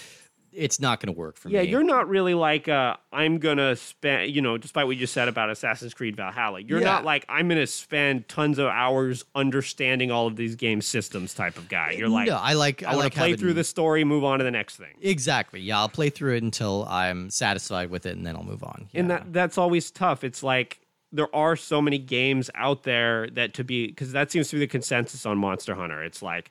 it's 0.52 0.78
not 0.80 1.00
gonna 1.00 1.12
work 1.12 1.36
for 1.36 1.48
Yeah, 1.48 1.60
me. 1.60 1.64
Yeah, 1.66 1.70
you're 1.72 1.82
not 1.82 2.08
really 2.08 2.34
like 2.34 2.68
uh, 2.68 2.96
I'm 3.12 3.38
gonna 3.38 3.74
spend. 3.76 4.30
You 4.34 4.42
know, 4.42 4.58
despite 4.58 4.86
what 4.86 4.92
you 4.96 5.00
just 5.00 5.12
said 5.12 5.28
about 5.28 5.50
Assassin's 5.50 5.94
Creed 5.94 6.16
Valhalla, 6.16 6.60
you're 6.60 6.80
Yeah. 6.80 6.86
not 6.86 7.04
like 7.04 7.24
I'm 7.28 7.48
gonna 7.48 7.66
spend 7.66 8.28
tons 8.28 8.58
of 8.58 8.66
hours 8.66 9.24
understanding 9.34 10.10
all 10.10 10.26
of 10.26 10.36
these 10.36 10.54
game 10.56 10.80
systems 10.80 11.34
type 11.34 11.56
of 11.56 11.68
guy. 11.68 11.92
You're 11.92 12.08
like, 12.08 12.28
no, 12.28 12.36
I 12.36 12.52
like 12.52 12.82
I, 12.82 12.86
I, 12.86 12.90
want 12.90 13.04
like 13.04 13.12
to 13.12 13.18
play 13.18 13.30
having- 13.30 13.40
through 13.40 13.54
the 13.54 13.64
story, 13.64 14.04
move 14.04 14.24
on 14.24 14.38
to 14.38 14.44
the 14.44 14.50
next 14.50 14.76
thing. 14.76 14.94
Exactly. 15.00 15.60
Yeah, 15.60 15.78
I'll 15.78 15.88
play 15.88 16.10
through 16.10 16.36
it 16.36 16.42
until 16.42 16.84
I'm 16.88 17.30
satisfied 17.30 17.90
with 17.90 18.06
it, 18.06 18.16
and 18.16 18.26
then 18.26 18.36
I'll 18.36 18.44
move 18.44 18.62
on. 18.62 18.88
and 18.94 19.10
that 19.10 19.32
that's 19.32 19.58
always 19.58 19.90
tough. 19.90 20.24
It's 20.24 20.42
like 20.42 20.80
there 21.14 21.34
are 21.36 21.56
so 21.56 21.82
many 21.82 21.98
games 21.98 22.48
out 22.54 22.84
there 22.84 23.28
that 23.30 23.52
to 23.54 23.64
be 23.64 23.86
because 23.86 24.12
that 24.12 24.30
seems 24.32 24.48
to 24.48 24.56
be 24.56 24.60
the 24.60 24.66
consensus 24.66 25.26
on 25.26 25.36
Monster 25.38 25.74
Hunter. 25.74 26.02
It's 26.02 26.22
like 26.22 26.50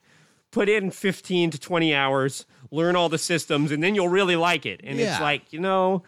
put 0.52 0.68
in 0.68 0.90
15 0.92 1.50
to 1.50 1.58
20 1.58 1.92
hours, 1.94 2.46
learn 2.70 2.94
all 2.94 3.08
the 3.08 3.18
systems, 3.18 3.72
and 3.72 3.82
then 3.82 3.94
you'll 3.96 4.08
really 4.08 4.36
like 4.36 4.64
it. 4.64 4.80
And 4.84 4.98
Yeah. 4.98 5.12
it's 5.14 5.20
like, 5.20 5.52
you 5.52 5.58
know, 5.58 6.04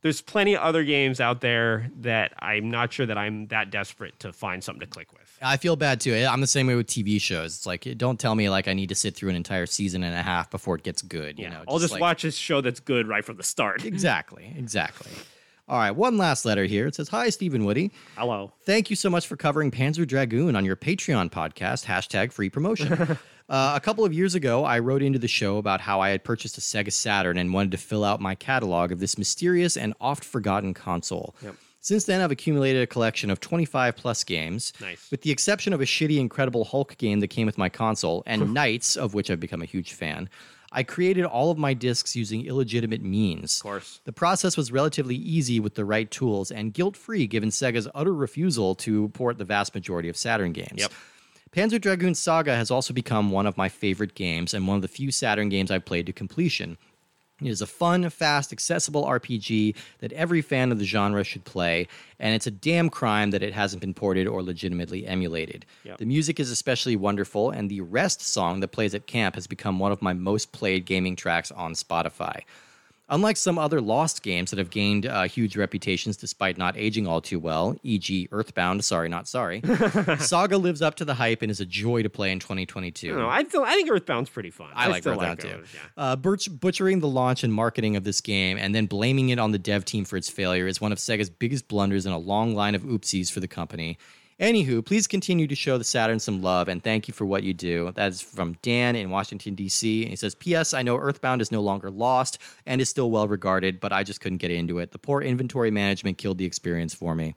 there's 0.00 0.20
plenty 0.22 0.54
of 0.56 0.62
other 0.62 0.82
games 0.82 1.20
out 1.20 1.42
there 1.42 1.90
that 2.00 2.32
I'm 2.38 2.70
not 2.70 2.92
sure 2.92 3.06
that 3.06 3.18
I'm 3.18 3.48
that 3.48 3.70
desperate 3.70 4.18
to 4.20 4.32
find 4.32 4.64
something 4.64 4.80
to 4.80 4.86
click 4.86 5.12
with. 5.12 5.20
I 5.44 5.56
feel 5.56 5.74
bad 5.76 6.00
too. 6.00 6.14
I'm 6.14 6.40
the 6.40 6.46
same 6.46 6.66
way 6.68 6.74
with 6.76 6.86
TV 6.86 7.20
shows. 7.20 7.56
It's 7.56 7.66
like 7.66 7.86
don't 7.98 8.18
tell 8.18 8.34
me 8.34 8.48
like 8.48 8.66
I 8.68 8.72
need 8.74 8.88
to 8.88 8.94
sit 8.94 9.14
through 9.16 9.30
an 9.30 9.36
entire 9.36 9.66
season 9.66 10.02
and 10.04 10.14
a 10.14 10.22
half 10.22 10.50
before 10.50 10.76
it 10.76 10.82
gets 10.84 11.02
good. 11.02 11.38
You 11.38 11.44
Yeah. 11.46 11.50
know, 11.50 11.64
I'll 11.68 11.78
just 11.80 11.92
like- 11.92 12.00
watch 12.00 12.24
a 12.24 12.30
show 12.32 12.60
that's 12.60 12.80
good 12.80 13.06
right 13.08 13.24
from 13.24 13.36
the 13.36 13.42
start. 13.42 13.84
Exactly. 13.84 14.54
Exactly. 14.56 15.10
All 15.68 15.78
right. 15.78 15.92
One 15.92 16.18
last 16.18 16.44
letter 16.44 16.64
here. 16.64 16.86
It 16.86 16.94
says, 16.94 17.08
"Hi, 17.08 17.30
Stephen 17.30 17.64
Woody. 17.64 17.92
Hello. 18.16 18.52
Thank 18.64 18.90
you 18.90 18.96
so 18.96 19.08
much 19.08 19.26
for 19.26 19.36
covering 19.36 19.70
Panzer 19.70 20.06
Dragoon 20.06 20.56
on 20.56 20.64
your 20.64 20.76
Patreon 20.76 21.30
podcast. 21.30 21.84
Hashtag 21.86 22.32
free 22.32 22.50
promotion. 22.50 22.92
uh, 23.48 23.72
a 23.74 23.80
couple 23.80 24.04
of 24.04 24.12
years 24.12 24.34
ago, 24.34 24.64
I 24.64 24.80
wrote 24.80 25.02
into 25.02 25.18
the 25.18 25.28
show 25.28 25.58
about 25.58 25.80
how 25.80 26.00
I 26.00 26.10
had 26.10 26.24
purchased 26.24 26.58
a 26.58 26.60
Sega 26.60 26.92
Saturn 26.92 27.38
and 27.38 27.54
wanted 27.54 27.70
to 27.72 27.78
fill 27.78 28.04
out 28.04 28.20
my 28.20 28.34
catalog 28.34 28.92
of 28.92 28.98
this 29.00 29.16
mysterious 29.16 29.76
and 29.76 29.94
oft 30.00 30.24
forgotten 30.24 30.74
console. 30.74 31.36
Yep. 31.42 31.54
Since 31.80 32.04
then, 32.04 32.20
I've 32.20 32.30
accumulated 32.30 32.80
a 32.82 32.86
collection 32.86 33.28
of 33.28 33.40
25 33.40 33.96
plus 33.96 34.22
games. 34.22 34.72
Nice. 34.80 35.10
With 35.10 35.22
the 35.22 35.32
exception 35.32 35.72
of 35.72 35.80
a 35.80 35.84
shitty 35.84 36.18
Incredible 36.18 36.64
Hulk 36.64 36.96
game 36.96 37.18
that 37.20 37.28
came 37.28 37.44
with 37.44 37.58
my 37.58 37.68
console 37.68 38.22
and 38.24 38.42
NiGHTS, 38.56 38.96
of 38.96 39.14
which 39.14 39.30
I've 39.30 39.40
become 39.40 39.62
a 39.62 39.66
huge 39.66 39.92
fan. 39.92 40.28
I 40.72 40.82
created 40.82 41.24
all 41.24 41.50
of 41.50 41.58
my 41.58 41.74
discs 41.74 42.16
using 42.16 42.46
illegitimate 42.46 43.02
means. 43.02 43.58
Of 43.58 43.62
course. 43.62 44.00
The 44.04 44.12
process 44.12 44.56
was 44.56 44.72
relatively 44.72 45.16
easy 45.16 45.60
with 45.60 45.74
the 45.74 45.84
right 45.84 46.10
tools 46.10 46.50
and 46.50 46.72
guilt 46.72 46.96
free 46.96 47.26
given 47.26 47.50
Sega's 47.50 47.86
utter 47.94 48.14
refusal 48.14 48.74
to 48.76 49.08
port 49.10 49.36
the 49.38 49.44
vast 49.44 49.74
majority 49.74 50.08
of 50.08 50.16
Saturn 50.16 50.52
games. 50.52 50.76
Yep. 50.76 50.92
Panzer 51.52 51.78
Dragoon 51.78 52.14
Saga 52.14 52.56
has 52.56 52.70
also 52.70 52.94
become 52.94 53.30
one 53.30 53.46
of 53.46 53.58
my 53.58 53.68
favorite 53.68 54.14
games 54.14 54.54
and 54.54 54.66
one 54.66 54.76
of 54.76 54.82
the 54.82 54.88
few 54.88 55.10
Saturn 55.10 55.50
games 55.50 55.70
I've 55.70 55.84
played 55.84 56.06
to 56.06 56.12
completion. 56.12 56.78
It 57.46 57.50
is 57.50 57.62
a 57.62 57.66
fun, 57.66 58.08
fast, 58.10 58.52
accessible 58.52 59.04
RPG 59.04 59.74
that 59.98 60.12
every 60.12 60.42
fan 60.42 60.72
of 60.72 60.78
the 60.78 60.84
genre 60.84 61.24
should 61.24 61.44
play, 61.44 61.88
and 62.18 62.34
it's 62.34 62.46
a 62.46 62.50
damn 62.50 62.90
crime 62.90 63.30
that 63.30 63.42
it 63.42 63.52
hasn't 63.52 63.80
been 63.80 63.94
ported 63.94 64.26
or 64.26 64.42
legitimately 64.42 65.06
emulated. 65.06 65.66
Yep. 65.84 65.98
The 65.98 66.06
music 66.06 66.40
is 66.40 66.50
especially 66.50 66.96
wonderful, 66.96 67.50
and 67.50 67.70
the 67.70 67.80
Rest 67.80 68.20
song 68.20 68.60
that 68.60 68.68
plays 68.68 68.94
at 68.94 69.06
camp 69.06 69.34
has 69.34 69.46
become 69.46 69.78
one 69.78 69.92
of 69.92 70.02
my 70.02 70.12
most 70.12 70.52
played 70.52 70.86
gaming 70.86 71.16
tracks 71.16 71.50
on 71.50 71.74
Spotify. 71.74 72.42
Unlike 73.12 73.36
some 73.36 73.58
other 73.58 73.82
Lost 73.82 74.22
games 74.22 74.50
that 74.50 74.58
have 74.58 74.70
gained 74.70 75.04
uh, 75.04 75.24
huge 75.24 75.54
reputations 75.54 76.16
despite 76.16 76.56
not 76.56 76.78
aging 76.78 77.06
all 77.06 77.20
too 77.20 77.38
well, 77.38 77.76
e.g., 77.82 78.26
Earthbound, 78.32 78.82
sorry, 78.86 79.10
not 79.10 79.28
sorry, 79.28 79.60
Saga 80.18 80.56
lives 80.56 80.80
up 80.80 80.94
to 80.94 81.04
the 81.04 81.12
hype 81.12 81.42
and 81.42 81.50
is 81.50 81.60
a 81.60 81.66
joy 81.66 82.02
to 82.02 82.08
play 82.08 82.32
in 82.32 82.38
2022. 82.40 83.08
I 83.08 83.10
don't 83.10 83.20
know. 83.20 83.28
I, 83.28 83.44
still, 83.44 83.64
I 83.64 83.72
think 83.74 83.90
Earthbound's 83.90 84.30
pretty 84.30 84.50
fun. 84.50 84.70
I 84.74 84.88
like 84.88 85.02
still 85.02 85.12
Earthbound 85.12 85.44
like 85.44 85.52
too. 85.52 85.62
yeah. 85.74 86.02
Uh, 86.02 86.16
butch- 86.16 86.48
butchering 86.58 87.00
the 87.00 87.08
launch 87.08 87.44
and 87.44 87.52
marketing 87.52 87.96
of 87.96 88.04
this 88.04 88.22
game 88.22 88.56
and 88.56 88.74
then 88.74 88.86
blaming 88.86 89.28
it 89.28 89.38
on 89.38 89.52
the 89.52 89.58
dev 89.58 89.84
team 89.84 90.06
for 90.06 90.16
its 90.16 90.30
failure 90.30 90.66
is 90.66 90.80
one 90.80 90.90
of 90.90 90.96
Sega's 90.96 91.28
biggest 91.28 91.68
blunders 91.68 92.06
in 92.06 92.12
a 92.12 92.18
long 92.18 92.54
line 92.54 92.74
of 92.74 92.82
oopsies 92.82 93.30
for 93.30 93.40
the 93.40 93.48
company. 93.48 93.98
Anywho, 94.42 94.84
please 94.84 95.06
continue 95.06 95.46
to 95.46 95.54
show 95.54 95.78
the 95.78 95.84
Saturn 95.84 96.18
some 96.18 96.42
love 96.42 96.66
and 96.66 96.82
thank 96.82 97.06
you 97.06 97.14
for 97.14 97.24
what 97.24 97.44
you 97.44 97.54
do. 97.54 97.92
That 97.92 98.08
is 98.08 98.20
from 98.20 98.56
Dan 98.60 98.96
in 98.96 99.08
Washington, 99.08 99.54
D.C. 99.54 100.02
And 100.02 100.10
he 100.10 100.16
says, 100.16 100.34
P.S. 100.34 100.74
I 100.74 100.82
know 100.82 100.96
Earthbound 100.96 101.40
is 101.40 101.52
no 101.52 101.60
longer 101.60 101.92
lost 101.92 102.38
and 102.66 102.80
is 102.80 102.88
still 102.88 103.12
well 103.12 103.28
regarded, 103.28 103.78
but 103.78 103.92
I 103.92 104.02
just 104.02 104.20
couldn't 104.20 104.38
get 104.38 104.50
into 104.50 104.80
it. 104.80 104.90
The 104.90 104.98
poor 104.98 105.22
inventory 105.22 105.70
management 105.70 106.18
killed 106.18 106.38
the 106.38 106.44
experience 106.44 106.92
for 106.92 107.14
me. 107.14 107.36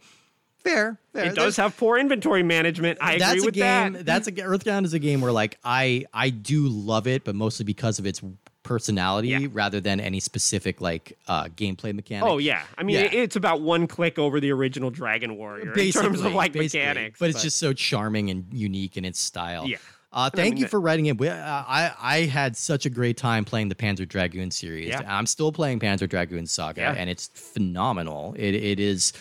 Fair. 0.57 0.97
fair. 1.13 1.25
It 1.25 1.35
does 1.35 1.55
have 1.57 1.77
poor 1.77 1.99
inventory 1.99 2.41
management. 2.41 2.97
I 2.99 3.19
that's 3.19 3.33
agree 3.33 3.43
a 3.43 3.45
with 3.45 3.53
game. 3.53 3.93
that. 3.93 4.05
That's 4.07 4.27
a 4.27 4.41
Earthbound 4.41 4.87
is 4.87 4.95
a 4.95 4.99
game 4.99 5.21
where 5.21 5.31
like 5.31 5.59
I 5.63 6.05
I 6.11 6.31
do 6.31 6.67
love 6.67 7.05
it, 7.05 7.23
but 7.23 7.35
mostly 7.35 7.65
because 7.65 7.99
of 7.99 8.07
its 8.07 8.23
personality 8.65 9.29
Yeah. 9.29 9.47
rather 9.53 9.79
than 9.79 10.01
any 10.01 10.19
specific 10.19 10.81
like 10.81 11.17
uh 11.29 11.45
gameplay 11.45 11.93
mechanic. 11.93 12.27
Oh 12.29 12.37
yeah, 12.37 12.63
I 12.77 12.83
mean 12.83 12.97
Yeah. 12.97 13.09
it's 13.23 13.37
about 13.37 13.61
one 13.61 13.87
click 13.87 14.19
over 14.19 14.41
the 14.41 14.51
original 14.51 14.89
Dragon 14.91 15.37
Warrior 15.37 15.71
in 15.73 15.91
terms 15.93 16.19
of 16.21 16.33
like 16.33 16.51
basically. 16.51 16.85
mechanics. 16.85 17.19
but 17.19 17.29
it's 17.29 17.41
just 17.41 17.57
so 17.57 17.71
charming 17.71 18.29
and 18.29 18.45
unique 18.51 18.97
in 18.97 19.05
its 19.05 19.19
style. 19.19 19.67
Yeah. 19.67 19.77
Uh, 20.11 20.29
But 20.29 20.39
I 20.39 20.43
thank 20.43 20.53
mean, 20.55 20.61
you 20.63 20.67
for 20.69 20.79
writing 20.79 21.05
it. 21.07 21.21
Uh, 21.21 21.25
I 21.67 21.91
I 22.01 22.17
had 22.21 22.55
such 22.57 22.85
a 22.85 22.89
great 22.89 23.17
time 23.17 23.43
playing 23.45 23.67
the 23.69 23.75
Panzer 23.75 24.07
Dragoon 24.07 24.49
series. 24.51 24.87
Yeah. 24.87 25.01
I'm 25.07 25.25
still 25.25 25.51
playing 25.51 25.79
Panzer 25.79 26.07
Dragoon 26.07 26.45
Saga, 26.47 26.81
Yeah. 26.81 26.93
and 26.97 27.09
it's 27.09 27.27
phenomenal. 27.33 28.33
It 28.37 28.55
it 28.55 28.79
is 28.79 29.11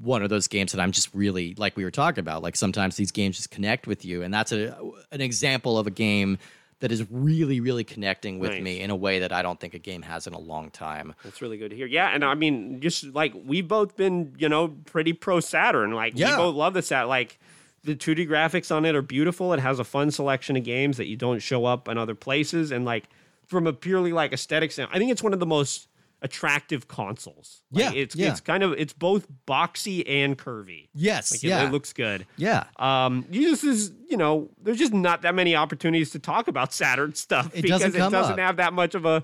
one 0.00 0.22
of 0.22 0.30
those 0.30 0.48
games 0.48 0.72
that 0.72 0.80
I'm 0.80 0.92
just 0.92 1.08
really 1.14 1.54
like 1.56 1.76
we 1.76 1.84
were 1.84 1.90
talking 1.90 2.20
about. 2.20 2.42
Like 2.42 2.56
sometimes 2.56 2.96
these 2.96 3.12
games 3.12 3.36
just 3.36 3.50
connect 3.50 3.86
with 3.86 4.04
you, 4.04 4.22
and 4.22 4.32
that's 4.34 4.50
a 4.52 4.76
an 5.12 5.20
example 5.20 5.78
of 5.78 5.86
a 5.86 5.90
game 5.90 6.38
that 6.80 6.92
is 6.92 7.04
really 7.10 7.60
really 7.60 7.84
connecting 7.84 8.38
with 8.38 8.50
Nice. 8.52 8.62
me 8.62 8.80
in 8.80 8.90
a 8.90 8.96
way 8.96 9.20
that 9.20 9.32
I 9.32 9.42
don't 9.42 9.58
think 9.58 9.74
a 9.74 9.78
game 9.78 10.02
has 10.02 10.26
in 10.26 10.32
a 10.34 10.38
long 10.38 10.70
time. 10.70 11.14
That's 11.24 11.40
really 11.40 11.56
good 11.56 11.70
to 11.70 11.76
hear. 11.76 11.86
Yeah, 11.86 12.08
and 12.14 12.24
I 12.24 12.34
mean, 12.34 12.80
just 12.80 13.04
like 13.14 13.32
we've 13.44 13.66
both 13.68 13.96
been, 13.96 14.34
you 14.38 14.48
know, 14.48 14.68
pretty 14.86 15.12
pro 15.12 15.40
Saturn. 15.40 15.92
Like 15.92 16.12
Yeah. 16.16 16.30
we 16.36 16.36
both 16.44 16.54
love 16.56 16.74
the 16.74 16.82
Sat. 16.82 17.08
Like 17.08 17.38
the 17.84 17.94
2D 17.94 18.26
graphics 18.28 18.74
on 18.74 18.84
it 18.84 18.94
are 18.94 19.02
beautiful. 19.02 19.52
It 19.52 19.60
has 19.60 19.78
a 19.78 19.84
fun 19.84 20.10
selection 20.10 20.56
of 20.56 20.64
games 20.64 20.96
that 20.96 21.06
you 21.06 21.16
don't 21.16 21.40
show 21.40 21.64
up 21.66 21.88
in 21.88 21.98
other 21.98 22.14
places. 22.14 22.70
And 22.70 22.84
like 22.84 23.04
from 23.46 23.66
a 23.66 23.72
purely 23.72 24.12
like 24.12 24.32
aesthetic 24.32 24.72
standpoint, 24.72 24.96
I 24.96 24.98
think 24.98 25.10
it's 25.12 25.22
one 25.22 25.32
of 25.34 25.40
the 25.40 25.46
most 25.46 25.88
attractive 26.24 26.88
consoles. 26.88 27.62
Like, 27.70 27.84
Yeah, 27.94 28.00
it's 28.00 28.16
yeah. 28.16 28.30
it's 28.30 28.40
kind 28.40 28.62
of 28.64 28.72
it's 28.72 28.92
both 28.92 29.28
boxy 29.46 30.02
and 30.08 30.36
curvy. 30.36 30.88
Yes, 30.94 31.30
Like 31.30 31.44
it- 31.44 31.48
yeah, 31.48 31.68
it 31.68 31.70
looks 31.70 31.92
good. 31.92 32.26
yeah. 32.36 32.64
Um, 32.76 33.24
you 33.30 33.50
just 33.50 33.62
is 33.62 33.92
you 34.10 34.16
know, 34.16 34.48
there's 34.62 34.78
just 34.78 34.92
not 34.94 35.22
that 35.22 35.34
many 35.34 35.54
opportunities 35.54 36.10
to 36.10 36.18
talk 36.18 36.48
about 36.48 36.72
Saturn 36.72 37.14
stuff 37.14 37.46
It 37.54 37.62
because 37.62 37.80
doesn't 37.82 37.94
it 37.94 38.10
doesn't 38.10 38.32
up. 38.32 38.38
have 38.38 38.56
that 38.56 38.72
much 38.72 38.94
of 38.96 39.04
a 39.04 39.22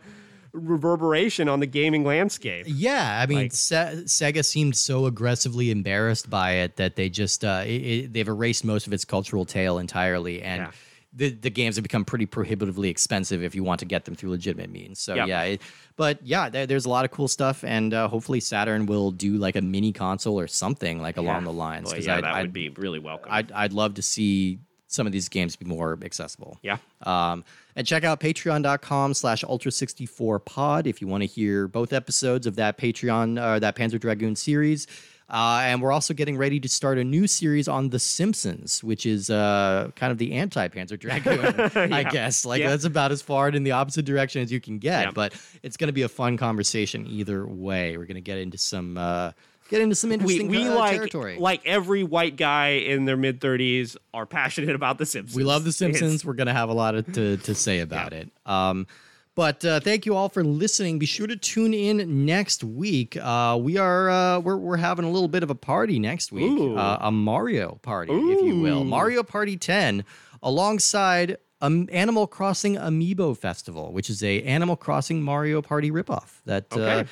reverberation 0.52 1.48
on 1.48 1.60
the 1.60 1.66
gaming 1.66 2.04
landscape. 2.04 2.66
Yeah, 2.68 3.20
I 3.22 3.26
mean, 3.26 3.38
Like- 3.38 3.52
Se- 3.52 4.02
Sega 4.06 4.44
seemed 4.44 4.76
so 4.76 5.06
aggressively 5.06 5.70
embarrassed 5.70 6.28
by 6.28 6.52
it 6.54 6.76
that 6.76 6.96
they 6.96 7.08
just 7.08 7.44
uh, 7.44 7.62
it, 7.66 8.12
they've 8.12 8.26
erased 8.28 8.64
most 8.64 8.86
of 8.86 8.92
its 8.92 9.04
cultural 9.04 9.44
tail 9.44 9.78
entirely, 9.78 10.42
and 10.42 10.62
Yeah. 10.62 10.70
The 11.12 11.30
the 11.30 11.50
games 11.50 11.76
have 11.76 11.82
become 11.82 12.04
pretty 12.04 12.26
prohibitively 12.26 12.88
expensive 12.88 13.42
if 13.42 13.54
you 13.54 13.64
want 13.64 13.80
to 13.80 13.86
get 13.86 14.04
them 14.04 14.14
through 14.14 14.30
legitimate 14.30 14.70
means. 14.70 15.00
So 15.00 15.14
Yep. 15.14 15.28
yeah, 15.28 15.42
it, 15.42 15.62
but 15.96 16.18
yeah, 16.22 16.48
there, 16.48 16.66
there's 16.66 16.84
a 16.84 16.88
lot 16.88 17.04
of 17.04 17.10
cool 17.10 17.28
stuff, 17.28 17.64
and 17.64 17.92
uh, 17.92 18.08
hopefully 18.08 18.40
Saturn 18.40 18.86
will 18.86 19.10
do 19.10 19.36
like 19.36 19.56
a 19.56 19.60
mini 19.60 19.92
console 19.92 20.38
or 20.38 20.46
something 20.46 21.02
like 21.02 21.16
along 21.16 21.44
the 21.44 21.52
lines 21.52 21.90
Boy, 21.90 21.96
because 21.96 22.06
yeah, 22.06 22.16
I'd, 22.16 22.24
that 22.24 22.34
I'd, 22.34 22.42
would 22.42 22.52
be 22.52 22.68
really 22.70 22.98
welcome. 22.98 23.32
I'd 23.32 23.50
I'd 23.52 23.72
love 23.72 23.94
to 23.94 24.02
see 24.02 24.60
some 24.86 25.06
of 25.06 25.12
these 25.12 25.28
games 25.28 25.54
be 25.56 25.64
more 25.64 25.98
accessible. 26.02 26.58
Yeah. 26.62 26.78
Um, 27.02 27.44
and 27.76 27.86
check 27.86 28.02
out 28.02 28.18
patreon.com 28.18 29.14
slash 29.14 29.44
ultra64 29.44 30.44
pod 30.44 30.86
if 30.88 31.00
you 31.00 31.06
want 31.06 31.22
to 31.22 31.26
hear 31.26 31.68
both 31.68 31.92
episodes 31.92 32.46
of 32.46 32.56
that 32.56 32.76
Patreon 32.76 33.40
or 33.40 33.54
uh, 33.54 33.58
that 33.60 33.76
Panzer 33.76 34.00
Dragoon 34.00 34.34
series. 34.34 34.88
Uh, 35.30 35.60
and 35.62 35.80
we're 35.80 35.92
also 35.92 36.12
getting 36.12 36.36
ready 36.36 36.58
to 36.58 36.68
start 36.68 36.98
a 36.98 37.04
new 37.04 37.26
series 37.28 37.68
on 37.68 37.90
The 37.90 37.98
Simpsons, 38.00 38.82
which 38.82 39.06
is 39.06 39.30
uh, 39.30 39.90
kind 39.94 40.10
of 40.10 40.18
the 40.18 40.32
anti 40.32 40.66
Panzer 40.68 40.98
Dragoon, 40.98 41.92
I 41.92 42.02
guess. 42.02 42.44
Like, 42.44 42.60
Yeah. 42.60 42.70
that's 42.70 42.84
about 42.84 43.12
as 43.12 43.22
far 43.22 43.48
in 43.48 43.62
the 43.62 43.70
opposite 43.72 44.04
direction 44.04 44.42
as 44.42 44.50
you 44.50 44.60
can 44.60 44.78
get. 44.78 45.04
Yeah. 45.04 45.10
But 45.12 45.34
it's 45.62 45.76
going 45.76 45.86
to 45.88 45.92
be 45.92 46.02
a 46.02 46.08
fun 46.08 46.36
conversation 46.36 47.06
either 47.06 47.46
way. 47.46 47.96
We're 47.96 48.06
going 48.06 48.16
to 48.16 48.20
get 48.20 48.38
into 48.38 48.58
some. 48.58 48.98
Uh, 48.98 49.32
Get 49.68 49.82
into 49.82 49.94
some 49.94 50.10
We, 50.10 50.14
interesting 50.14 50.48
we 50.48 50.66
uh, 50.66 50.74
like 50.74 50.96
territory. 50.96 51.36
like 51.38 51.64
every 51.64 52.02
white 52.02 52.34
guy 52.36 52.70
in 52.70 53.04
their 53.04 53.16
mid 53.16 53.40
thirties 53.40 53.96
are 54.12 54.26
passionate 54.26 54.74
about 54.74 54.98
the 54.98 55.06
Simpsons. 55.06 55.36
We 55.36 55.44
love 55.44 55.62
The 55.62 55.68
It's- 55.68 55.76
Simpsons. 55.76 56.24
We're 56.24 56.32
going 56.32 56.48
to 56.48 56.52
have 56.52 56.70
a 56.70 56.72
lot 56.72 56.96
of, 56.96 57.06
to, 57.12 57.36
to 57.36 57.54
say 57.54 57.78
about 57.78 58.12
it. 58.12 58.28
Um, 58.46 58.88
but 59.34 59.64
uh, 59.64 59.80
thank 59.80 60.06
you 60.06 60.14
all 60.14 60.28
for 60.28 60.42
listening. 60.44 60.98
Be 60.98 61.06
sure 61.06 61.26
to 61.26 61.36
tune 61.36 61.72
in 61.72 62.26
next 62.26 62.62
week. 62.64 63.16
Uh, 63.16 63.58
we 63.60 63.76
are 63.78 64.10
uh, 64.10 64.38
we're, 64.40 64.56
we're 64.56 64.76
having 64.76 65.04
a 65.04 65.10
little 65.10 65.28
bit 65.28 65.42
of 65.42 65.50
a 65.50 65.54
party 65.54 65.98
next 65.98 66.32
week, 66.32 66.50
uh, 66.76 66.98
a 67.00 67.10
Mario 67.12 67.78
party, 67.82 68.12
if 68.12 68.42
you 68.42 68.60
will, 68.60 68.84
Mario 68.84 69.22
Party 69.22 69.56
10, 69.56 70.04
alongside 70.42 71.36
um, 71.60 71.88
Animal 71.92 72.26
Crossing 72.26 72.76
Amiibo 72.76 73.36
Festival, 73.36 73.92
which 73.92 74.10
is 74.10 74.22
a 74.22 74.42
Animal 74.42 74.76
Crossing 74.76 75.22
Mario 75.22 75.62
Party 75.62 75.90
ripoff. 75.90 76.40
That 76.46 76.66
uh, 76.76 76.80
Okay. 76.80 77.08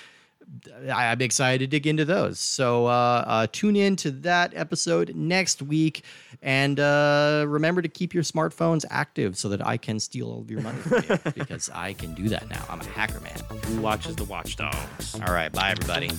I'm 0.92 1.20
excited 1.20 1.58
to 1.58 1.66
dig 1.66 1.86
into 1.86 2.04
those. 2.04 2.38
So 2.38 2.86
uh, 2.86 3.24
uh, 3.26 3.46
tune 3.52 3.76
in 3.76 3.96
to 3.96 4.10
that 4.10 4.52
episode 4.54 5.14
next 5.14 5.62
week, 5.62 6.04
and 6.42 6.80
uh, 6.80 7.44
remember 7.46 7.82
to 7.82 7.88
keep 7.88 8.14
your 8.14 8.22
smartphones 8.22 8.84
active 8.90 9.36
so 9.36 9.48
that 9.50 9.66
I 9.66 9.76
can 9.76 10.00
steal 10.00 10.30
all 10.30 10.40
of 10.40 10.50
your 10.50 10.60
money 10.60 10.78
from 10.78 11.04
you 11.08 11.32
because 11.34 11.70
I 11.74 11.92
can 11.92 12.14
do 12.14 12.28
that 12.28 12.48
now. 12.48 12.64
I'm 12.68 12.80
a 12.80 12.84
hacker 12.84 13.20
man. 13.20 13.38
Who 13.66 13.80
watches 13.80 14.16
the 14.16 14.24
Watch 14.24 14.56
Dogs? 14.56 15.14
All 15.14 15.32
right, 15.32 15.52
bye 15.52 15.70
everybody. 15.70 16.10